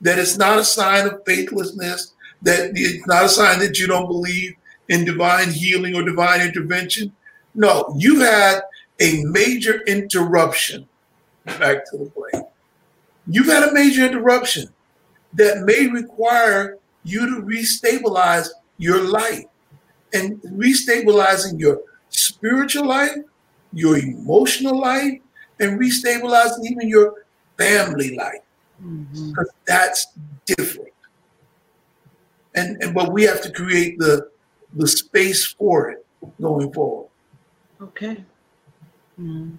That 0.01 0.19
it's 0.19 0.37
not 0.37 0.59
a 0.59 0.65
sign 0.65 1.07
of 1.07 1.21
faithlessness, 1.25 2.15
that 2.41 2.71
it's 2.75 3.07
not 3.07 3.25
a 3.25 3.29
sign 3.29 3.59
that 3.59 3.79
you 3.79 3.87
don't 3.87 4.07
believe 4.07 4.55
in 4.89 5.05
divine 5.05 5.51
healing 5.51 5.95
or 5.95 6.03
divine 6.03 6.41
intervention. 6.41 7.13
No, 7.55 7.95
you've 7.97 8.21
had 8.21 8.61
a 8.99 9.23
major 9.23 9.81
interruption. 9.87 10.87
Back 11.45 11.89
to 11.91 11.97
the 11.97 12.09
plate 12.09 12.43
you've 13.29 13.47
had 13.47 13.63
a 13.63 13.73
major 13.73 14.05
interruption 14.05 14.67
that 15.33 15.63
may 15.65 15.87
require 15.87 16.77
you 17.03 17.25
to 17.25 17.41
restabilize 17.43 18.47
your 18.77 19.01
life 19.01 19.45
and 20.13 20.41
restabilizing 20.41 21.59
your 21.59 21.81
spiritual 22.09 22.87
life, 22.87 23.15
your 23.73 23.97
emotional 23.97 24.79
life, 24.79 25.19
and 25.59 25.79
restabilizing 25.79 26.65
even 26.65 26.89
your 26.89 27.25
family 27.57 28.15
life. 28.15 28.41
Mm-hmm. 28.83 29.29
Because 29.29 29.51
that's 29.67 30.07
different. 30.45 30.93
And, 32.55 32.81
and 32.81 32.93
but 32.93 33.13
we 33.13 33.23
have 33.23 33.41
to 33.41 33.51
create 33.51 33.99
the 33.99 34.29
the 34.73 34.87
space 34.87 35.45
for 35.45 35.89
it 35.89 36.05
going 36.41 36.71
forward. 36.73 37.09
Okay. 37.81 38.23
Mm-hmm. 39.19 39.55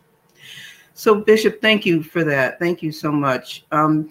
So, 1.01 1.15
Bishop, 1.15 1.63
thank 1.63 1.87
you 1.87 2.03
for 2.03 2.25
that. 2.25 2.59
Thank 2.59 2.83
you 2.83 2.93
so 2.93 3.11
much. 3.11 3.65
Um, 3.73 4.11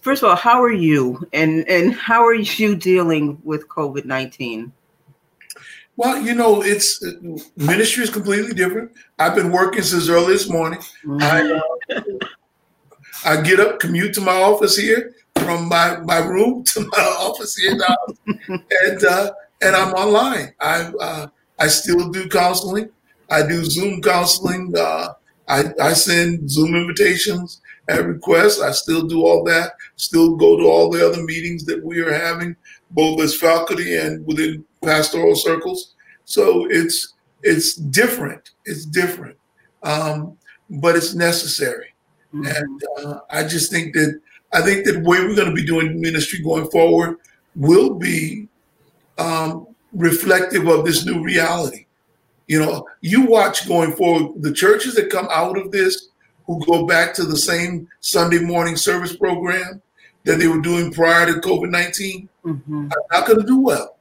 first 0.00 0.22
of 0.22 0.28
all, 0.28 0.36
how 0.36 0.62
are 0.62 0.70
you, 0.72 1.28
and 1.32 1.68
and 1.68 1.92
how 1.92 2.24
are 2.24 2.36
you 2.36 2.76
dealing 2.76 3.36
with 3.42 3.66
COVID 3.66 4.04
nineteen? 4.04 4.72
Well, 5.96 6.22
you 6.22 6.36
know, 6.36 6.62
it's 6.62 7.04
ministry 7.56 8.04
is 8.04 8.10
completely 8.10 8.54
different. 8.54 8.92
I've 9.18 9.34
been 9.34 9.50
working 9.50 9.82
since 9.82 10.08
early 10.08 10.34
this 10.34 10.48
morning. 10.48 10.78
Mm-hmm. 11.04 11.18
I, 11.20 11.96
uh, 11.96 12.00
I 13.24 13.42
get 13.42 13.58
up, 13.58 13.80
commute 13.80 14.14
to 14.14 14.20
my 14.20 14.40
office 14.40 14.76
here, 14.76 15.16
from 15.34 15.68
my, 15.68 15.96
my 15.96 16.18
room 16.18 16.62
to 16.74 16.88
my 16.92 17.02
office 17.18 17.56
here 17.56 17.74
now, 17.74 17.96
and 18.46 19.04
uh, 19.04 19.32
and 19.62 19.74
I'm 19.74 19.94
online. 19.94 20.54
I 20.60 20.92
uh, 21.00 21.26
I 21.58 21.66
still 21.66 22.08
do 22.10 22.28
counseling. 22.28 22.88
I 23.28 23.44
do 23.44 23.64
Zoom 23.64 24.00
counseling 24.00 24.72
uh, 24.78 25.14
I, 25.50 25.64
I 25.82 25.92
send 25.94 26.48
Zoom 26.48 26.76
invitations 26.76 27.60
at 27.88 28.06
request. 28.06 28.62
I 28.62 28.70
still 28.70 29.02
do 29.06 29.24
all 29.26 29.42
that. 29.44 29.72
Still 29.96 30.36
go 30.36 30.56
to 30.56 30.64
all 30.64 30.90
the 30.90 31.04
other 31.06 31.22
meetings 31.24 31.64
that 31.64 31.84
we 31.84 32.00
are 32.00 32.12
having, 32.12 32.54
both 32.92 33.20
as 33.20 33.36
faculty 33.36 33.96
and 33.96 34.24
within 34.26 34.64
pastoral 34.82 35.34
circles. 35.34 35.94
So 36.24 36.66
it's 36.70 37.14
it's 37.42 37.74
different. 37.74 38.50
It's 38.64 38.84
different, 38.84 39.36
um, 39.82 40.36
but 40.68 40.94
it's 40.94 41.14
necessary. 41.14 41.94
Mm-hmm. 42.32 42.46
And 42.46 42.82
uh, 42.98 43.20
I 43.30 43.42
just 43.42 43.72
think 43.72 43.94
that 43.94 44.20
I 44.52 44.62
think 44.62 44.84
that 44.84 44.92
the 44.92 45.08
way 45.08 45.20
we're 45.20 45.34
going 45.34 45.48
to 45.48 45.54
be 45.54 45.66
doing 45.66 46.00
ministry 46.00 46.40
going 46.42 46.70
forward 46.70 47.16
will 47.56 47.94
be 47.94 48.46
um, 49.18 49.66
reflective 49.92 50.68
of 50.68 50.84
this 50.84 51.04
new 51.04 51.22
reality. 51.22 51.86
You 52.50 52.58
know, 52.58 52.84
you 53.00 53.26
watch 53.26 53.68
going 53.68 53.92
forward 53.92 54.42
the 54.42 54.52
churches 54.52 54.96
that 54.96 55.08
come 55.08 55.28
out 55.30 55.56
of 55.56 55.70
this 55.70 56.08
who 56.46 56.58
go 56.66 56.84
back 56.84 57.14
to 57.14 57.24
the 57.24 57.36
same 57.36 57.86
Sunday 58.00 58.40
morning 58.40 58.74
service 58.74 59.14
program 59.14 59.80
that 60.24 60.40
they 60.40 60.48
were 60.48 60.60
doing 60.60 60.92
prior 60.92 61.26
to 61.26 61.34
COVID 61.34 61.70
19 61.70 62.28
mm-hmm. 62.44 62.86
are 62.86 63.04
not 63.12 63.28
going 63.28 63.38
to 63.38 63.46
do 63.46 63.60
well. 63.60 63.98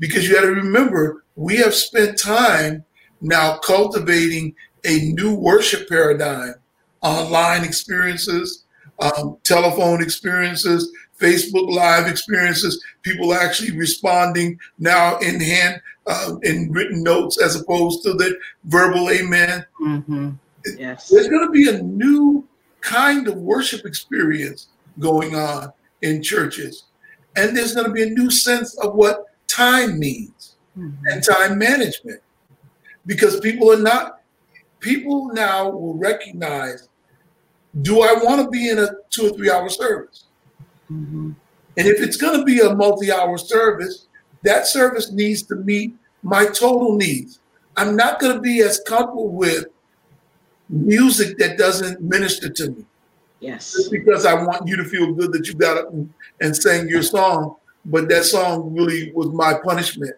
Because 0.00 0.26
you 0.26 0.34
got 0.34 0.40
to 0.40 0.48
remember, 0.48 1.22
we 1.36 1.58
have 1.58 1.72
spent 1.72 2.18
time 2.18 2.84
now 3.20 3.58
cultivating 3.58 4.52
a 4.84 5.12
new 5.12 5.32
worship 5.32 5.88
paradigm, 5.88 6.54
online 7.02 7.62
experiences, 7.62 8.64
um, 8.98 9.38
telephone 9.44 10.02
experiences, 10.02 10.90
Facebook 11.20 11.72
Live 11.72 12.08
experiences, 12.08 12.82
people 13.02 13.32
actually 13.32 13.76
responding 13.76 14.58
now 14.80 15.18
in 15.18 15.38
hand, 15.38 15.80
uh, 16.10 16.36
in 16.42 16.70
written 16.72 17.02
notes 17.02 17.40
as 17.40 17.60
opposed 17.60 18.02
to 18.02 18.12
the 18.14 18.36
verbal 18.64 19.10
amen. 19.10 19.64
Mm-hmm. 19.80 20.30
Yes. 20.76 21.08
There's 21.08 21.28
going 21.28 21.46
to 21.46 21.52
be 21.52 21.68
a 21.68 21.82
new 21.82 22.46
kind 22.80 23.28
of 23.28 23.36
worship 23.36 23.86
experience 23.86 24.68
going 24.98 25.36
on 25.36 25.72
in 26.02 26.22
churches. 26.22 26.84
And 27.36 27.56
there's 27.56 27.74
going 27.74 27.86
to 27.86 27.92
be 27.92 28.02
a 28.02 28.10
new 28.10 28.30
sense 28.30 28.76
of 28.78 28.94
what 28.94 29.26
time 29.46 30.00
means 30.00 30.56
mm-hmm. 30.76 31.06
and 31.06 31.22
time 31.22 31.58
management. 31.58 32.20
Because 33.06 33.38
people 33.40 33.72
are 33.72 33.78
not, 33.78 34.20
people 34.80 35.28
now 35.32 35.70
will 35.70 35.94
recognize 35.94 36.88
do 37.82 38.02
I 38.02 38.14
want 38.14 38.42
to 38.44 38.50
be 38.50 38.68
in 38.68 38.80
a 38.80 38.88
two 39.10 39.28
or 39.28 39.30
three 39.30 39.48
hour 39.48 39.68
service? 39.68 40.24
Mm-hmm. 40.90 41.30
And 41.76 41.86
if 41.86 42.00
it's 42.00 42.16
going 42.16 42.36
to 42.36 42.44
be 42.44 42.58
a 42.58 42.74
multi 42.74 43.12
hour 43.12 43.38
service, 43.38 44.08
that 44.42 44.66
service 44.66 45.12
needs 45.12 45.44
to 45.44 45.54
meet 45.54 45.94
my 46.22 46.46
total 46.46 46.96
needs. 46.96 47.40
I'm 47.76 47.96
not 47.96 48.20
going 48.20 48.34
to 48.34 48.40
be 48.40 48.60
as 48.62 48.80
comfortable 48.86 49.30
with 49.30 49.66
music 50.68 51.38
that 51.38 51.58
doesn't 51.58 52.00
minister 52.00 52.48
to 52.48 52.70
me. 52.70 52.84
Yes. 53.40 53.72
Just 53.72 53.90
because 53.90 54.26
I 54.26 54.34
want 54.34 54.68
you 54.68 54.76
to 54.76 54.84
feel 54.84 55.12
good 55.14 55.32
that 55.32 55.46
you 55.46 55.54
got 55.54 55.78
up 55.78 55.92
and, 55.92 56.12
and 56.40 56.54
sang 56.54 56.88
your 56.88 57.02
song, 57.02 57.56
but 57.84 58.08
that 58.10 58.24
song 58.24 58.74
really 58.74 59.12
was 59.12 59.28
my 59.28 59.54
punishment. 59.64 60.14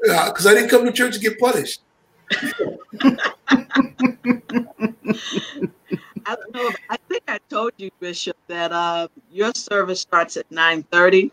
Because 0.00 0.46
uh, 0.46 0.50
I 0.50 0.54
didn't 0.54 0.70
come 0.70 0.84
to 0.84 0.92
church 0.92 1.14
to 1.14 1.20
get 1.20 1.38
punished. 1.38 1.82
I 6.26 6.36
don't 6.36 6.54
know. 6.54 6.70
I 6.88 6.96
think 7.08 7.24
I 7.28 7.38
told 7.48 7.72
you, 7.76 7.90
Bishop, 8.00 8.36
that 8.48 8.72
uh, 8.72 9.08
your 9.30 9.52
service 9.54 10.00
starts 10.00 10.36
at 10.36 10.48
9:30. 10.50 11.30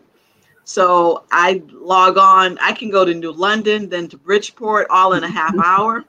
So 0.70 1.24
I 1.32 1.64
log 1.72 2.16
on. 2.16 2.56
I 2.60 2.70
can 2.70 2.90
go 2.90 3.04
to 3.04 3.12
New 3.12 3.32
London, 3.32 3.88
then 3.88 4.06
to 4.06 4.16
Bridgeport, 4.16 4.86
all 4.88 5.14
in 5.14 5.24
a 5.24 5.28
half 5.28 5.52
hour. 5.64 6.04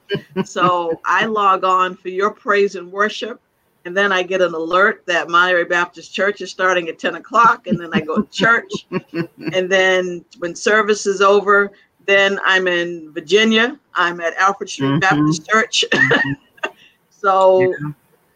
so 0.46 1.02
I 1.04 1.26
log 1.26 1.64
on 1.64 1.96
for 1.96 2.10
your 2.10 2.30
praise 2.30 2.76
and 2.76 2.92
worship, 2.92 3.42
and 3.86 3.98
then 3.98 4.12
I 4.12 4.22
get 4.22 4.40
an 4.40 4.54
alert 4.54 5.02
that 5.08 5.30
Monterey 5.30 5.64
Baptist 5.64 6.14
Church 6.14 6.42
is 6.42 6.52
starting 6.52 6.90
at 6.90 7.00
10 7.00 7.16
o'clock, 7.16 7.66
and 7.66 7.80
then 7.80 7.90
I 7.92 8.02
go 8.02 8.22
to 8.22 8.30
church. 8.30 8.72
and 8.92 9.68
then 9.68 10.24
when 10.38 10.54
service 10.54 11.08
is 11.08 11.22
over, 11.22 11.72
then 12.06 12.40
I'm 12.46 12.68
in 12.68 13.12
Virginia. 13.14 13.80
I'm 13.96 14.22
at 14.22 14.36
Alfred 14.36 14.70
Street 14.70 14.90
mm-hmm. 14.90 15.00
Baptist 15.00 15.50
Church. 15.50 15.86
so 17.10 17.62
yeah. 17.62 17.92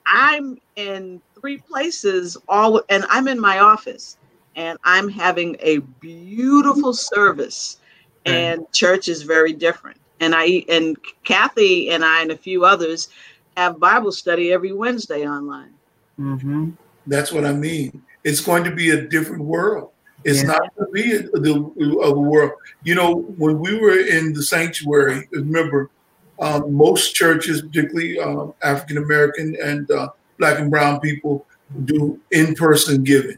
I'm 0.08 0.58
in 0.76 1.22
three 1.40 1.60
places 1.60 2.36
all 2.48 2.82
and 2.90 3.06
I'm 3.12 3.28
in 3.28 3.40
my 3.40 3.60
office 3.60 4.18
and 4.56 4.78
I'm 4.84 5.10
having 5.10 5.58
a 5.60 5.80
beautiful 6.00 6.94
service 6.94 7.78
and 8.26 8.72
church 8.72 9.08
is 9.08 9.22
very 9.22 9.54
different. 9.54 9.98
And 10.20 10.34
I 10.36 10.66
and 10.70 10.98
Kathy 11.24 11.90
and 11.92 12.04
I 12.04 12.22
and 12.22 12.32
a 12.32 12.38
few 12.38 12.66
others 12.66 13.10
have 13.58 13.80
Bible 13.80 14.12
study 14.12 14.52
every 14.52 14.72
Wednesday 14.72 15.28
online. 15.28 15.74
Mm-hmm. 16.20 16.72
That's 17.08 17.32
what 17.32 17.46
I 17.46 17.54
mean. 17.54 18.02
It's 18.24 18.42
going 18.42 18.64
to 18.64 18.72
be 18.72 18.92
a 18.92 19.02
different 19.08 19.44
world. 19.44 19.92
It's 20.24 20.42
yeah. 20.42 20.48
not 20.48 20.76
going 20.76 20.88
to 20.88 20.92
be 20.92 21.16
a, 21.16 21.22
the, 21.40 22.00
of 22.02 22.18
a 22.18 22.20
world. 22.20 22.54
You 22.84 22.96
know, 22.96 23.18
when 23.38 23.60
we 23.60 23.80
were 23.80 24.00
in 24.00 24.34
the 24.34 24.42
sanctuary, 24.42 25.28
remember, 25.32 25.92
um, 26.40 26.74
most 26.74 27.14
churches, 27.14 27.62
particularly 27.62 28.20
um, 28.20 28.54
African 28.64 28.98
American 28.98 29.56
and 29.64 29.90
uh, 29.92 30.10
Black 30.40 30.60
and 30.60 30.72
Brown 30.72 31.00
people, 31.00 31.46
do 31.86 32.20
in-person 32.32 33.04
giving. 33.04 33.38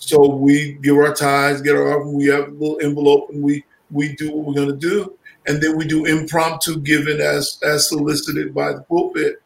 So 0.00 0.34
we 0.34 0.72
give 0.82 0.96
our 0.96 1.14
tithes, 1.14 1.60
get 1.60 1.76
our 1.76 1.92
offering, 1.92 2.14
we 2.14 2.24
have 2.26 2.48
a 2.48 2.52
little 2.52 2.80
envelope, 2.82 3.30
and 3.30 3.40
we 3.42 3.64
we 3.90 4.14
do 4.16 4.32
what 4.32 4.46
we're 4.46 4.54
going 4.54 4.68
to 4.68 4.76
do, 4.76 5.18
and 5.46 5.62
then 5.62 5.76
we 5.76 5.86
do 5.86 6.06
impromptu 6.06 6.80
giving 6.80 7.20
as 7.20 7.58
as 7.62 7.88
solicited 7.88 8.54
by 8.54 8.72
the 8.72 8.80
pulpit. 8.82 9.42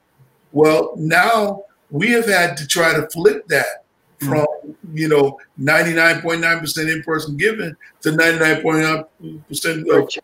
Well, 0.52 0.92
now 0.96 1.64
we 1.90 2.12
have 2.12 2.26
had 2.26 2.56
to 2.58 2.68
try 2.68 2.94
to 2.94 3.08
flip 3.10 3.48
that 3.48 3.84
from 4.20 4.46
you 4.92 5.08
know 5.08 5.40
99.9% 5.60 6.92
in-person 6.92 7.36
giving 7.36 7.74
to 8.02 8.10
99.9% 8.10 10.18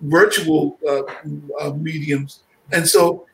virtual 0.00 0.78
uh, 0.88 1.02
uh, 1.60 1.72
mediums, 1.74 2.44
and 2.70 2.88
so 2.88 3.26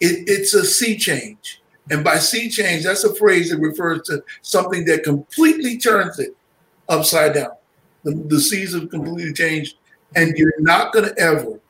it, 0.00 0.24
it's 0.26 0.54
a 0.54 0.64
sea 0.64 0.96
change. 0.96 1.60
And 1.90 2.02
by 2.02 2.18
sea 2.18 2.48
change, 2.48 2.84
that's 2.84 3.04
a 3.04 3.14
phrase 3.14 3.50
that 3.50 3.58
refers 3.58 4.02
to 4.02 4.22
something 4.42 4.84
that 4.86 5.04
completely 5.04 5.78
turns 5.78 6.18
it 6.18 6.36
upside 6.88 7.34
down. 7.34 7.52
The, 8.02 8.14
the 8.26 8.40
seas 8.40 8.74
have 8.74 8.90
completely 8.90 9.32
changed, 9.32 9.76
and 10.14 10.36
you're 10.36 10.60
not 10.60 10.92
going 10.92 11.06
to 11.06 11.18
ever, 11.18 11.60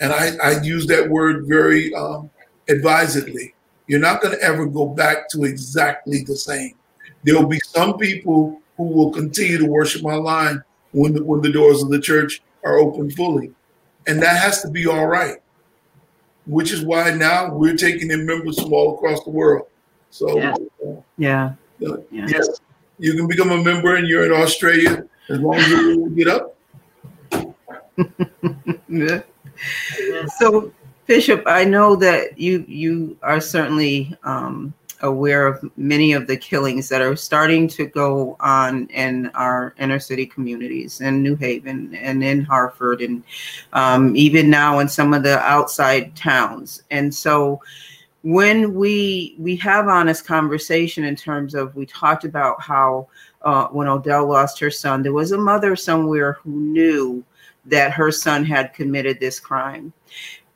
and 0.00 0.12
I, 0.12 0.36
I 0.42 0.60
use 0.62 0.86
that 0.86 1.08
word 1.08 1.46
very 1.46 1.94
um, 1.94 2.30
advisedly, 2.68 3.54
you're 3.86 4.00
not 4.00 4.20
going 4.20 4.36
to 4.36 4.42
ever 4.42 4.66
go 4.66 4.86
back 4.86 5.28
to 5.30 5.44
exactly 5.44 6.22
the 6.22 6.36
same. 6.36 6.74
There 7.24 7.34
will 7.34 7.48
be 7.48 7.60
some 7.60 7.96
people 7.96 8.60
who 8.76 8.84
will 8.84 9.10
continue 9.10 9.58
to 9.58 9.66
worship 9.66 10.04
online 10.04 10.62
when 10.92 11.14
the, 11.14 11.24
when 11.24 11.40
the 11.40 11.52
doors 11.52 11.82
of 11.82 11.90
the 11.90 12.00
church 12.00 12.42
are 12.64 12.78
open 12.78 13.10
fully. 13.10 13.50
And 14.06 14.22
that 14.22 14.40
has 14.40 14.62
to 14.62 14.70
be 14.70 14.86
all 14.86 15.06
right 15.06 15.38
which 16.48 16.72
is 16.72 16.82
why 16.82 17.10
now 17.10 17.52
we're 17.52 17.76
taking 17.76 18.10
in 18.10 18.26
members 18.26 18.60
from 18.60 18.72
all 18.72 18.94
across 18.94 19.22
the 19.24 19.30
world. 19.30 19.68
So, 20.10 20.38
yeah. 20.38 20.54
Uh, 20.84 20.94
yeah. 21.18 21.52
Uh, 21.86 21.98
yeah. 22.10 22.26
Yes, 22.28 22.60
you 22.98 23.14
can 23.14 23.28
become 23.28 23.50
a 23.50 23.62
member 23.62 23.96
and 23.96 24.08
you're 24.08 24.24
in 24.24 24.32
Australia 24.32 25.04
as 25.28 25.38
long 25.38 25.56
as 25.56 25.68
you 25.68 26.10
get 26.16 26.28
up. 26.28 26.56
yeah. 28.88 29.20
So, 30.38 30.72
Bishop, 31.06 31.42
I 31.46 31.64
know 31.64 31.96
that 31.96 32.38
you 32.38 32.64
you 32.66 33.16
are 33.22 33.40
certainly 33.40 34.16
um, 34.24 34.72
aware 35.02 35.46
of 35.46 35.70
many 35.76 36.12
of 36.12 36.26
the 36.26 36.36
killings 36.36 36.88
that 36.88 37.00
are 37.00 37.16
starting 37.16 37.68
to 37.68 37.86
go 37.86 38.36
on 38.40 38.86
in 38.88 39.28
our 39.34 39.74
inner 39.78 39.98
city 39.98 40.26
communities 40.26 41.00
in 41.00 41.22
New 41.22 41.36
Haven 41.36 41.94
and 41.94 42.22
in 42.22 42.42
Hartford 42.42 43.00
and 43.00 43.22
um, 43.72 44.14
even 44.16 44.50
now 44.50 44.78
in 44.78 44.88
some 44.88 45.14
of 45.14 45.22
the 45.22 45.38
outside 45.40 46.14
towns. 46.16 46.82
And 46.90 47.14
so 47.14 47.60
when 48.22 48.74
we 48.74 49.36
we 49.38 49.56
have 49.56 49.88
honest 49.88 50.26
conversation 50.26 51.04
in 51.04 51.16
terms 51.16 51.54
of 51.54 51.74
we 51.76 51.86
talked 51.86 52.24
about 52.24 52.60
how 52.60 53.08
uh, 53.42 53.68
when 53.68 53.86
Odell 53.86 54.26
lost 54.26 54.58
her 54.58 54.70
son, 54.70 55.02
there 55.02 55.12
was 55.12 55.32
a 55.32 55.38
mother 55.38 55.76
somewhere 55.76 56.34
who 56.42 56.50
knew 56.50 57.24
that 57.64 57.92
her 57.92 58.10
son 58.10 58.44
had 58.44 58.74
committed 58.74 59.20
this 59.20 59.38
crime. 59.38 59.92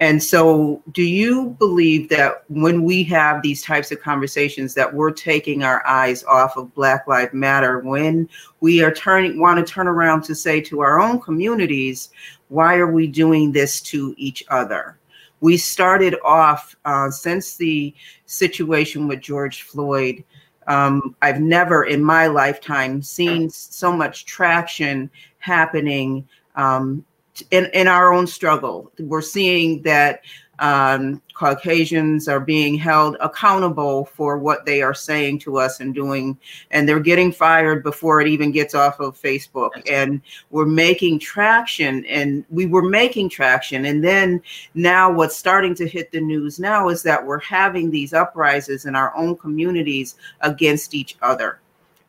And 0.03 0.21
so, 0.21 0.83
do 0.91 1.05
you 1.05 1.51
believe 1.61 2.09
that 2.09 2.43
when 2.49 2.83
we 2.83 3.05
have 3.05 3.41
these 3.41 3.63
types 3.63 3.93
of 3.93 4.01
conversations, 4.01 4.75
that 4.75 4.93
we're 4.93 5.13
taking 5.13 5.63
our 5.63 5.87
eyes 5.87 6.25
off 6.25 6.57
of 6.57 6.75
Black 6.75 7.07
Lives 7.07 7.33
Matter 7.33 7.79
when 7.79 8.29
we 8.59 8.83
are 8.83 8.93
turning, 8.93 9.39
want 9.39 9.65
to 9.65 9.73
turn 9.73 9.87
around 9.87 10.23
to 10.23 10.35
say 10.35 10.61
to 10.63 10.81
our 10.81 11.01
own 11.01 11.21
communities, 11.21 12.11
why 12.49 12.79
are 12.79 12.91
we 12.91 13.07
doing 13.07 13.53
this 13.53 13.81
to 13.83 14.13
each 14.19 14.43
other? 14.49 14.99
We 15.39 15.57
started 15.57 16.17
off 16.25 16.75
uh, 16.85 17.13
since 17.13 17.55
the 17.55 17.95
situation 18.27 19.07
with 19.07 19.21
George 19.21 19.63
Floyd. 19.63 20.25
Um, 20.67 21.15
I've 21.23 21.41
never 21.41 21.85
in 21.85 22.03
my 22.03 22.27
lifetime 22.27 23.03
seen 23.03 23.51
so 23.51 23.93
much 23.93 24.25
traction 24.25 25.13
happening 25.39 26.27
um, 26.57 27.05
in, 27.51 27.67
in 27.73 27.89
our 27.89 28.13
own 28.13 28.27
struggle. 28.27 28.93
We're 28.99 29.23
seeing 29.23 29.83
that 29.83 30.23
um, 30.59 31.21
Caucasians 31.35 32.29
are 32.29 32.39
being 32.39 32.77
held 32.77 33.17
accountable 33.21 34.05
for 34.05 34.39
what 34.39 34.65
they 34.65 34.81
are 34.81 34.95
saying 34.95 35.41
to 35.41 35.59
us 35.59 35.81
and 35.81 35.95
doing, 35.95 36.39
and 36.71 36.89
they're 36.89 37.01
getting 37.01 37.33
fired 37.33 37.83
before 37.83 38.21
it 38.21 38.29
even 38.29 38.53
gets 38.53 38.75
off 38.75 39.01
of 39.01 39.21
Facebook. 39.21 39.71
And 39.91 40.21
we're 40.51 40.67
making 40.67 41.19
traction, 41.19 42.05
and 42.05 42.45
we 42.51 42.67
were 42.67 42.89
making 42.89 43.31
traction. 43.31 43.87
And 43.87 44.05
then 44.05 44.41
now, 44.75 45.11
what's 45.11 45.35
starting 45.35 45.75
to 45.77 45.89
hit 45.89 46.13
the 46.13 46.21
news 46.21 46.61
now 46.61 46.91
is 46.91 47.03
that 47.03 47.27
we're 47.27 47.41
having 47.41 47.91
these 47.91 48.13
uprisings 48.13 48.85
in 48.85 48.95
our 48.95 49.17
own 49.17 49.37
communities 49.37 50.17
against 50.43 50.95
each 50.95 51.17
other 51.23 51.62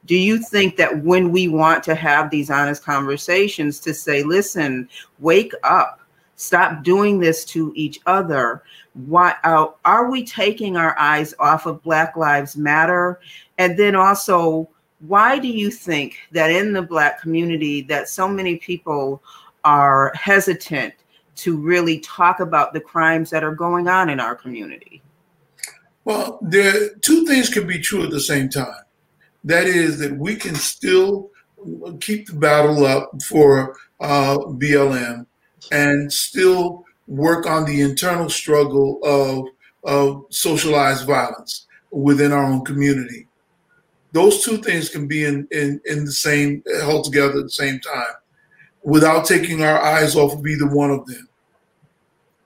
do 0.05 0.15
you 0.15 0.37
think 0.37 0.75
that 0.77 1.03
when 1.03 1.31
we 1.31 1.47
want 1.47 1.83
to 1.83 1.95
have 1.95 2.29
these 2.29 2.49
honest 2.49 2.83
conversations 2.83 3.79
to 3.81 3.93
say 3.93 4.23
listen 4.23 4.89
wake 5.19 5.53
up. 5.63 5.99
Stop 6.35 6.83
doing 6.83 7.19
this 7.19 7.45
to 7.45 7.71
each 7.75 7.99
other. 8.05 8.63
Why 8.93 9.35
uh, 9.43 9.67
are 9.85 10.09
we 10.09 10.25
taking 10.25 10.75
our 10.75 10.97
eyes 10.99 11.33
off 11.39 11.65
of 11.65 11.81
black 11.83 12.17
lives 12.17 12.57
matter? 12.57 13.19
And 13.57 13.77
then 13.77 13.95
also 13.95 14.69
why 14.99 15.37
do 15.37 15.47
you 15.47 15.69
think 15.69 16.17
that 16.31 16.49
in 16.49 16.73
the 16.73 16.81
black 16.81 17.21
community 17.21 17.81
that 17.83 18.09
so 18.09 18.27
many 18.27 18.57
people 18.57 19.21
are 19.63 20.13
hesitant 20.15 20.93
to 21.35 21.57
really 21.57 21.99
talk 21.99 22.39
about 22.39 22.73
the 22.73 22.79
crimes 22.79 23.29
that 23.29 23.43
are 23.43 23.55
going 23.55 23.87
on 23.87 24.09
in 24.09 24.19
our 24.19 24.35
community? 24.35 25.01
Well 26.03 26.39
there 26.41 26.89
two 26.95 27.25
things 27.25 27.49
can 27.49 27.67
be 27.67 27.79
true 27.79 28.03
at 28.03 28.11
the 28.11 28.19
same 28.19 28.49
time 28.49 28.83
that 29.43 29.65
is 29.65 29.99
that 29.99 30.17
we 30.17 30.35
can 30.35 30.55
still 30.55 31.29
keep 31.99 32.27
the 32.27 32.33
battle 32.33 32.85
up 32.85 33.11
for 33.23 33.75
uh, 34.01 34.37
blm 34.37 35.25
and 35.71 36.11
still 36.11 36.85
work 37.07 37.45
on 37.45 37.65
the 37.65 37.81
internal 37.81 38.29
struggle 38.29 38.99
of, 39.03 39.47
of 39.83 40.25
socialized 40.29 41.05
violence 41.05 41.67
within 41.91 42.31
our 42.31 42.43
own 42.43 42.63
community. 42.65 43.27
Those 44.11 44.43
two 44.43 44.57
things 44.57 44.89
can 44.89 45.07
be 45.07 45.25
in, 45.25 45.47
in, 45.51 45.81
in 45.85 46.05
the 46.05 46.11
same, 46.11 46.63
held 46.81 47.05
together 47.05 47.39
at 47.39 47.45
the 47.45 47.49
same 47.49 47.79
time 47.79 48.15
without 48.83 49.25
taking 49.25 49.63
our 49.63 49.81
eyes 49.81 50.15
off 50.15 50.33
of 50.33 50.45
either 50.45 50.67
one 50.67 50.91
of 50.91 51.05
them. 51.07 51.27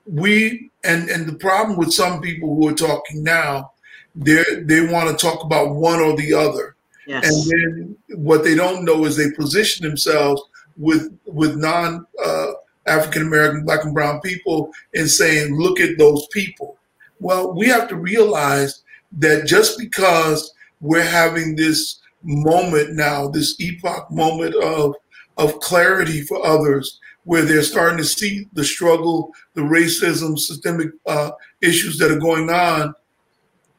We, 0.06 0.70
and, 0.84 1.08
and 1.10 1.26
the 1.26 1.34
problem 1.34 1.76
with 1.76 1.92
some 1.92 2.20
people 2.20 2.54
who 2.54 2.68
are 2.68 2.74
talking 2.74 3.22
now, 3.22 3.72
they 4.14 4.42
they 4.62 4.84
want 4.86 5.10
to 5.10 5.26
talk 5.26 5.44
about 5.44 5.74
one 5.74 6.00
or 6.00 6.16
the 6.16 6.34
other. 6.34 6.74
Yes. 7.08 7.24
And 7.24 7.50
then 7.50 8.22
what 8.22 8.44
they 8.44 8.54
don't 8.54 8.84
know 8.84 9.06
is 9.06 9.16
they 9.16 9.30
position 9.30 9.88
themselves 9.88 10.42
with 10.76 11.18
with 11.24 11.56
non 11.56 12.06
uh, 12.22 12.52
African 12.86 13.22
American, 13.22 13.64
black 13.64 13.84
and 13.84 13.94
brown 13.94 14.20
people 14.20 14.70
and 14.94 15.10
saying, 15.10 15.56
look 15.56 15.80
at 15.80 15.96
those 15.98 16.26
people. 16.28 16.76
Well, 17.18 17.54
we 17.54 17.66
have 17.68 17.88
to 17.88 17.96
realize 17.96 18.82
that 19.12 19.46
just 19.46 19.78
because 19.78 20.52
we're 20.80 21.02
having 21.02 21.56
this 21.56 22.00
moment 22.22 22.94
now, 22.94 23.28
this 23.28 23.56
epoch 23.58 24.10
moment 24.10 24.54
of, 24.56 24.94
of 25.38 25.60
clarity 25.60 26.22
for 26.22 26.44
others, 26.44 27.00
where 27.24 27.42
they're 27.42 27.62
starting 27.62 27.98
to 27.98 28.04
see 28.04 28.46
the 28.52 28.64
struggle, 28.64 29.32
the 29.54 29.62
racism, 29.62 30.38
systemic 30.38 30.90
uh, 31.06 31.30
issues 31.60 31.98
that 31.98 32.10
are 32.10 32.18
going 32.18 32.50
on, 32.50 32.94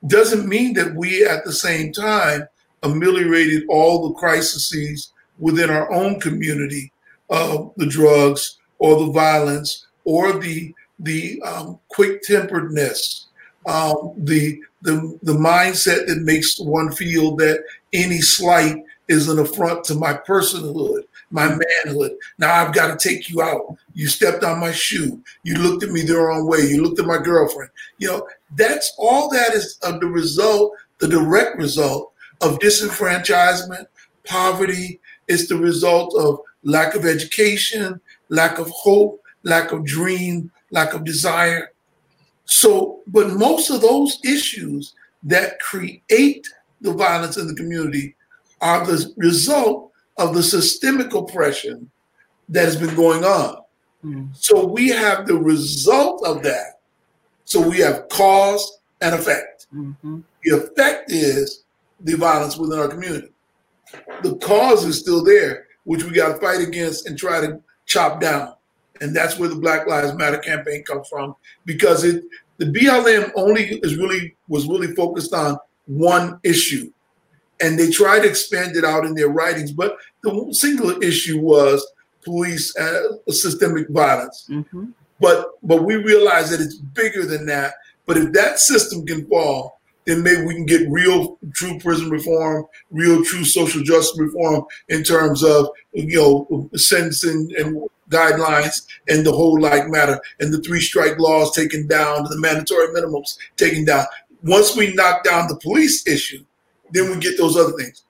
doesn't 0.08 0.48
mean 0.48 0.74
that 0.74 0.96
we 0.96 1.26
at 1.26 1.44
the 1.46 1.54
same 1.54 1.92
time 1.92 2.48
ameliorated 2.84 3.64
all 3.70 4.08
the 4.08 4.16
crises 4.16 5.12
within 5.38 5.70
our 5.70 5.92
own 5.92 6.20
community, 6.20 6.92
of 7.30 7.72
the 7.78 7.86
drugs, 7.86 8.58
or 8.80 9.06
the 9.06 9.12
violence 9.12 9.86
or 10.06 10.40
the 10.40 10.74
the 11.02 11.42
um, 11.44 11.80
quick 11.90 12.22
temperedness, 12.24 13.28
um, 13.68 14.14
the 14.18 14.60
the 14.82 15.18
the 15.24 15.34
mindset 15.34 16.08
that 16.08 16.22
makes 16.24 16.60
one 16.60 16.92
feel 16.92 17.36
that 17.36 17.64
any 17.94 18.20
slight 18.20 18.84
is 19.08 19.28
an 19.28 19.40
affront 19.40 19.84
to 19.84 19.96
my 19.96 20.14
personhood, 20.14 21.04
my 21.32 21.48
manhood. 21.48 22.12
Now 22.38 22.54
I've 22.54 22.74
got 22.74 23.00
to 23.00 23.10
take 23.10 23.30
you 23.30 23.42
out. 23.42 23.78
You 23.94 24.08
stepped 24.08 24.44
on 24.44 24.60
my 24.60 24.72
shoe. 24.72 25.22
You 25.44 25.56
looked 25.56 25.84
at 25.84 25.92
me 25.92 26.02
the 26.02 26.18
wrong 26.18 26.48
way. 26.48 26.62
You 26.62 26.84
looked 26.84 27.00
at 27.00 27.08
my 27.08 27.18
girlfriend. 27.18 27.72
You 27.98 28.10
know, 28.10 28.28
that's 28.56 28.94
all 28.98 29.30
that 29.30 29.54
is 29.54 29.78
the 29.78 30.08
result, 30.08 30.74
the 31.00 31.08
direct 31.08 31.58
result 31.58 32.14
of 32.42 32.60
disenfranchisement, 32.60 33.86
poverty. 34.26 35.00
It's 35.28 35.48
the 35.48 35.58
result 35.58 36.16
of 36.18 36.40
lack 36.64 36.96
of 36.96 37.06
education, 37.06 38.00
lack 38.30 38.60
of 38.60 38.70
hope, 38.70 39.22
lack 39.44 39.72
of 39.72 39.86
dream, 39.86 40.52
lack 40.72 40.94
of 40.94 41.04
desire. 41.04 41.72
So, 42.46 43.02
but 43.08 43.30
most 43.32 43.70
of 43.70 43.82
those 43.82 44.20
issues 44.24 44.94
that 45.24 45.60
create 45.60 46.48
the 46.82 46.94
violence 46.94 47.38
in 47.38 47.48
the 47.48 47.56
community 47.56 48.16
are 48.62 48.86
the 48.86 49.14
result 49.18 49.92
of 50.18 50.34
the 50.34 50.44
systemic 50.44 51.14
oppression 51.14 51.90
that 52.50 52.66
has 52.66 52.76
been 52.76 52.96
going 52.96 53.24
on. 53.24 53.62
Mm. 54.04 54.36
So 54.36 54.66
we 54.66 54.90
have 54.90 55.28
the 55.28 55.38
result 55.38 56.26
of 56.26 56.44
that. 56.44 56.80
So 57.46 57.68
we 57.68 57.80
have 57.80 58.08
cause 58.10 58.80
and 59.02 59.16
effect. 59.16 59.68
Mm-hmm. 59.74 60.20
The 60.44 60.58
effect 60.58 61.12
is 61.12 61.64
the 62.02 62.16
violence 62.16 62.58
within 62.58 62.80
our 62.80 62.88
community. 62.88 63.30
The 64.22 64.36
cause 64.38 64.86
is 64.86 65.00
still 65.00 65.24
there, 65.24 65.68
which 65.84 66.04
we 66.04 66.12
got 66.12 66.34
to 66.34 66.42
fight 66.42 66.62
against 66.62 67.08
and 67.08 67.18
try 67.18 67.42
to 67.42 67.62
chop 67.86 68.22
down. 68.22 68.54
And 69.02 69.16
that's 69.16 69.40
where 69.40 69.50
the 69.50 69.56
Black 69.56 69.88
Lives 69.88 70.14
Matter 70.16 70.38
campaign 70.38 70.84
comes 70.84 71.08
from 71.08 71.36
because 71.66 72.04
it 72.04 72.24
the 72.58 72.66
BLM 72.66 73.32
only 73.36 73.80
is 73.80 73.98
really 73.98 74.36
was 74.50 74.68
really 74.68 74.94
focused 74.94 75.34
on 75.34 75.58
one 75.88 76.40
issue. 76.44 76.92
And 77.62 77.80
they 77.80 77.90
tried 77.90 78.20
to 78.20 78.30
expand 78.30 78.76
it 78.76 78.86
out 78.86 79.06
in 79.06 79.16
their 79.16 79.30
writings, 79.30 79.72
but 79.72 79.98
the 80.24 80.48
single 80.52 81.02
issue 81.02 81.40
was 81.40 81.86
police 82.24 82.76
uh, 82.78 83.18
systemic 83.30 83.90
violence. 83.90 84.48
Mm-hmm. 84.50 84.88
But 85.20 85.52
but 85.64 85.84
we 85.84 85.96
realize 85.96 86.50
that 86.52 86.62
it's 86.62 86.76
bigger 86.76 87.26
than 87.26 87.46
that. 87.48 87.76
But 88.06 88.18
if 88.18 88.34
that 88.34 88.60
system 88.60 89.06
can 89.06 89.26
fall, 89.28 89.79
then 90.10 90.24
maybe 90.24 90.42
we 90.42 90.56
can 90.56 90.66
get 90.66 90.90
real, 90.90 91.38
true 91.54 91.80
prison 91.80 92.10
reform, 92.10 92.66
real, 92.90 93.24
true 93.24 93.46
social 93.46 93.84
justice 93.84 94.18
reform 94.20 94.64
in 94.88 95.04
terms 95.04 95.44
of 95.44 95.70
you 95.94 96.18
know 96.18 96.70
sentencing 96.76 97.52
and 97.58 97.88
guidelines 98.10 98.88
and 99.08 99.26
the 99.26 99.32
whole 99.32 99.60
like 99.62 99.88
matter 99.88 100.20
and 100.40 100.52
the 100.52 100.62
three 100.62 100.82
strike 100.82 101.20
laws 101.20 101.54
taken 101.56 101.88
down, 101.88 102.24
the 102.24 102.40
mandatory 102.40 102.88
minimums 102.88 103.38
taken 103.56 103.86
down. 103.86 104.06
Once 104.44 104.76
we 104.76 104.94
knock 104.96 105.24
down 105.24 105.48
the 105.48 105.58
police 105.58 106.08
issue, 106.08 106.44
then 106.92 107.12
we 107.12 107.18
get 107.20 107.38
those 107.38 107.56
other 107.56 107.74
things. 107.74 108.04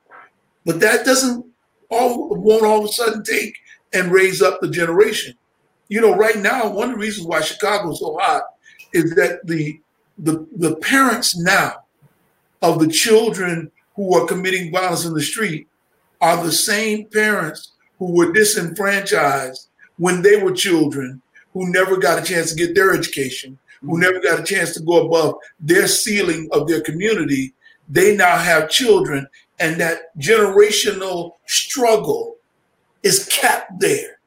But 0.66 0.80
that 0.80 1.06
doesn't 1.06 1.46
all 1.90 2.30
won't 2.30 2.64
all 2.64 2.80
of 2.80 2.86
a 2.86 2.94
sudden 2.94 3.24
take 3.24 3.58
and 3.94 4.12
raise 4.12 4.42
up 4.42 4.62
the 4.62 4.70
generation. 4.70 5.34
You 5.90 6.02
know, 6.02 6.16
right 6.16 6.38
now, 6.38 6.70
one 6.70 6.90
of 6.90 6.96
the 6.96 7.02
reasons 7.02 7.28
why 7.28 7.42
Chicago 7.42 7.92
is 7.92 8.00
so 8.00 8.18
hot 8.18 8.44
is 8.94 9.16
that 9.16 9.46
the 9.46 9.82
the 10.18 10.48
the 10.56 10.76
parents 10.78 11.38
now 11.38 11.74
of 12.62 12.80
the 12.80 12.88
children 12.88 13.72
who 13.96 14.16
are 14.16 14.28
committing 14.28 14.72
violence 14.72 15.06
in 15.06 15.14
the 15.14 15.22
street 15.22 15.68
are 16.22 16.44
the 16.44 16.52
same 16.52 17.06
parents 17.06 17.74
who 17.98 18.14
were 18.14 18.32
disenfranchised 18.32 19.68
when 19.98 20.22
they 20.22 20.42
were 20.42 20.54
children, 20.54 21.22
who 21.54 21.72
never 21.72 21.98
got 21.98 22.20
a 22.20 22.26
chance 22.26 22.52
to 22.52 22.58
get 22.58 22.76
their 22.76 22.94
education, 22.94 23.58
who 23.82 23.88
mm-hmm. 23.88 24.02
never 24.02 24.20
got 24.22 24.40
a 24.40 24.44
chance 24.44 24.74
to 24.74 24.82
go 24.82 25.06
above 25.06 25.36
their 25.60 25.88
ceiling 25.88 26.48
of 26.52 26.68
their 26.68 26.82
community. 26.82 27.54
They 27.90 28.16
now 28.16 28.38
have 28.38 28.70
children, 28.70 29.28
and 29.60 29.80
that 29.82 30.18
generational 30.18 31.34
struggle 31.46 32.38
is 33.04 33.28
capped 33.30 33.80
there 33.80 34.20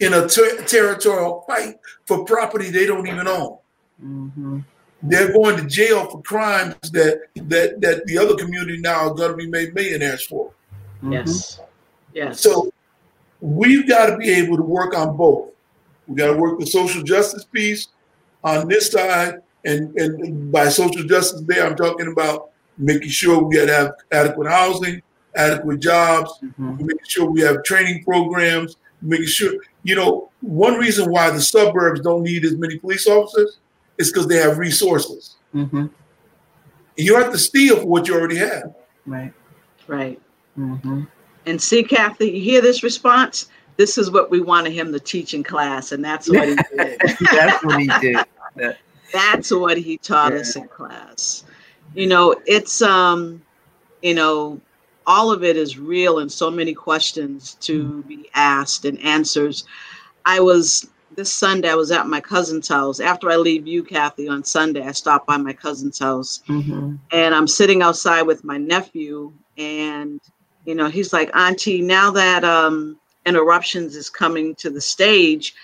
in 0.00 0.14
a 0.14 0.28
ter- 0.28 0.62
territorial 0.64 1.44
fight 1.46 1.76
for 2.06 2.24
property 2.24 2.70
they 2.70 2.86
don't 2.86 3.06
even 3.06 3.28
own. 3.28 3.58
Mm-hmm 4.02 4.60
they're 5.02 5.32
going 5.32 5.56
to 5.56 5.66
jail 5.66 6.08
for 6.08 6.22
crimes 6.22 6.76
that 6.92 7.22
that 7.34 7.80
that 7.80 8.06
the 8.06 8.16
other 8.18 8.36
community 8.36 8.78
now 8.80 9.08
are 9.08 9.14
going 9.14 9.32
to 9.32 9.36
be 9.36 9.48
made 9.48 9.74
millionaires 9.74 10.24
for. 10.24 10.50
Mm-hmm. 10.98 11.12
Yes. 11.12 11.60
Yes. 12.14 12.40
So 12.40 12.72
we've 13.40 13.88
got 13.88 14.06
to 14.06 14.16
be 14.16 14.30
able 14.30 14.56
to 14.56 14.62
work 14.62 14.96
on 14.96 15.16
both. 15.16 15.50
We 16.06 16.16
got 16.16 16.28
to 16.28 16.36
work 16.36 16.58
the 16.60 16.66
social 16.66 17.02
justice 17.02 17.44
piece 17.44 17.88
on 18.44 18.68
this 18.68 18.92
side, 18.92 19.40
and 19.64 19.96
and 19.98 20.52
by 20.52 20.68
social 20.68 21.04
justice 21.04 21.42
there, 21.46 21.66
I'm 21.66 21.76
talking 21.76 22.10
about 22.12 22.50
making 22.78 23.10
sure 23.10 23.42
we 23.42 23.56
have 23.56 23.92
adequate 24.12 24.48
housing, 24.48 25.02
adequate 25.34 25.80
jobs, 25.80 26.38
mm-hmm. 26.42 26.76
making 26.76 27.06
sure 27.08 27.30
we 27.30 27.40
have 27.40 27.64
training 27.64 28.04
programs, 28.04 28.76
making 29.00 29.26
sure 29.26 29.54
you 29.82 29.96
know 29.96 30.30
one 30.42 30.74
reason 30.74 31.10
why 31.10 31.30
the 31.30 31.40
suburbs 31.40 32.00
don't 32.00 32.22
need 32.22 32.44
as 32.44 32.56
many 32.56 32.78
police 32.78 33.06
officers 33.08 33.58
is 34.02 34.12
because 34.12 34.26
they 34.26 34.36
have 34.36 34.58
resources. 34.58 35.36
Mm-hmm. 35.54 35.86
You 36.96 37.16
have 37.16 37.32
to 37.32 37.38
steal 37.38 37.80
for 37.80 37.86
what 37.86 38.06
you 38.06 38.14
already 38.14 38.36
have. 38.36 38.74
Right. 39.06 39.32
Right. 39.86 40.20
Mm-hmm. 40.58 41.04
And 41.46 41.60
see, 41.60 41.82
Kathy, 41.82 42.30
you 42.30 42.40
hear 42.40 42.60
this 42.60 42.82
response? 42.82 43.48
This 43.76 43.96
is 43.96 44.10
what 44.10 44.30
we 44.30 44.40
wanted 44.40 44.72
him 44.72 44.92
to 44.92 45.00
teach 45.00 45.34
in 45.34 45.42
class, 45.42 45.92
and 45.92 46.04
that's 46.04 46.28
what 46.28 46.48
he 46.48 46.54
did. 46.76 46.98
that's 47.32 47.64
what 47.64 47.80
he 47.80 47.90
did. 48.00 48.18
That's 49.12 49.50
what 49.50 49.78
he 49.78 49.98
taught 49.98 50.32
yeah. 50.32 50.40
us 50.40 50.56
in 50.56 50.68
class. 50.68 51.44
You 51.94 52.06
know, 52.06 52.34
it's 52.46 52.82
um, 52.82 53.42
you 54.02 54.14
know, 54.14 54.60
all 55.06 55.32
of 55.32 55.42
it 55.42 55.56
is 55.56 55.78
real 55.78 56.18
and 56.18 56.30
so 56.30 56.50
many 56.50 56.74
questions 56.74 57.54
to 57.60 57.84
mm-hmm. 57.84 58.00
be 58.02 58.30
asked 58.34 58.84
and 58.84 58.98
answers. 59.00 59.64
I 60.24 60.40
was 60.40 60.88
this 61.16 61.32
Sunday, 61.32 61.70
I 61.70 61.74
was 61.74 61.90
at 61.90 62.06
my 62.06 62.20
cousin's 62.20 62.68
house. 62.68 63.00
After 63.00 63.30
I 63.30 63.36
leave 63.36 63.66
you, 63.66 63.82
Kathy, 63.82 64.28
on 64.28 64.44
Sunday, 64.44 64.82
I 64.82 64.92
stop 64.92 65.26
by 65.26 65.36
my 65.36 65.52
cousin's 65.52 65.98
house, 65.98 66.42
mm-hmm. 66.48 66.96
and 67.10 67.34
I'm 67.34 67.48
sitting 67.48 67.82
outside 67.82 68.22
with 68.22 68.44
my 68.44 68.58
nephew, 68.58 69.32
and 69.56 70.20
you 70.64 70.74
know, 70.74 70.88
he's 70.88 71.12
like, 71.12 71.34
Auntie, 71.34 71.82
now 71.82 72.10
that 72.12 72.44
um, 72.44 72.98
interruptions 73.26 73.96
is 73.96 74.10
coming 74.10 74.54
to 74.56 74.70
the 74.70 74.80
stage. 74.80 75.54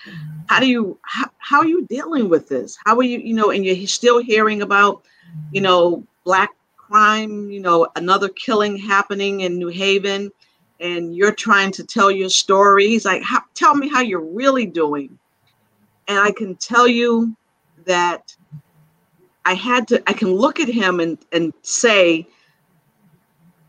How 0.47 0.59
do 0.59 0.67
you 0.67 0.97
how, 1.03 1.29
how 1.37 1.59
are 1.59 1.67
you 1.67 1.85
dealing 1.87 2.29
with 2.29 2.47
this? 2.49 2.77
How 2.85 2.97
are 2.97 3.03
you, 3.03 3.19
you 3.19 3.33
know, 3.33 3.51
and 3.51 3.65
you're 3.65 3.87
still 3.87 4.19
hearing 4.19 4.61
about, 4.61 5.03
you 5.51 5.61
know, 5.61 6.03
black 6.23 6.51
crime, 6.77 7.49
you 7.51 7.59
know, 7.59 7.87
another 7.95 8.29
killing 8.29 8.77
happening 8.77 9.41
in 9.41 9.57
New 9.57 9.67
Haven, 9.67 10.31
and 10.79 11.15
you're 11.15 11.33
trying 11.33 11.71
to 11.73 11.83
tell 11.83 12.09
your 12.09 12.29
story. 12.29 12.87
He's 12.87 13.05
like, 13.05 13.23
tell 13.53 13.75
me 13.75 13.89
how 13.89 14.01
you're 14.01 14.19
really 14.19 14.65
doing. 14.65 15.17
And 16.09 16.17
I 16.17 16.31
can 16.31 16.55
tell 16.55 16.87
you 16.87 17.35
that 17.85 18.35
I 19.45 19.53
had 19.53 19.87
to, 19.89 20.03
I 20.07 20.13
can 20.13 20.33
look 20.33 20.59
at 20.59 20.67
him 20.67 20.99
and, 20.99 21.19
and 21.31 21.53
say, 21.61 22.27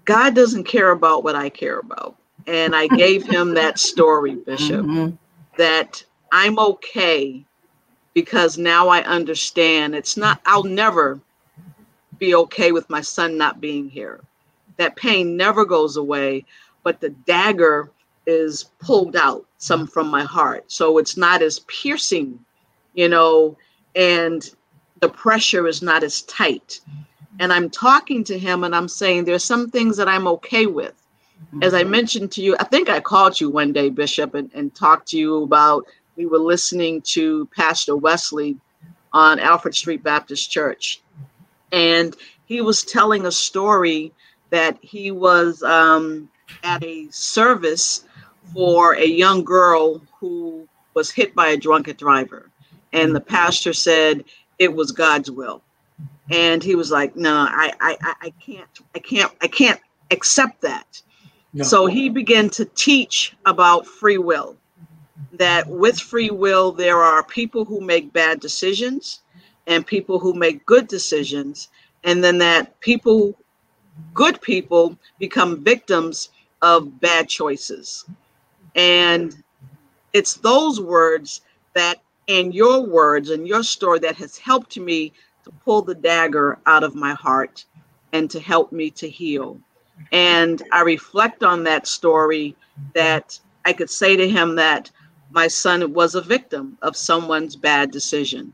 God 0.06 0.34
doesn't 0.34 0.64
care 0.64 0.90
about 0.90 1.22
what 1.22 1.36
I 1.36 1.50
care 1.50 1.78
about. 1.78 2.16
And 2.46 2.74
I 2.74 2.88
gave 2.88 3.24
him 3.24 3.54
that 3.54 3.78
story, 3.78 4.34
Bishop, 4.46 4.86
mm-hmm. 4.86 5.14
that 5.58 6.02
I'm 6.32 6.58
okay 6.58 7.44
because 8.14 8.56
now 8.56 8.88
I 8.88 9.02
understand 9.04 9.94
it's 9.94 10.16
not, 10.16 10.40
I'll 10.46 10.64
never 10.64 11.20
be 12.18 12.34
okay 12.34 12.72
with 12.72 12.88
my 12.88 13.02
son 13.02 13.36
not 13.36 13.60
being 13.60 13.88
here. 13.88 14.20
That 14.78 14.96
pain 14.96 15.36
never 15.36 15.66
goes 15.66 15.98
away, 15.98 16.46
but 16.84 17.00
the 17.00 17.10
dagger 17.10 17.90
is 18.26 18.64
pulled 18.80 19.16
out 19.16 19.46
some 19.58 19.86
from 19.86 20.08
my 20.08 20.24
heart. 20.24 20.64
So 20.68 20.98
it's 20.98 21.16
not 21.16 21.42
as 21.42 21.60
piercing, 21.60 22.38
you 22.94 23.08
know, 23.08 23.56
and 23.94 24.48
the 25.00 25.08
pressure 25.08 25.66
is 25.66 25.82
not 25.82 26.02
as 26.02 26.22
tight. 26.22 26.80
And 27.38 27.52
I'm 27.52 27.70
talking 27.70 28.22
to 28.24 28.38
him 28.38 28.64
and 28.64 28.74
I'm 28.74 28.88
saying 28.88 29.24
there's 29.24 29.44
some 29.44 29.70
things 29.70 29.96
that 29.96 30.08
I'm 30.08 30.26
okay 30.28 30.66
with. 30.66 30.94
As 31.62 31.74
I 31.74 31.84
mentioned 31.84 32.30
to 32.32 32.42
you, 32.42 32.54
I 32.60 32.64
think 32.64 32.90
I 32.90 33.00
called 33.00 33.40
you 33.40 33.48
one 33.50 33.72
day, 33.72 33.88
Bishop, 33.88 34.34
and, 34.34 34.50
and 34.54 34.74
talked 34.74 35.08
to 35.08 35.18
you 35.18 35.42
about 35.42 35.86
we 36.16 36.26
were 36.26 36.38
listening 36.38 37.00
to 37.02 37.46
Pastor 37.56 37.96
Wesley 37.96 38.58
on 39.12 39.40
Alfred 39.40 39.74
Street 39.74 40.02
Baptist 40.02 40.50
Church. 40.50 41.00
And 41.72 42.14
he 42.44 42.60
was 42.60 42.82
telling 42.82 43.26
a 43.26 43.32
story 43.32 44.12
that 44.50 44.78
he 44.82 45.10
was 45.10 45.62
um, 45.62 46.28
at 46.62 46.84
a 46.84 47.08
service 47.10 48.04
for 48.52 48.94
a 48.94 49.06
young 49.06 49.44
girl 49.44 50.00
who 50.18 50.66
was 50.94 51.10
hit 51.10 51.34
by 51.34 51.48
a 51.48 51.56
drunken 51.56 51.96
driver. 51.96 52.50
And 52.92 53.14
the 53.14 53.20
pastor 53.20 53.72
said 53.72 54.24
it 54.58 54.74
was 54.74 54.92
God's 54.92 55.30
will. 55.30 55.62
And 56.30 56.62
he 56.62 56.74
was 56.74 56.90
like, 56.90 57.16
no, 57.16 57.46
I, 57.50 57.72
I, 57.80 58.14
I 58.20 58.32
can't, 58.40 58.68
I 58.94 58.98
can't, 58.98 59.32
I 59.40 59.48
can't 59.48 59.80
accept 60.10 60.60
that. 60.62 61.02
No. 61.52 61.64
So 61.64 61.86
he 61.86 62.08
began 62.08 62.48
to 62.50 62.64
teach 62.64 63.34
about 63.46 63.86
free 63.86 64.18
will, 64.18 64.56
that 65.32 65.66
with 65.66 65.98
free 65.98 66.30
will, 66.30 66.70
there 66.70 66.98
are 66.98 67.24
people 67.24 67.64
who 67.64 67.80
make 67.80 68.12
bad 68.12 68.40
decisions 68.40 69.22
and 69.66 69.84
people 69.86 70.18
who 70.18 70.34
make 70.34 70.64
good 70.66 70.86
decisions. 70.86 71.68
And 72.04 72.22
then 72.22 72.38
that 72.38 72.78
people, 72.80 73.36
good 74.14 74.40
people, 74.40 74.96
become 75.18 75.64
victims 75.64 76.30
of 76.62 77.00
bad 77.00 77.28
choices. 77.28 78.04
And 78.74 79.36
it's 80.12 80.34
those 80.34 80.80
words 80.80 81.42
that, 81.74 82.00
and 82.28 82.54
your 82.54 82.80
words 82.86 83.30
and 83.30 83.46
your 83.46 83.62
story, 83.62 83.98
that 84.00 84.16
has 84.16 84.38
helped 84.38 84.78
me 84.78 85.12
to 85.44 85.50
pull 85.64 85.82
the 85.82 85.94
dagger 85.94 86.58
out 86.66 86.84
of 86.84 86.94
my 86.94 87.14
heart 87.14 87.64
and 88.12 88.30
to 88.30 88.40
help 88.40 88.72
me 88.72 88.90
to 88.90 89.08
heal. 89.08 89.58
And 90.12 90.62
I 90.72 90.82
reflect 90.82 91.42
on 91.42 91.64
that 91.64 91.86
story 91.86 92.56
that 92.94 93.38
I 93.64 93.72
could 93.72 93.90
say 93.90 94.16
to 94.16 94.28
him 94.28 94.56
that 94.56 94.90
my 95.30 95.46
son 95.46 95.92
was 95.92 96.14
a 96.14 96.20
victim 96.20 96.76
of 96.82 96.96
someone's 96.96 97.56
bad 97.56 97.90
decision. 97.90 98.52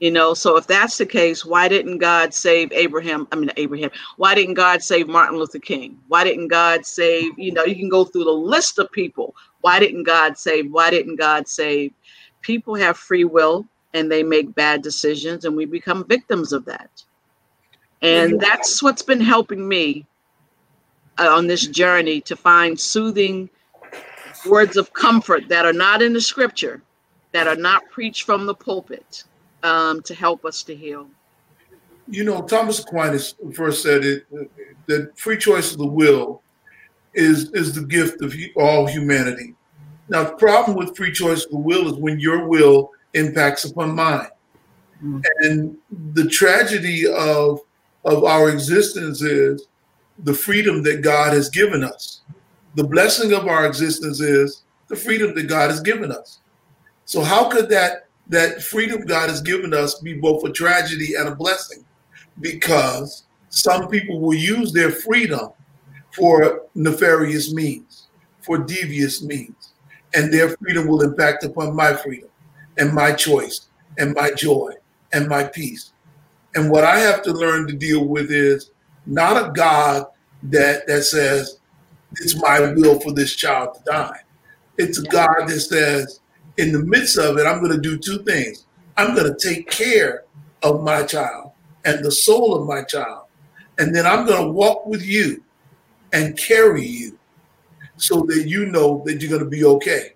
You 0.00 0.12
know, 0.12 0.32
so 0.32 0.56
if 0.56 0.66
that's 0.66 0.96
the 0.96 1.06
case, 1.06 1.44
why 1.44 1.66
didn't 1.66 1.98
God 1.98 2.32
save 2.32 2.72
Abraham? 2.72 3.26
I 3.32 3.36
mean, 3.36 3.50
Abraham. 3.56 3.90
Why 4.16 4.34
didn't 4.34 4.54
God 4.54 4.80
save 4.80 5.08
Martin 5.08 5.38
Luther 5.38 5.58
King? 5.58 5.98
Why 6.06 6.22
didn't 6.22 6.48
God 6.48 6.86
save, 6.86 7.36
you 7.36 7.52
know, 7.52 7.64
you 7.64 7.74
can 7.74 7.88
go 7.88 8.04
through 8.04 8.24
the 8.24 8.30
list 8.30 8.78
of 8.78 8.90
people. 8.92 9.34
Why 9.60 9.78
didn't 9.80 10.04
God 10.04 10.38
save? 10.38 10.70
Why 10.70 10.90
didn't 10.90 11.16
God 11.16 11.48
save? 11.48 11.92
People 12.42 12.74
have 12.74 12.96
free 12.96 13.24
will 13.24 13.66
and 13.94 14.10
they 14.10 14.22
make 14.22 14.54
bad 14.54 14.82
decisions, 14.82 15.44
and 15.44 15.56
we 15.56 15.64
become 15.64 16.04
victims 16.06 16.52
of 16.52 16.64
that. 16.66 17.02
And 18.02 18.38
that's 18.38 18.82
what's 18.82 19.02
been 19.02 19.20
helping 19.20 19.66
me 19.66 20.06
uh, 21.18 21.28
on 21.34 21.46
this 21.46 21.66
journey 21.66 22.20
to 22.22 22.36
find 22.36 22.78
soothing 22.78 23.50
words 24.46 24.76
of 24.76 24.92
comfort 24.92 25.48
that 25.48 25.64
are 25.64 25.72
not 25.72 26.02
in 26.02 26.12
the 26.12 26.20
scripture, 26.20 26.82
that 27.32 27.46
are 27.46 27.56
not 27.56 27.88
preached 27.90 28.24
from 28.24 28.46
the 28.46 28.54
pulpit 28.54 29.24
um, 29.62 30.02
to 30.02 30.14
help 30.14 30.44
us 30.44 30.62
to 30.64 30.76
heal. 30.76 31.08
You 32.06 32.24
know, 32.24 32.42
Thomas 32.42 32.80
Aquinas 32.80 33.34
first 33.54 33.82
said 33.82 34.04
it 34.04 34.26
that 34.86 35.18
free 35.18 35.36
choice 35.36 35.72
of 35.72 35.78
the 35.78 35.86
will 35.86 36.42
is 37.18 37.50
is 37.52 37.74
the 37.74 37.82
gift 37.82 38.22
of 38.22 38.34
all 38.56 38.86
humanity. 38.86 39.54
Now, 40.08 40.24
the 40.24 40.36
problem 40.36 40.76
with 40.76 40.96
free 40.96 41.12
choice 41.12 41.44
of 41.44 41.50
the 41.50 41.58
will 41.58 41.88
is 41.88 41.94
when 41.94 42.18
your 42.18 42.46
will 42.46 42.92
impacts 43.14 43.64
upon 43.64 43.94
mine, 43.94 44.28
mm. 45.02 45.22
and 45.40 45.76
the 46.14 46.28
tragedy 46.28 47.06
of 47.06 47.60
of 48.04 48.24
our 48.24 48.48
existence 48.48 49.20
is 49.20 49.66
the 50.20 50.32
freedom 50.34 50.82
that 50.84 51.02
God 51.02 51.32
has 51.32 51.50
given 51.50 51.84
us. 51.84 52.22
The 52.76 52.84
blessing 52.84 53.32
of 53.32 53.46
our 53.46 53.66
existence 53.66 54.20
is 54.20 54.62
the 54.88 54.96
freedom 54.96 55.34
that 55.34 55.48
God 55.48 55.70
has 55.70 55.80
given 55.80 56.12
us. 56.12 56.38
So, 57.04 57.22
how 57.22 57.50
could 57.50 57.68
that 57.70 58.06
that 58.28 58.62
freedom 58.62 59.04
God 59.06 59.28
has 59.28 59.40
given 59.40 59.74
us 59.74 59.98
be 60.00 60.14
both 60.14 60.44
a 60.44 60.52
tragedy 60.52 61.14
and 61.16 61.28
a 61.28 61.34
blessing 61.34 61.84
because 62.40 63.24
some 63.48 63.88
people 63.88 64.20
will 64.20 64.34
use 64.34 64.72
their 64.72 64.90
freedom 64.90 65.48
for 66.18 66.66
nefarious 66.74 67.52
means, 67.52 68.08
for 68.40 68.58
devious 68.58 69.22
means, 69.22 69.72
and 70.14 70.32
their 70.32 70.50
freedom 70.56 70.86
will 70.86 71.02
impact 71.02 71.44
upon 71.44 71.74
my 71.74 71.94
freedom 71.94 72.28
and 72.76 72.92
my 72.92 73.12
choice 73.12 73.68
and 73.98 74.14
my 74.14 74.30
joy 74.32 74.72
and 75.12 75.28
my 75.28 75.44
peace. 75.44 75.92
And 76.54 76.70
what 76.70 76.84
I 76.84 76.98
have 76.98 77.22
to 77.22 77.32
learn 77.32 77.66
to 77.68 77.72
deal 77.74 78.04
with 78.04 78.30
is 78.30 78.70
not 79.06 79.36
a 79.36 79.52
God 79.52 80.06
that 80.44 80.86
that 80.86 81.02
says 81.02 81.58
it's 82.12 82.40
my 82.40 82.72
will 82.72 83.00
for 83.00 83.12
this 83.12 83.34
child 83.34 83.74
to 83.74 83.80
die. 83.84 84.20
It's 84.78 84.98
a 84.98 85.02
God 85.04 85.46
that 85.46 85.60
says 85.60 86.20
in 86.56 86.72
the 86.72 86.84
midst 86.84 87.18
of 87.18 87.38
it, 87.38 87.46
I'm 87.46 87.60
going 87.60 87.72
to 87.72 87.80
do 87.80 87.98
two 87.98 88.22
things. 88.24 88.66
I'm 88.96 89.14
going 89.14 89.32
to 89.32 89.38
take 89.38 89.70
care 89.70 90.24
of 90.62 90.82
my 90.82 91.04
child 91.04 91.52
and 91.84 92.04
the 92.04 92.10
soul 92.10 92.54
of 92.54 92.66
my 92.66 92.82
child. 92.82 93.24
And 93.78 93.94
then 93.94 94.06
I'm 94.06 94.26
going 94.26 94.44
to 94.44 94.52
walk 94.52 94.86
with 94.86 95.04
you 95.04 95.42
and 96.12 96.38
carry 96.38 96.86
you 96.86 97.18
so 97.96 98.22
that 98.22 98.46
you 98.46 98.66
know 98.66 99.02
that 99.06 99.20
you're 99.20 99.30
going 99.30 99.44
to 99.44 99.48
be 99.48 99.64
okay. 99.64 100.12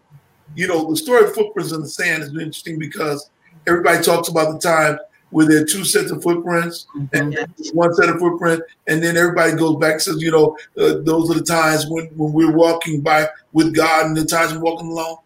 You 0.54 0.68
know, 0.68 0.90
the 0.90 0.96
story 0.96 1.24
of 1.24 1.34
footprints 1.34 1.72
in 1.72 1.80
the 1.80 1.88
sand 1.88 2.22
is 2.22 2.28
interesting 2.30 2.78
because 2.78 3.30
everybody 3.66 4.02
talks 4.02 4.28
about 4.28 4.52
the 4.52 4.58
time 4.58 4.98
where 5.30 5.46
there 5.46 5.62
are 5.62 5.66
two 5.66 5.84
sets 5.84 6.10
of 6.10 6.22
footprints 6.22 6.86
mm-hmm. 6.94 7.16
and 7.16 7.72
one 7.72 7.92
set 7.94 8.10
of 8.10 8.18
footprint, 8.18 8.62
and 8.86 9.02
then 9.02 9.16
everybody 9.16 9.52
goes 9.56 9.76
back 9.76 9.94
and 9.94 10.02
says, 10.02 10.22
you 10.22 10.30
know, 10.30 10.56
uh, 10.78 11.00
those 11.02 11.30
are 11.30 11.38
the 11.38 11.44
times 11.44 11.86
when, 11.88 12.06
when 12.16 12.32
we're 12.32 12.52
walking 12.52 13.00
by 13.00 13.26
with 13.52 13.74
God 13.74 14.06
and 14.06 14.16
the 14.16 14.24
times 14.24 14.52
we're 14.52 14.60
walking 14.60 14.88
along. 14.88 15.18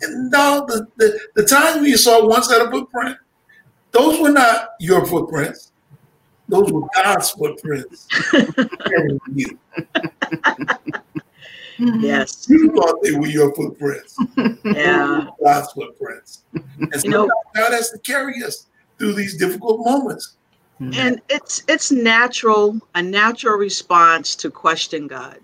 And 0.00 0.30
no, 0.30 0.64
the, 0.66 0.86
the, 0.96 1.20
the 1.34 1.44
times 1.44 1.76
when 1.76 1.84
you 1.84 1.98
saw 1.98 2.26
one 2.26 2.42
set 2.42 2.62
of 2.62 2.70
footprint, 2.70 3.18
those 3.90 4.18
were 4.20 4.30
not 4.30 4.70
your 4.80 5.04
footprints. 5.06 5.72
Those 6.48 6.72
were 6.72 6.86
God's 6.94 7.30
footprints. 7.30 8.08
you. 9.34 9.58
Yes. 11.78 12.48
You 12.50 12.72
thought 12.72 13.02
they 13.02 13.12
were 13.12 13.26
your 13.26 13.54
footprints. 13.54 14.16
Yeah. 14.64 15.26
God's 15.44 15.72
footprints. 15.72 16.42
And 16.52 16.94
so 16.94 17.04
you 17.04 17.10
know, 17.10 17.30
God 17.54 17.72
has 17.72 17.90
to 17.90 17.98
carry 17.98 18.42
us 18.42 18.66
through 18.98 19.14
these 19.14 19.36
difficult 19.36 19.84
moments. 19.84 20.36
And 20.80 21.20
it's 21.28 21.62
it's 21.68 21.90
natural, 21.90 22.78
a 22.94 23.02
natural 23.02 23.56
response 23.56 24.36
to 24.36 24.50
question 24.50 25.08
God. 25.08 25.38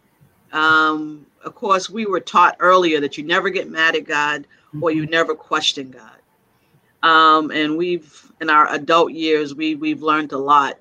Um, 0.53 1.27
of 1.45 1.57
course, 1.57 1.91
we 1.91 2.07
were 2.07 2.21
taught 2.21 2.57
earlier 2.61 3.01
that 3.01 3.19
you 3.19 3.25
never 3.25 3.51
get 3.51 3.69
mad 3.69 3.97
at 3.97 4.05
God 4.05 4.47
or 4.81 4.93
you 4.93 5.03
mm-hmm. 5.03 5.11
never 5.11 5.35
question 5.35 5.91
God. 5.91 7.09
Um, 7.09 7.51
and 7.51 7.77
we've, 7.77 8.33
in 8.41 8.49
our 8.49 8.73
adult 8.73 9.13
years, 9.13 9.55
we 9.55 9.75
we've 9.75 10.03
learned 10.03 10.33
a 10.33 10.39
lot. 10.39 10.79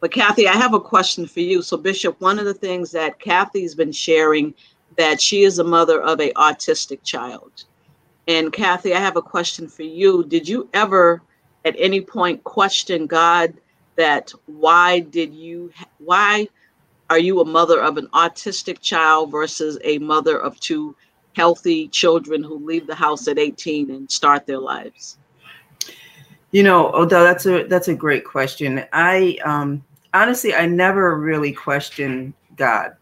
But 0.00 0.12
Kathy, 0.12 0.48
I 0.48 0.56
have 0.56 0.74
a 0.74 0.80
question 0.80 1.26
for 1.26 1.40
you. 1.40 1.60
So, 1.60 1.76
Bishop, 1.76 2.20
one 2.20 2.38
of 2.38 2.46
the 2.46 2.54
things 2.54 2.90
that 2.92 3.18
Kathy's 3.20 3.74
been 3.74 3.92
sharing 3.92 4.54
that 4.96 5.20
she 5.20 5.42
is 5.42 5.58
a 5.58 5.64
mother 5.64 6.00
of 6.00 6.20
a 6.20 6.32
autistic 6.32 7.02
child. 7.02 7.64
And 8.26 8.52
Kathy, 8.52 8.94
I 8.94 8.98
have 8.98 9.16
a 9.16 9.22
question 9.22 9.68
for 9.68 9.82
you. 9.82 10.24
Did 10.24 10.48
you 10.48 10.68
ever, 10.72 11.22
at 11.64 11.74
any 11.78 12.00
point, 12.00 12.42
question 12.44 13.06
God 13.06 13.54
that 13.96 14.32
why 14.46 15.00
did 15.00 15.34
you 15.34 15.70
why 15.98 16.48
are 17.10 17.18
you 17.18 17.40
a 17.40 17.44
mother 17.44 17.82
of 17.82 17.98
an 17.98 18.06
autistic 18.14 18.80
child 18.80 19.30
versus 19.30 19.78
a 19.84 19.98
mother 19.98 20.38
of 20.38 20.58
two 20.60 20.96
healthy 21.34 21.88
children 21.88 22.42
who 22.42 22.64
leave 22.64 22.86
the 22.86 22.94
house 22.94 23.28
at 23.28 23.38
18 23.38 23.90
and 23.90 24.10
start 24.10 24.46
their 24.46 24.58
lives? 24.58 25.18
You 26.52 26.62
know, 26.62 26.92
Odell, 26.94 27.24
that's 27.24 27.46
a 27.46 27.64
that's 27.64 27.88
a 27.88 27.94
great 27.94 28.24
question. 28.24 28.84
I 28.92 29.38
um, 29.44 29.84
honestly, 30.14 30.54
I 30.54 30.66
never 30.66 31.18
really 31.18 31.52
questioned 31.52 32.34
God. 32.56 32.96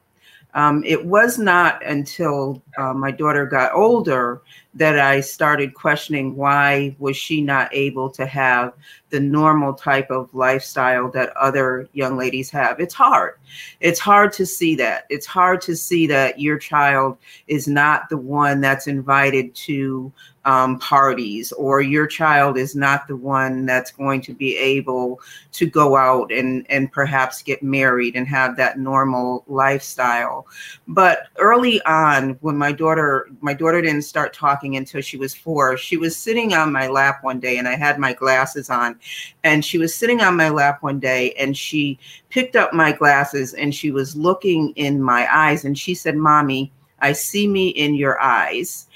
Um, 0.55 0.83
it 0.85 1.05
was 1.05 1.39
not 1.39 1.85
until 1.85 2.63
uh, 2.79 2.95
my 2.95 3.11
daughter 3.11 3.47
got 3.47 3.75
older 3.75 4.43
that 4.79 4.99
I 4.99 5.21
started 5.21 5.75
questioning 5.75 6.37
why 6.37 6.95
was 7.01 7.17
she 7.17 7.41
not 7.41 7.69
able 7.73 8.09
to 8.11 8.27
have 8.27 8.73
the 9.11 9.19
normal 9.19 9.75
type 9.75 10.11
of 10.11 10.33
lifestyle 10.35 11.11
that 11.11 11.37
other 11.37 11.89
young 11.95 12.17
ladies 12.17 12.51
have. 12.51 12.79
It's 12.79 12.95
hard. 12.95 13.35
It's 13.81 13.99
hard 13.99 14.33
to 14.35 14.47
see 14.47 14.77
that. 14.77 15.05
It's 15.09 15.27
hard 15.27 15.61
to 15.63 15.75
see 15.75 16.07
that 16.09 16.41
your 16.41 16.59
child 16.59 17.17
is 17.49 17.67
not 17.67 18.09
the 18.09 18.19
one 18.19 18.61
that's 18.61 18.87
invited 18.87 19.55
to 19.55 20.13
um, 20.45 20.79
parties 20.79 21.53
or 21.53 21.83
your 21.83 22.07
child 22.07 22.57
is 22.57 22.75
not 22.75 23.07
the 23.07 23.17
one 23.17 23.67
that's 23.67 23.91
going 23.91 24.23
to 24.23 24.33
be 24.33 24.57
able 24.57 25.21
to 25.53 25.67
go 25.67 25.95
out 25.95 26.33
and, 26.33 26.65
and 26.71 26.91
perhaps 26.91 27.43
get 27.43 27.63
married 27.63 28.17
and 28.17 28.27
have 28.27 28.57
that 28.57 28.79
normal 28.79 29.45
lifestyle. 29.47 30.47
But 30.87 31.25
early 31.39 31.83
on, 31.83 32.31
when 32.41 32.57
my 32.57 32.73
daughter, 32.73 33.29
my 33.43 33.53
daughter 33.53 33.83
didn't 33.83 34.03
start 34.03 34.33
talking 34.33 34.68
until 34.77 35.01
she 35.01 35.17
was 35.17 35.35
four, 35.35 35.77
she 35.77 35.97
was 35.97 36.17
sitting 36.17 36.55
on 36.55 36.73
my 36.73 36.89
lap 36.89 37.23
one 37.23 37.41
day 37.41 37.59
and 37.59 37.69
I 37.69 37.77
had 37.77 37.99
my 37.99 38.13
glasses 38.13 38.71
on 38.71 38.99
and 39.45 39.65
she 39.65 39.79
was 39.79 39.95
sitting 39.95 40.21
on 40.21 40.37
my 40.37 40.49
lap 40.49 40.83
one 40.83 40.99
day 40.99 41.33
and 41.33 41.57
she 41.57 41.99
picked 42.29 42.57
up 42.57 42.73
my 42.73 42.93
glasses 42.93 43.55
and 43.55 43.75
she 43.75 43.91
was 43.91 44.17
looking 44.17 44.71
in 44.77 45.03
my 45.03 45.29
eyes 45.35 45.65
and 45.65 45.79
she 45.79 45.95
said, 45.95 46.17
mommy, 46.17 46.73
I 47.01 47.13
see 47.13 47.47
me 47.47 47.69
in 47.69 47.95
your 47.95 48.21
eyes. 48.21 48.87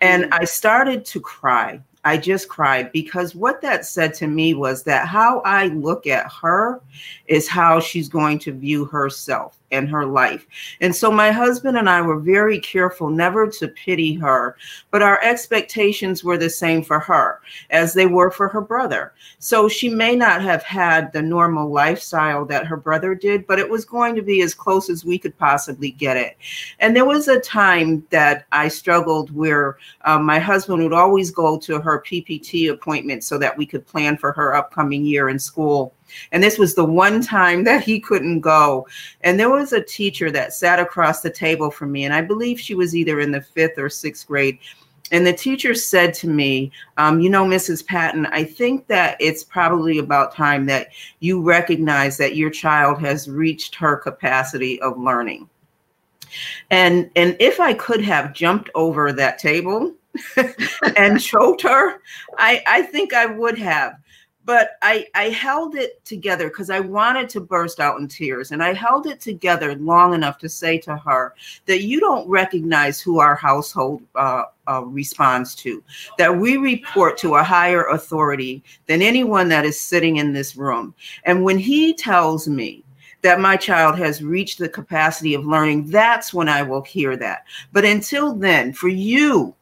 And 0.00 0.24
mm. 0.24 0.28
I 0.32 0.44
started 0.44 1.04
to 1.06 1.20
cry. 1.20 1.80
I 2.04 2.16
just 2.16 2.48
cried 2.48 2.90
because 2.92 3.34
what 3.34 3.60
that 3.60 3.84
said 3.84 4.14
to 4.14 4.26
me 4.26 4.54
was 4.54 4.82
that 4.84 5.06
how 5.06 5.40
I 5.40 5.66
look 5.66 6.06
at 6.06 6.32
her 6.40 6.80
is 7.26 7.46
how 7.46 7.78
she's 7.78 8.08
going 8.08 8.38
to 8.40 8.52
view 8.52 8.86
herself 8.86 9.59
and 9.70 9.88
her 9.88 10.06
life. 10.06 10.46
And 10.80 10.94
so 10.94 11.10
my 11.10 11.30
husband 11.30 11.76
and 11.76 11.88
I 11.88 12.00
were 12.02 12.18
very 12.18 12.58
careful 12.60 13.10
never 13.10 13.46
to 13.48 13.68
pity 13.68 14.14
her, 14.14 14.56
but 14.90 15.02
our 15.02 15.22
expectations 15.22 16.24
were 16.24 16.38
the 16.38 16.50
same 16.50 16.82
for 16.82 16.98
her 16.98 17.40
as 17.70 17.94
they 17.94 18.06
were 18.06 18.30
for 18.30 18.48
her 18.48 18.60
brother. 18.60 19.12
So 19.38 19.68
she 19.68 19.88
may 19.88 20.16
not 20.16 20.42
have 20.42 20.62
had 20.62 21.12
the 21.12 21.22
normal 21.22 21.70
lifestyle 21.70 22.44
that 22.46 22.66
her 22.66 22.76
brother 22.76 23.14
did, 23.14 23.46
but 23.46 23.58
it 23.58 23.68
was 23.68 23.84
going 23.84 24.14
to 24.16 24.22
be 24.22 24.42
as 24.42 24.54
close 24.54 24.90
as 24.90 25.04
we 25.04 25.18
could 25.18 25.36
possibly 25.38 25.90
get 25.90 26.16
it. 26.16 26.36
And 26.78 26.94
there 26.94 27.04
was 27.04 27.28
a 27.28 27.40
time 27.40 28.06
that 28.10 28.46
I 28.52 28.68
struggled 28.68 29.34
where 29.34 29.78
um, 30.04 30.24
my 30.24 30.38
husband 30.38 30.82
would 30.82 30.92
always 30.92 31.30
go 31.30 31.58
to 31.58 31.80
her 31.80 32.02
PPT 32.06 32.70
appointment 32.70 33.24
so 33.24 33.38
that 33.38 33.56
we 33.56 33.66
could 33.66 33.86
plan 33.86 34.16
for 34.16 34.32
her 34.32 34.54
upcoming 34.54 35.04
year 35.04 35.28
in 35.28 35.38
school. 35.38 35.94
And 36.32 36.42
this 36.42 36.58
was 36.58 36.74
the 36.74 36.84
one 36.84 37.22
time 37.22 37.64
that 37.64 37.82
he 37.82 38.00
couldn't 38.00 38.40
go. 38.40 38.86
And 39.22 39.38
there 39.38 39.50
was 39.50 39.72
a 39.72 39.82
teacher 39.82 40.30
that 40.30 40.52
sat 40.52 40.78
across 40.78 41.20
the 41.20 41.30
table 41.30 41.70
from 41.70 41.92
me, 41.92 42.04
and 42.04 42.14
I 42.14 42.22
believe 42.22 42.60
she 42.60 42.74
was 42.74 42.94
either 42.94 43.20
in 43.20 43.32
the 43.32 43.42
fifth 43.42 43.78
or 43.78 43.88
sixth 43.88 44.26
grade. 44.26 44.58
And 45.12 45.26
the 45.26 45.32
teacher 45.32 45.74
said 45.74 46.14
to 46.14 46.28
me, 46.28 46.70
um, 46.96 47.20
You 47.20 47.30
know, 47.30 47.44
Mrs. 47.44 47.84
Patton, 47.84 48.26
I 48.26 48.44
think 48.44 48.86
that 48.86 49.16
it's 49.20 49.42
probably 49.42 49.98
about 49.98 50.34
time 50.34 50.66
that 50.66 50.88
you 51.20 51.42
recognize 51.42 52.16
that 52.18 52.36
your 52.36 52.50
child 52.50 53.00
has 53.00 53.28
reached 53.28 53.74
her 53.76 53.96
capacity 53.96 54.80
of 54.82 54.98
learning. 54.98 55.48
And, 56.70 57.10
and 57.16 57.36
if 57.40 57.58
I 57.58 57.74
could 57.74 58.00
have 58.02 58.32
jumped 58.32 58.70
over 58.74 59.12
that 59.12 59.38
table 59.38 59.94
and 60.96 61.20
choked 61.20 61.62
her, 61.62 62.00
I, 62.38 62.62
I 62.66 62.82
think 62.82 63.12
I 63.12 63.26
would 63.26 63.58
have 63.58 63.94
but 64.44 64.72
I, 64.82 65.06
I 65.14 65.28
held 65.28 65.74
it 65.74 66.04
together 66.04 66.48
because 66.48 66.70
I 66.70 66.80
wanted 66.80 67.28
to 67.30 67.40
burst 67.40 67.78
out 67.78 68.00
in 68.00 68.08
tears. 68.08 68.52
And 68.52 68.62
I 68.62 68.72
held 68.72 69.06
it 69.06 69.20
together 69.20 69.74
long 69.76 70.14
enough 70.14 70.38
to 70.38 70.48
say 70.48 70.78
to 70.78 70.96
her 70.96 71.34
that 71.66 71.82
you 71.82 72.00
don't 72.00 72.28
recognize 72.28 73.00
who 73.00 73.20
our 73.20 73.36
household 73.36 74.02
uh, 74.14 74.44
uh, 74.66 74.84
responds 74.84 75.54
to, 75.56 75.82
that 76.18 76.36
we 76.36 76.56
report 76.56 77.18
to 77.18 77.36
a 77.36 77.42
higher 77.42 77.84
authority 77.88 78.62
than 78.86 79.02
anyone 79.02 79.48
that 79.48 79.64
is 79.64 79.78
sitting 79.78 80.16
in 80.16 80.32
this 80.32 80.56
room. 80.56 80.94
And 81.24 81.44
when 81.44 81.58
he 81.58 81.94
tells 81.94 82.48
me, 82.48 82.84
that 83.22 83.38
my 83.38 83.54
child 83.54 83.98
has 83.98 84.22
reached 84.22 84.58
the 84.58 84.68
capacity 84.68 85.34
of 85.34 85.44
learning, 85.44 85.90
that's 85.90 86.32
when 86.32 86.48
I 86.48 86.62
will 86.62 86.80
hear 86.80 87.18
that. 87.18 87.44
But 87.70 87.84
until 87.84 88.34
then, 88.34 88.72
for 88.72 88.88
you 88.88 89.54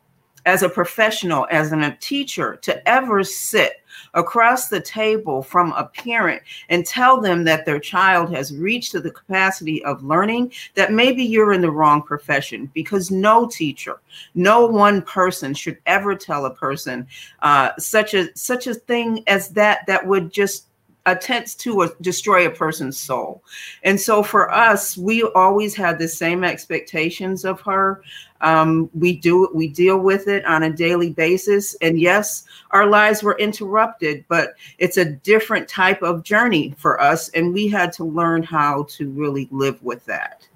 as 0.47 0.63
a 0.63 0.69
professional, 0.69 1.47
as 1.51 1.73
a 1.73 1.97
teacher, 2.01 2.57
to 2.63 2.89
ever 2.89 3.25
sit 3.25 3.83
across 4.15 4.69
the 4.69 4.81
table 4.81 5.43
from 5.43 5.73
a 5.73 5.85
parent 5.85 6.43
and 6.69 6.85
tell 6.85 7.21
them 7.21 7.45
that 7.45 7.65
their 7.65 7.81
child 7.81 8.35
has 8.35 8.57
reached 8.57 8.93
the 8.93 9.11
capacity 9.11 9.85
of 9.85 10.03
learning, 10.03 10.53
that 10.75 10.93
maybe 10.93 11.23
you're 11.23 11.53
in 11.53 11.61
the 11.61 11.71
wrong 11.71 12.03
profession 12.03 12.71
because 12.75 13.11
no 13.11 13.47
teacher, 13.49 14.01
no 14.35 14.67
one 14.67 15.03
person 15.03 15.55
should 15.55 15.79
ever 15.87 16.15
tell 16.15 16.47
a 16.47 16.55
person 16.55 17.07
uh, 17.43 17.71
such 17.79 18.15
a 18.15 18.29
such 18.37 18.67
a 18.67 18.75
thing 18.75 19.23
as 19.27 19.51
that 19.51 19.87
that 19.87 20.07
would 20.07 20.33
just 20.33 20.69
attempts 21.07 21.55
to 21.55 21.91
destroy 22.01 22.47
a 22.47 22.51
person's 22.51 22.99
soul. 22.99 23.43
And 23.83 24.01
so 24.01 24.23
for 24.23 24.53
us, 24.53 24.97
we 24.97 25.23
always 25.35 25.75
had 25.75 25.99
the 25.99 26.09
same 26.09 26.45
expectations 26.45 27.45
of 27.45 27.61
her. 27.63 28.03
Um, 28.41 28.91
we 28.95 29.17
do 29.17 29.51
we 29.55 29.69
deal 29.69 29.99
with 29.99 30.29
it 30.29 30.45
on 30.45 30.63
a 30.63 30.71
daily 30.71 31.11
basis. 31.11 31.75
And 31.77 32.01
yes, 32.01 32.45
our 32.71 32.87
lives 32.87 33.23
were 33.23 33.39
interrupted, 33.39 34.25
but 34.29 34.55
it's 34.79 34.97
a 34.97 35.05
different 35.05 35.69
type 35.69 36.03
of 36.03 36.23
journey 36.23 36.75
for 36.79 37.01
us. 37.01 37.29
And 37.31 37.53
we 37.53 37.69
had 37.69 37.93
to 37.95 38.05
learn 38.05 38.43
how 38.43 38.85
to 38.91 39.11
really 39.11 39.49
live 39.51 39.83
with 39.83 40.05
that. 40.07 40.47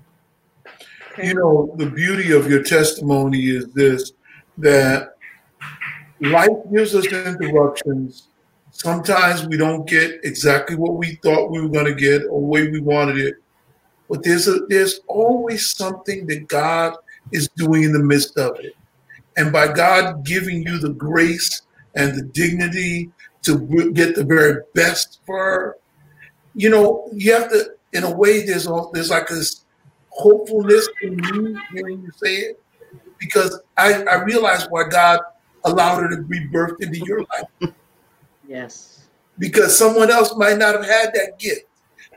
You 1.23 1.35
know, 1.35 1.75
the 1.77 1.91
beauty 1.91 2.33
of 2.33 2.51
your 2.51 2.63
testimony 2.63 3.51
is 3.51 3.73
this 3.73 4.13
that 4.59 5.17
life 6.21 6.49
gives 6.73 6.95
us 6.95 7.07
interruptions 7.07 8.29
Sometimes 8.73 9.47
we 9.47 9.59
don't 9.59 9.87
get 9.87 10.25
exactly 10.25 10.77
what 10.77 10.95
we 10.95 11.17
thought 11.17 11.51
we 11.51 11.61
were 11.61 11.69
going 11.69 11.85
to 11.85 11.95
get 11.95 12.23
or 12.23 12.41
the 12.41 12.47
way 12.47 12.69
we 12.69 12.81
wanted 12.81 13.19
it. 13.19 13.35
But 14.09 14.23
there's 14.23 14.49
a 14.49 14.61
there's 14.69 15.01
always 15.07 15.71
something 15.71 16.27
that 16.27 16.49
God 16.49 16.97
is 17.31 17.49
doing 17.57 17.85
in 17.85 17.93
the 17.93 18.03
midst 18.03 18.37
of 18.39 18.59
it. 18.61 18.75
And 19.37 19.53
by 19.53 19.73
God 19.73 20.25
giving 20.25 20.63
you 20.63 20.79
the 20.79 20.91
grace 20.91 21.63
and 21.95 22.15
the 22.15 22.23
dignity 22.23 23.11
to 23.43 23.59
get 23.93 24.15
the 24.15 24.25
very 24.25 24.63
best 24.75 25.21
for 25.25 25.39
her, 25.39 25.77
you 26.55 26.69
know, 26.69 27.09
you 27.13 27.33
have 27.33 27.49
to, 27.51 27.75
in 27.93 28.05
a 28.05 28.11
way, 28.11 28.45
there's 28.45 28.67
all, 28.67 28.91
there's 28.93 29.11
like 29.11 29.29
this 29.29 29.65
hopefulness 30.11 30.87
in 31.03 31.19
you 31.19 31.59
hearing 31.73 32.03
you 32.03 32.11
say 32.17 32.35
it, 32.35 32.63
because 33.19 33.61
I, 33.79 34.03
I 34.05 34.23
realize 34.25 34.67
why 34.69 34.85
God 34.89 35.21
allowed 35.65 36.03
her 36.03 36.11
to 36.11 36.23
be 36.23 36.47
birthed 36.49 36.83
into 36.83 36.99
your 37.07 37.21
life. 37.21 37.73
Yes. 38.47 39.09
Because 39.39 39.77
someone 39.77 40.11
else 40.11 40.37
might 40.37 40.59
not 40.59 40.75
have 40.75 40.85
had 40.85 41.15
that 41.15 41.39
gift 41.39 41.67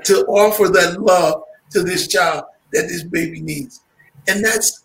to 0.04 0.26
offer 0.26 0.68
that 0.68 1.02
love 1.02 1.44
to 1.72 1.82
this 1.82 2.08
child 2.08 2.44
that 2.74 2.88
this 2.90 3.04
baby 3.04 3.40
needs. 3.40 3.82
And 4.28 4.44
that's 4.44 4.84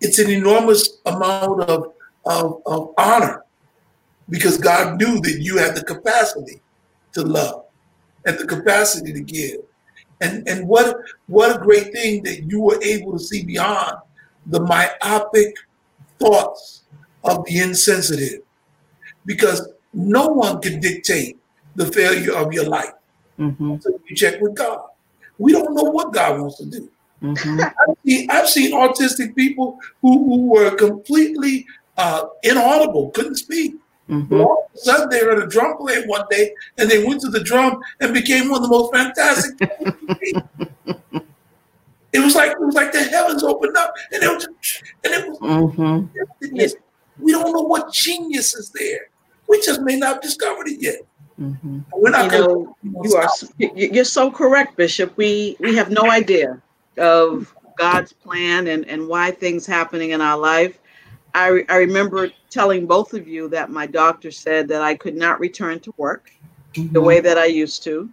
it's 0.00 0.18
an 0.18 0.30
enormous 0.30 0.98
amount 1.06 1.62
of, 1.62 1.92
of, 2.24 2.62
of 2.66 2.94
honor 2.98 3.44
because 4.28 4.58
God 4.58 5.00
knew 5.00 5.20
that 5.20 5.38
you 5.40 5.58
had 5.58 5.74
the 5.74 5.82
capacity 5.82 6.60
to 7.12 7.22
love 7.22 7.64
and 8.26 8.38
the 8.38 8.46
capacity 8.46 9.12
to 9.12 9.20
give. 9.20 9.60
And 10.20 10.48
and 10.48 10.66
what 10.66 10.96
what 11.26 11.56
a 11.56 11.60
great 11.60 11.92
thing 11.92 12.24
that 12.24 12.42
you 12.50 12.60
were 12.60 12.82
able 12.82 13.12
to 13.12 13.18
see 13.20 13.44
beyond 13.44 13.98
the 14.46 14.60
myopic 14.60 15.54
thoughts 16.18 16.82
of 17.24 17.44
the 17.44 17.60
insensitive. 17.60 18.40
Because 19.24 19.68
no 19.92 20.26
one 20.28 20.60
can 20.60 20.80
dictate 20.80 21.38
the 21.76 21.86
failure 21.86 22.34
of 22.34 22.52
your 22.52 22.64
life. 22.64 22.92
Mm-hmm. 23.38 23.76
So 23.80 24.00
you 24.08 24.16
check 24.16 24.40
with 24.40 24.56
God. 24.56 24.80
We 25.38 25.52
don't 25.52 25.74
know 25.74 25.84
what 25.84 26.12
God 26.12 26.40
wants 26.40 26.58
to 26.58 26.66
do. 26.66 26.90
Mm-hmm. 27.22 27.60
I've, 27.60 27.96
seen, 28.04 28.30
I've, 28.30 28.48
seen, 28.48 28.72
autistic 28.72 29.34
people 29.34 29.78
who, 30.02 30.24
who 30.24 30.46
were 30.46 30.74
completely 30.76 31.66
uh, 31.96 32.26
inaudible, 32.42 33.10
couldn't 33.10 33.36
speak. 33.36 33.74
Mm-hmm. 34.08 34.40
All 34.40 34.68
of 34.68 34.74
a 34.74 34.78
sudden, 34.78 35.08
they 35.10 35.20
heard 35.20 35.42
a 35.42 35.46
drum 35.46 35.76
play 35.76 36.04
one 36.06 36.24
day, 36.30 36.54
and 36.78 36.90
they 36.90 37.04
went 37.04 37.20
to 37.22 37.28
the 37.28 37.40
drum 37.40 37.80
and 38.00 38.14
became 38.14 38.48
one 38.48 38.62
of 38.62 38.64
the 38.68 38.68
most 38.68 38.94
fantastic. 38.94 39.60
it 42.12 42.20
was 42.20 42.34
like 42.34 42.52
it 42.52 42.60
was 42.60 42.74
like 42.74 42.92
the 42.92 43.02
heavens 43.02 43.42
opened 43.42 43.76
up, 43.76 43.92
and 44.12 44.22
it 44.22 44.28
was, 44.28 44.48
and 45.04 45.12
it 45.12 45.28
was. 45.28 45.38
Mm-hmm. 45.40 46.06
We 47.20 47.32
don't 47.32 47.52
know 47.52 47.62
what 47.62 47.92
genius 47.92 48.54
is 48.54 48.70
there. 48.70 49.10
We 49.46 49.60
just 49.60 49.82
may 49.82 49.96
not 49.96 50.14
have 50.14 50.22
discovered 50.22 50.68
it 50.68 50.80
yet. 50.80 51.00
Mm-hmm. 51.38 51.80
We're 51.92 52.10
not 52.10 52.32
you 52.32 52.38
know, 52.38 52.76
you 53.02 53.14
are 53.14 53.28
you're 53.58 54.04
so 54.04 54.30
correct, 54.30 54.76
Bishop. 54.76 55.14
We 55.16 55.56
we 55.60 55.76
have 55.76 55.90
no 55.90 56.10
idea 56.10 56.62
of 56.98 57.54
God's 57.76 58.12
plan 58.12 58.66
and 58.66 58.86
and 58.86 59.08
why 59.08 59.30
things 59.30 59.66
happening 59.66 60.10
in 60.10 60.20
our 60.20 60.36
life. 60.36 60.78
I, 61.34 61.64
I 61.68 61.76
remember 61.76 62.30
telling 62.50 62.86
both 62.86 63.14
of 63.14 63.28
you 63.28 63.48
that 63.50 63.70
my 63.70 63.86
doctor 63.86 64.30
said 64.30 64.66
that 64.68 64.82
I 64.82 64.94
could 64.96 65.14
not 65.14 65.38
return 65.38 65.78
to 65.80 65.94
work 65.96 66.32
mm-hmm. 66.74 66.92
the 66.92 67.00
way 67.00 67.20
that 67.20 67.38
I 67.38 67.46
used 67.46 67.82
to. 67.84 68.08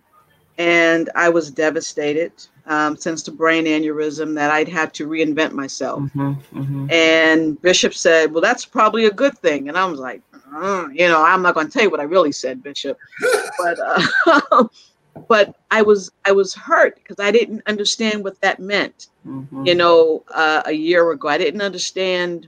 And 0.58 1.10
I 1.16 1.30
was 1.30 1.52
devastated 1.52 2.32
um, 2.66 2.96
since 2.96 3.24
the 3.24 3.32
brain 3.32 3.66
aneurysm 3.66 4.34
that 4.36 4.52
I'd 4.52 4.70
had 4.70 4.94
to 4.96 5.08
reinvent 5.08 5.52
myself. 5.52 6.04
Mm-hmm, 6.04 6.60
mm-hmm. 6.60 6.92
And 6.92 7.62
Bishop 7.62 7.94
said, 7.94 8.32
Well, 8.32 8.42
that's 8.42 8.66
probably 8.66 9.06
a 9.06 9.12
good 9.12 9.38
thing. 9.38 9.68
And 9.68 9.78
I 9.78 9.86
was 9.86 10.00
like, 10.00 10.22
uh, 10.54 10.88
You 10.94 11.08
know, 11.10 11.24
I'm 11.24 11.42
not 11.42 11.56
going 11.56 11.68
to 11.68 11.74
tell 11.74 11.84
you 11.84 11.90
what 11.90 12.00
I 12.00 12.04
really 12.04 12.32
said, 12.32 12.64
Bishop. 12.64 12.98
but, 13.58 13.78
uh, 13.80 14.68
but 15.28 15.56
I 15.72 15.82
was 15.82 16.12
I 16.26 16.32
was 16.32 16.54
hurt 16.54 16.96
because 16.96 17.20
I 17.20 17.32
didn't 17.32 17.64
understand 17.68 18.24
what 18.24 18.40
that 18.42 18.60
meant. 18.60 19.08
Mm-hmm. 19.28 19.66
You 19.66 19.76
know, 19.76 20.24
uh, 20.34 20.64
a 20.66 20.74
year 20.74 21.12
ago, 21.12 21.28
I 21.28 21.38
didn't 21.38 21.62
understand. 21.62 22.48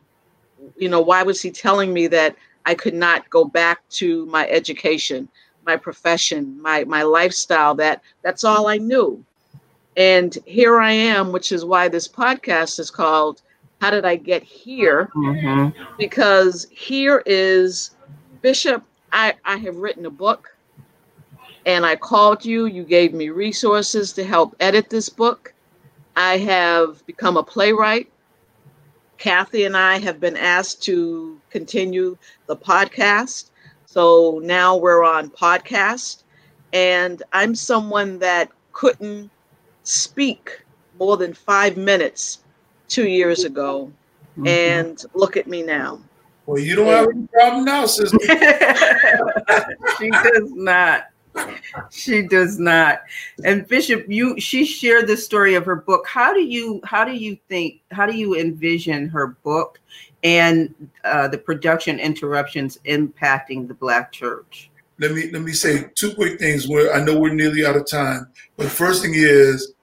You 0.76 0.90
know, 0.90 1.02
why 1.02 1.24
was 1.24 1.42
he 1.42 1.52
telling 1.52 1.94
me 1.94 2.08
that 2.08 2.36
I 2.66 2.76
could 2.76 2.94
not 2.94 3.30
go 3.30 3.46
back 3.46 3.88
to 3.90 4.26
my 4.26 4.48
education, 4.50 5.30
my 5.66 5.78
profession, 5.78 6.62
my 6.62 6.84
my 6.84 7.04
lifestyle? 7.04 7.74
That 7.76 8.02
that's 8.22 8.44
all 8.44 8.68
I 8.68 8.78
knew. 8.78 9.24
And 9.96 10.38
here 10.46 10.80
I 10.80 10.92
am, 10.92 11.32
which 11.32 11.52
is 11.52 11.66
why 11.66 11.88
this 11.88 12.08
podcast 12.08 12.80
is 12.80 12.92
called 12.92 13.42
"How 13.82 13.92
Did 13.92 14.06
I 14.06 14.18
Get 14.18 14.44
Here?" 14.44 15.10
Mm-hmm. 15.16 15.96
Because 15.98 16.68
here 16.70 17.24
is 17.26 17.92
Bishop. 18.42 18.84
I 19.14 19.36
I 19.46 19.56
have 19.58 19.78
written 19.78 20.06
a 20.06 20.12
book 20.12 20.57
and 21.68 21.86
I 21.86 21.98
called 21.98 22.46
you. 22.46 22.66
You 22.66 22.84
gave 22.84 23.14
me 23.14 23.30
resources 23.30 24.14
to 24.14 24.24
help 24.24 24.56
edit 24.62 24.90
this 24.90 25.10
book. 25.10 25.54
I 26.16 26.38
have 26.38 27.06
become 27.06 27.36
a 27.36 27.44
playwright. 27.44 28.10
Kathy 29.18 29.66
and 29.66 29.76
I 29.76 30.00
have 30.00 30.20
been 30.20 30.38
asked 30.38 30.82
to 30.84 31.40
continue 31.50 32.18
the 32.48 32.56
podcast. 32.56 33.52
So 33.86 34.40
now 34.44 34.78
we're 34.78 35.04
on 35.04 35.30
podcast. 35.30 36.24
And 36.72 37.22
I'm 37.34 37.54
someone 37.54 38.18
that 38.20 38.50
couldn't 38.72 39.30
speak 39.84 40.64
more 40.98 41.18
than 41.18 41.34
five 41.34 41.76
minutes 41.76 42.44
two 42.88 43.08
years 43.10 43.44
ago. 43.44 43.92
Mm-hmm. 44.38 44.48
And 44.48 45.06
look 45.16 45.36
at 45.36 45.48
me 45.48 45.64
now. 45.64 46.00
Well, 46.46 46.60
you 46.60 46.78
don't 46.78 46.88
have 46.88 47.10
any 47.10 47.28
problem 47.28 47.66
now, 47.66 47.86
sister. 47.88 48.18
she 50.00 50.10
does 50.12 50.52
not 50.54 51.08
she 51.90 52.22
does 52.24 52.60
not. 52.60 53.02
And 53.44 53.68
Bishop, 53.68 54.06
you 54.08 54.40
she 54.40 54.66
shared 54.66 55.08
the 55.08 55.18
story 55.18 55.56
of 55.56 55.66
her 55.66 55.76
book. 55.76 56.06
How 56.08 56.34
do 56.34 56.42
you 56.42 56.82
how 56.84 57.04
do 57.04 57.14
you 57.14 57.38
think 57.50 57.82
how 57.92 58.06
do 58.06 58.16
you 58.16 58.36
envision 58.36 59.10
her 59.10 59.28
book 59.44 59.80
and 60.24 60.74
uh, 61.04 61.28
the 61.28 61.38
production 61.38 62.00
interruptions 62.00 62.80
impacting 62.86 63.68
the 63.68 63.74
Black 63.74 64.12
church? 64.12 64.70
Let 65.00 65.12
me 65.12 65.30
let 65.32 65.44
me 65.44 65.52
say 65.52 65.90
two 65.96 66.14
quick 66.16 66.40
things. 66.40 66.68
Where 66.68 66.94
I 66.94 67.04
know 67.04 67.20
we're 67.20 67.34
nearly 67.34 67.66
out 67.66 67.76
of 67.76 67.88
time, 67.88 68.28
but 68.56 68.68
first 68.68 69.02
thing 69.02 69.14
is, 69.16 69.74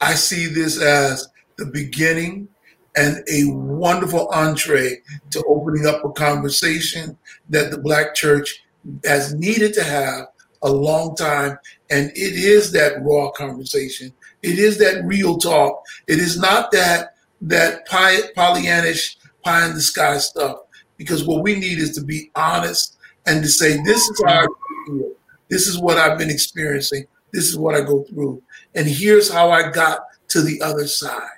I 0.00 0.14
see 0.14 0.46
this 0.46 0.80
as 0.80 1.28
the 1.56 1.66
beginning 1.66 2.48
and 2.96 3.22
a 3.28 3.44
wonderful 3.52 4.28
entree 4.28 5.00
to 5.30 5.44
opening 5.46 5.86
up 5.86 6.04
a 6.04 6.10
conversation 6.12 7.18
that 7.50 7.70
the 7.70 7.78
Black 7.78 8.14
church 8.14 8.64
has 9.04 9.34
needed 9.34 9.74
to 9.74 9.82
have 9.82 10.26
a 10.62 10.70
long 10.70 11.16
time. 11.16 11.58
And 11.90 12.10
it 12.10 12.34
is 12.34 12.72
that 12.72 13.02
raw 13.02 13.30
conversation. 13.30 14.12
It 14.42 14.58
is 14.58 14.78
that 14.78 15.04
real 15.04 15.38
talk. 15.38 15.82
It 16.06 16.18
is 16.18 16.38
not 16.38 16.70
that 16.72 17.14
that 17.42 17.86
pie, 17.86 18.18
Pollyannish 18.36 19.16
pie 19.44 19.66
in 19.66 19.74
the 19.74 19.80
sky 19.80 20.18
stuff. 20.18 20.58
Because 20.96 21.24
what 21.24 21.42
we 21.42 21.54
need 21.54 21.78
is 21.78 21.92
to 21.96 22.02
be 22.02 22.30
honest 22.34 22.96
and 23.26 23.42
to 23.42 23.48
say, 23.48 23.76
this 23.84 24.08
is 24.08 24.22
how 24.24 24.40
I 24.40 24.46
feel. 24.86 25.12
This 25.48 25.66
is 25.66 25.78
what 25.78 25.98
I've 25.98 26.18
been 26.18 26.30
experiencing. 26.30 27.06
This 27.32 27.44
is 27.44 27.58
what 27.58 27.74
I 27.74 27.82
go 27.82 28.02
through. 28.04 28.42
And 28.74 28.86
here's 28.86 29.30
how 29.30 29.50
I 29.50 29.70
got 29.70 30.00
to 30.28 30.42
the 30.42 30.60
other 30.62 30.86
side. 30.86 31.28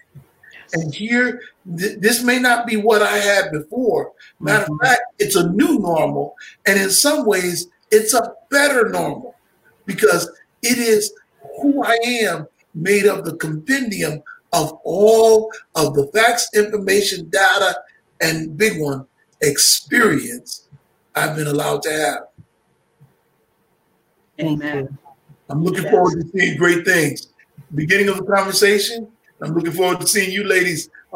And 0.73 0.95
here, 0.95 1.41
th- 1.77 1.99
this 1.99 2.23
may 2.23 2.39
not 2.39 2.67
be 2.67 2.77
what 2.77 3.03
I 3.03 3.19
had 3.19 3.51
before. 3.53 4.13
Matter 4.41 4.65
mm-hmm. 4.65 4.75
of 4.75 4.81
fact, 4.81 5.01
it's 5.19 5.37
a 5.37 5.51
new 5.51 5.79
normal. 5.79 6.35
And 6.67 6.79
in 6.79 6.91
some 6.91 7.27
ways, 7.27 7.69
it's 7.91 8.15
a 8.15 8.33
better 8.51 8.89
normal 8.89 9.35
because 9.87 10.31
it 10.63 10.79
is 10.79 11.13
who 11.61 11.83
I 11.85 11.99
am 12.05 12.47
made 12.75 13.07
of 13.07 13.25
the 13.25 13.37
compendium 13.37 14.23
of 14.53 14.79
all 14.85 15.51
of 15.75 15.95
the 15.95 16.07
facts, 16.15 16.49
information, 16.55 17.29
data, 17.29 17.77
and 18.21 18.57
big 18.57 18.81
one, 18.81 19.07
experience 19.43 20.69
I've 21.15 21.37
been 21.37 21.47
allowed 21.47 21.83
to 21.83 21.93
have. 21.93 22.23
Amen. 24.41 24.99
I'm 25.51 25.65
looking 25.65 25.85
yes. 25.85 25.93
forward 25.93 26.21
to 26.21 26.29
seeing 26.29 26.57
great 26.57 26.85
things. 26.85 27.29
Beginning 27.75 28.09
of 28.09 28.19
the 28.19 28.25
conversation, 28.25 29.09
I'm 29.43 29.55
looking 29.55 29.73
forward 29.73 30.01
to 30.01 30.07
seeing 30.07 30.31
you 30.31 30.45
ladies. 30.45 30.91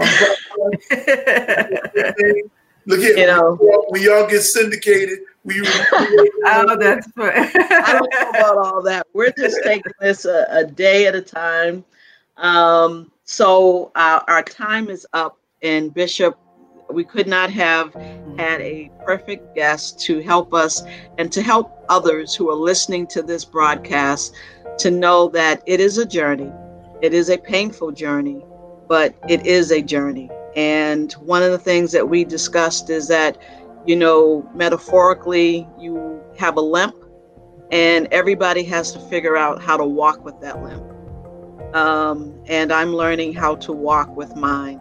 Look 2.84 2.98
here, 2.98 3.16
you 3.16 3.26
know, 3.26 3.56
when 3.88 4.02
y'all 4.02 4.26
get 4.28 4.40
syndicated, 4.42 5.20
we. 5.44 5.60
oh, 5.64 6.76
that's 6.78 7.06
fun. 7.12 7.32
I 7.34 7.98
don't 7.98 8.12
know 8.12 8.30
about 8.30 8.58
all 8.58 8.82
that. 8.82 9.06
We're 9.12 9.32
just 9.32 9.58
taking 9.64 9.92
this 10.00 10.24
a, 10.24 10.46
a 10.50 10.64
day 10.64 11.06
at 11.06 11.14
a 11.14 11.20
time. 11.20 11.84
Um, 12.36 13.10
so 13.24 13.92
uh, 13.94 14.20
our 14.28 14.42
time 14.42 14.88
is 14.88 15.06
up, 15.12 15.38
and 15.62 15.92
Bishop, 15.92 16.38
we 16.90 17.04
could 17.04 17.26
not 17.26 17.50
have 17.50 17.94
had 18.38 18.60
a 18.60 18.90
perfect 19.04 19.54
guest 19.54 20.00
to 20.00 20.20
help 20.20 20.52
us 20.52 20.82
and 21.18 21.32
to 21.32 21.42
help 21.42 21.84
others 21.88 22.34
who 22.34 22.50
are 22.50 22.56
listening 22.56 23.06
to 23.08 23.22
this 23.22 23.44
broadcast 23.44 24.34
to 24.78 24.90
know 24.90 25.28
that 25.28 25.62
it 25.66 25.80
is 25.80 25.98
a 25.98 26.06
journey. 26.06 26.52
It 27.00 27.14
is 27.14 27.30
a 27.30 27.38
painful 27.38 27.92
journey, 27.92 28.44
but 28.88 29.14
it 29.28 29.46
is 29.46 29.70
a 29.70 29.82
journey 29.82 30.30
and 30.56 31.12
one 31.14 31.42
of 31.42 31.50
the 31.50 31.58
things 31.58 31.92
that 31.92 32.08
we 32.08 32.24
discussed 32.24 32.90
is 32.90 33.08
that, 33.08 33.38
you 33.86 33.96
know, 33.96 34.48
metaphorically, 34.54 35.68
you 35.78 36.20
have 36.38 36.56
a 36.56 36.60
limp, 36.60 36.94
and 37.70 38.06
everybody 38.12 38.62
has 38.64 38.92
to 38.92 39.00
figure 39.00 39.36
out 39.36 39.62
how 39.62 39.76
to 39.76 39.84
walk 39.84 40.24
with 40.24 40.40
that 40.40 40.62
limp. 40.62 40.84
Um, 41.74 42.38
and 42.46 42.72
I'm 42.72 42.94
learning 42.94 43.32
how 43.32 43.56
to 43.56 43.72
walk 43.72 44.14
with 44.16 44.36
mine. 44.36 44.80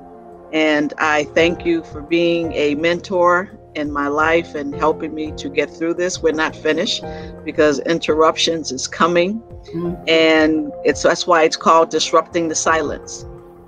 And 0.51 0.93
I 0.97 1.23
thank 1.23 1.65
you 1.65 1.83
for 1.83 2.01
being 2.01 2.51
a 2.51 2.75
mentor 2.75 3.57
in 3.75 3.89
my 3.89 4.07
life 4.07 4.55
and 4.55 4.75
helping 4.75 5.13
me 5.13 5.31
to 5.37 5.49
get 5.49 5.69
through 5.69 5.93
this. 5.93 6.21
We're 6.21 6.33
not 6.33 6.55
finished 6.55 7.03
because 7.45 7.79
interruptions 7.79 8.71
is 8.71 8.87
coming, 8.87 9.39
mm-hmm. 9.39 9.95
and 10.07 10.71
it's 10.83 11.03
that's 11.03 11.25
why 11.25 11.43
it's 11.43 11.55
called 11.55 11.89
disrupting 11.89 12.49
the 12.49 12.55
silence. 12.55 13.25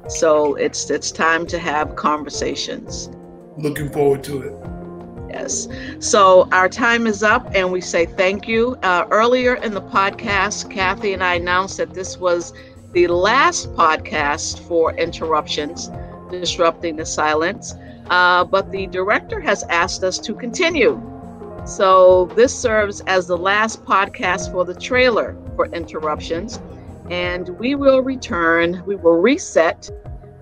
So 0.09 0.55
it's 0.55 0.89
it's 0.89 1.11
time 1.11 1.45
to 1.47 1.59
have 1.59 1.95
conversations. 1.95 3.09
Looking 3.57 3.89
forward 3.89 4.23
to 4.25 4.41
it. 4.41 4.72
Yes. 5.33 5.67
So 5.99 6.47
our 6.51 6.69
time 6.69 7.07
is 7.07 7.23
up, 7.23 7.49
and 7.55 7.71
we 7.71 7.81
say 7.81 8.05
thank 8.05 8.47
you. 8.47 8.77
Uh, 8.83 9.05
earlier 9.11 9.55
in 9.55 9.73
the 9.73 9.81
podcast, 9.81 10.69
Kathy 10.71 11.13
and 11.13 11.23
I 11.23 11.35
announced 11.35 11.77
that 11.77 11.93
this 11.93 12.19
was 12.19 12.53
the 12.93 13.07
last 13.07 13.73
podcast 13.73 14.59
for 14.67 14.93
interruptions, 14.95 15.89
disrupting 16.31 16.95
the 16.97 17.05
silence. 17.05 17.73
Uh, 18.09 18.43
but 18.45 18.71
the 18.71 18.87
director 18.87 19.39
has 19.41 19.63
asked 19.69 20.03
us 20.03 20.19
to 20.19 20.33
continue. 20.35 21.01
So 21.65 22.31
this 22.35 22.53
serves 22.57 23.01
as 23.07 23.27
the 23.27 23.37
last 23.37 23.83
podcast 23.83 24.51
for 24.51 24.65
the 24.65 24.75
trailer 24.75 25.37
for 25.55 25.67
interruptions 25.67 26.59
and 27.09 27.49
we 27.59 27.75
will 27.75 28.01
return. 28.01 28.83
We 28.85 28.95
will 28.95 29.19
reset, 29.21 29.89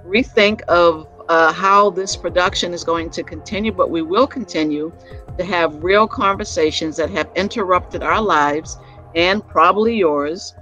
rethink 0.05 0.61
of 0.63 1.07
uh, 1.31 1.53
how 1.53 1.89
this 1.89 2.17
production 2.17 2.73
is 2.73 2.83
going 2.83 3.09
to 3.09 3.23
continue, 3.23 3.71
but 3.71 3.89
we 3.89 4.01
will 4.01 4.27
continue 4.27 4.91
to 5.37 5.45
have 5.45 5.81
real 5.81 6.05
conversations 6.05 6.97
that 6.97 7.09
have 7.09 7.29
interrupted 7.37 8.03
our 8.03 8.21
lives 8.21 8.77
and 9.15 9.47
probably 9.47 9.95
yours, 9.95 10.53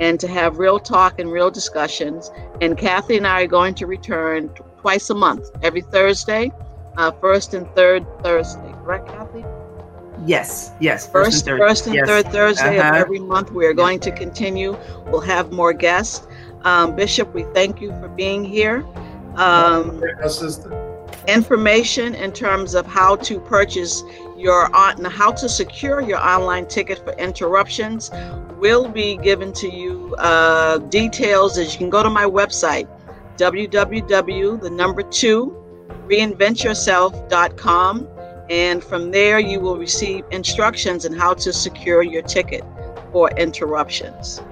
and 0.00 0.20
to 0.20 0.28
have 0.28 0.58
real 0.58 0.78
talk 0.78 1.18
and 1.18 1.32
real 1.32 1.50
discussions. 1.50 2.30
And 2.60 2.76
Kathy 2.76 3.16
and 3.16 3.26
I 3.26 3.44
are 3.44 3.46
going 3.46 3.74
to 3.76 3.86
return 3.86 4.50
twice 4.78 5.08
a 5.08 5.14
month, 5.14 5.48
every 5.62 5.80
Thursday, 5.80 6.52
uh, 6.98 7.10
first 7.10 7.54
and 7.54 7.66
third 7.74 8.04
Thursday. 8.22 8.70
Correct, 8.84 9.08
Kathy? 9.08 9.46
Yes, 10.26 10.72
yes. 10.78 11.10
First, 11.10 11.46
first 11.46 11.46
and 11.46 11.46
third, 11.46 11.68
first 11.68 11.86
and 11.86 11.94
yes. 11.94 12.06
third 12.06 12.26
Thursday 12.26 12.78
uh-huh. 12.78 12.90
of 12.90 12.94
every 12.96 13.18
month. 13.18 13.50
We 13.50 13.64
are 13.64 13.72
going 13.72 13.98
to 14.00 14.12
continue. 14.12 14.76
We'll 15.06 15.22
have 15.22 15.52
more 15.52 15.72
guests. 15.72 16.26
Um, 16.64 16.94
Bishop, 16.94 17.32
we 17.32 17.44
thank 17.54 17.80
you 17.80 17.92
for 17.92 18.08
being 18.08 18.44
here 18.44 18.84
um, 19.38 20.02
information 21.26 22.14
in 22.14 22.32
terms 22.32 22.74
of 22.74 22.86
how 22.86 23.16
to 23.16 23.40
purchase 23.40 24.02
your 24.36 24.74
on 24.74 25.04
how 25.04 25.32
to 25.32 25.48
secure 25.48 26.00
your 26.00 26.18
online 26.18 26.66
ticket 26.66 26.98
for 26.98 27.12
interruptions 27.14 28.10
will 28.58 28.88
be 28.88 29.16
given 29.18 29.52
to 29.52 29.68
you 29.68 30.14
uh, 30.18 30.78
details 30.78 31.58
as 31.58 31.72
you 31.72 31.78
can 31.78 31.90
go 31.90 32.02
to 32.02 32.10
my 32.10 32.24
website 32.24 32.88
www 33.36 34.60
the 34.60 34.70
number 34.70 35.02
two 35.02 35.54
reinventyourself.com 36.08 38.08
and 38.50 38.82
from 38.82 39.10
there 39.10 39.38
you 39.38 39.60
will 39.60 39.76
receive 39.76 40.24
instructions 40.30 41.04
on 41.04 41.12
how 41.12 41.34
to 41.34 41.52
secure 41.52 42.02
your 42.02 42.22
ticket 42.22 42.64
for 43.12 43.30
interruptions. 43.32 44.42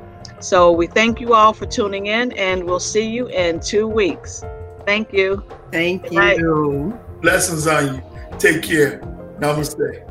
So 0.40 0.70
we 0.70 0.86
thank 0.86 1.20
you 1.20 1.34
all 1.34 1.52
for 1.52 1.66
tuning 1.66 2.06
in 2.06 2.32
and 2.32 2.64
we'll 2.64 2.80
see 2.80 3.08
you 3.08 3.28
in 3.28 3.60
two 3.60 3.88
weeks. 3.88 4.44
Thank 4.86 5.12
you. 5.12 5.42
Thank 5.72 6.10
you. 6.12 6.98
Blessings 7.20 7.66
on 7.66 7.96
you. 7.96 8.02
Take 8.38 8.62
care. 8.62 9.00
Namaste. 9.40 10.05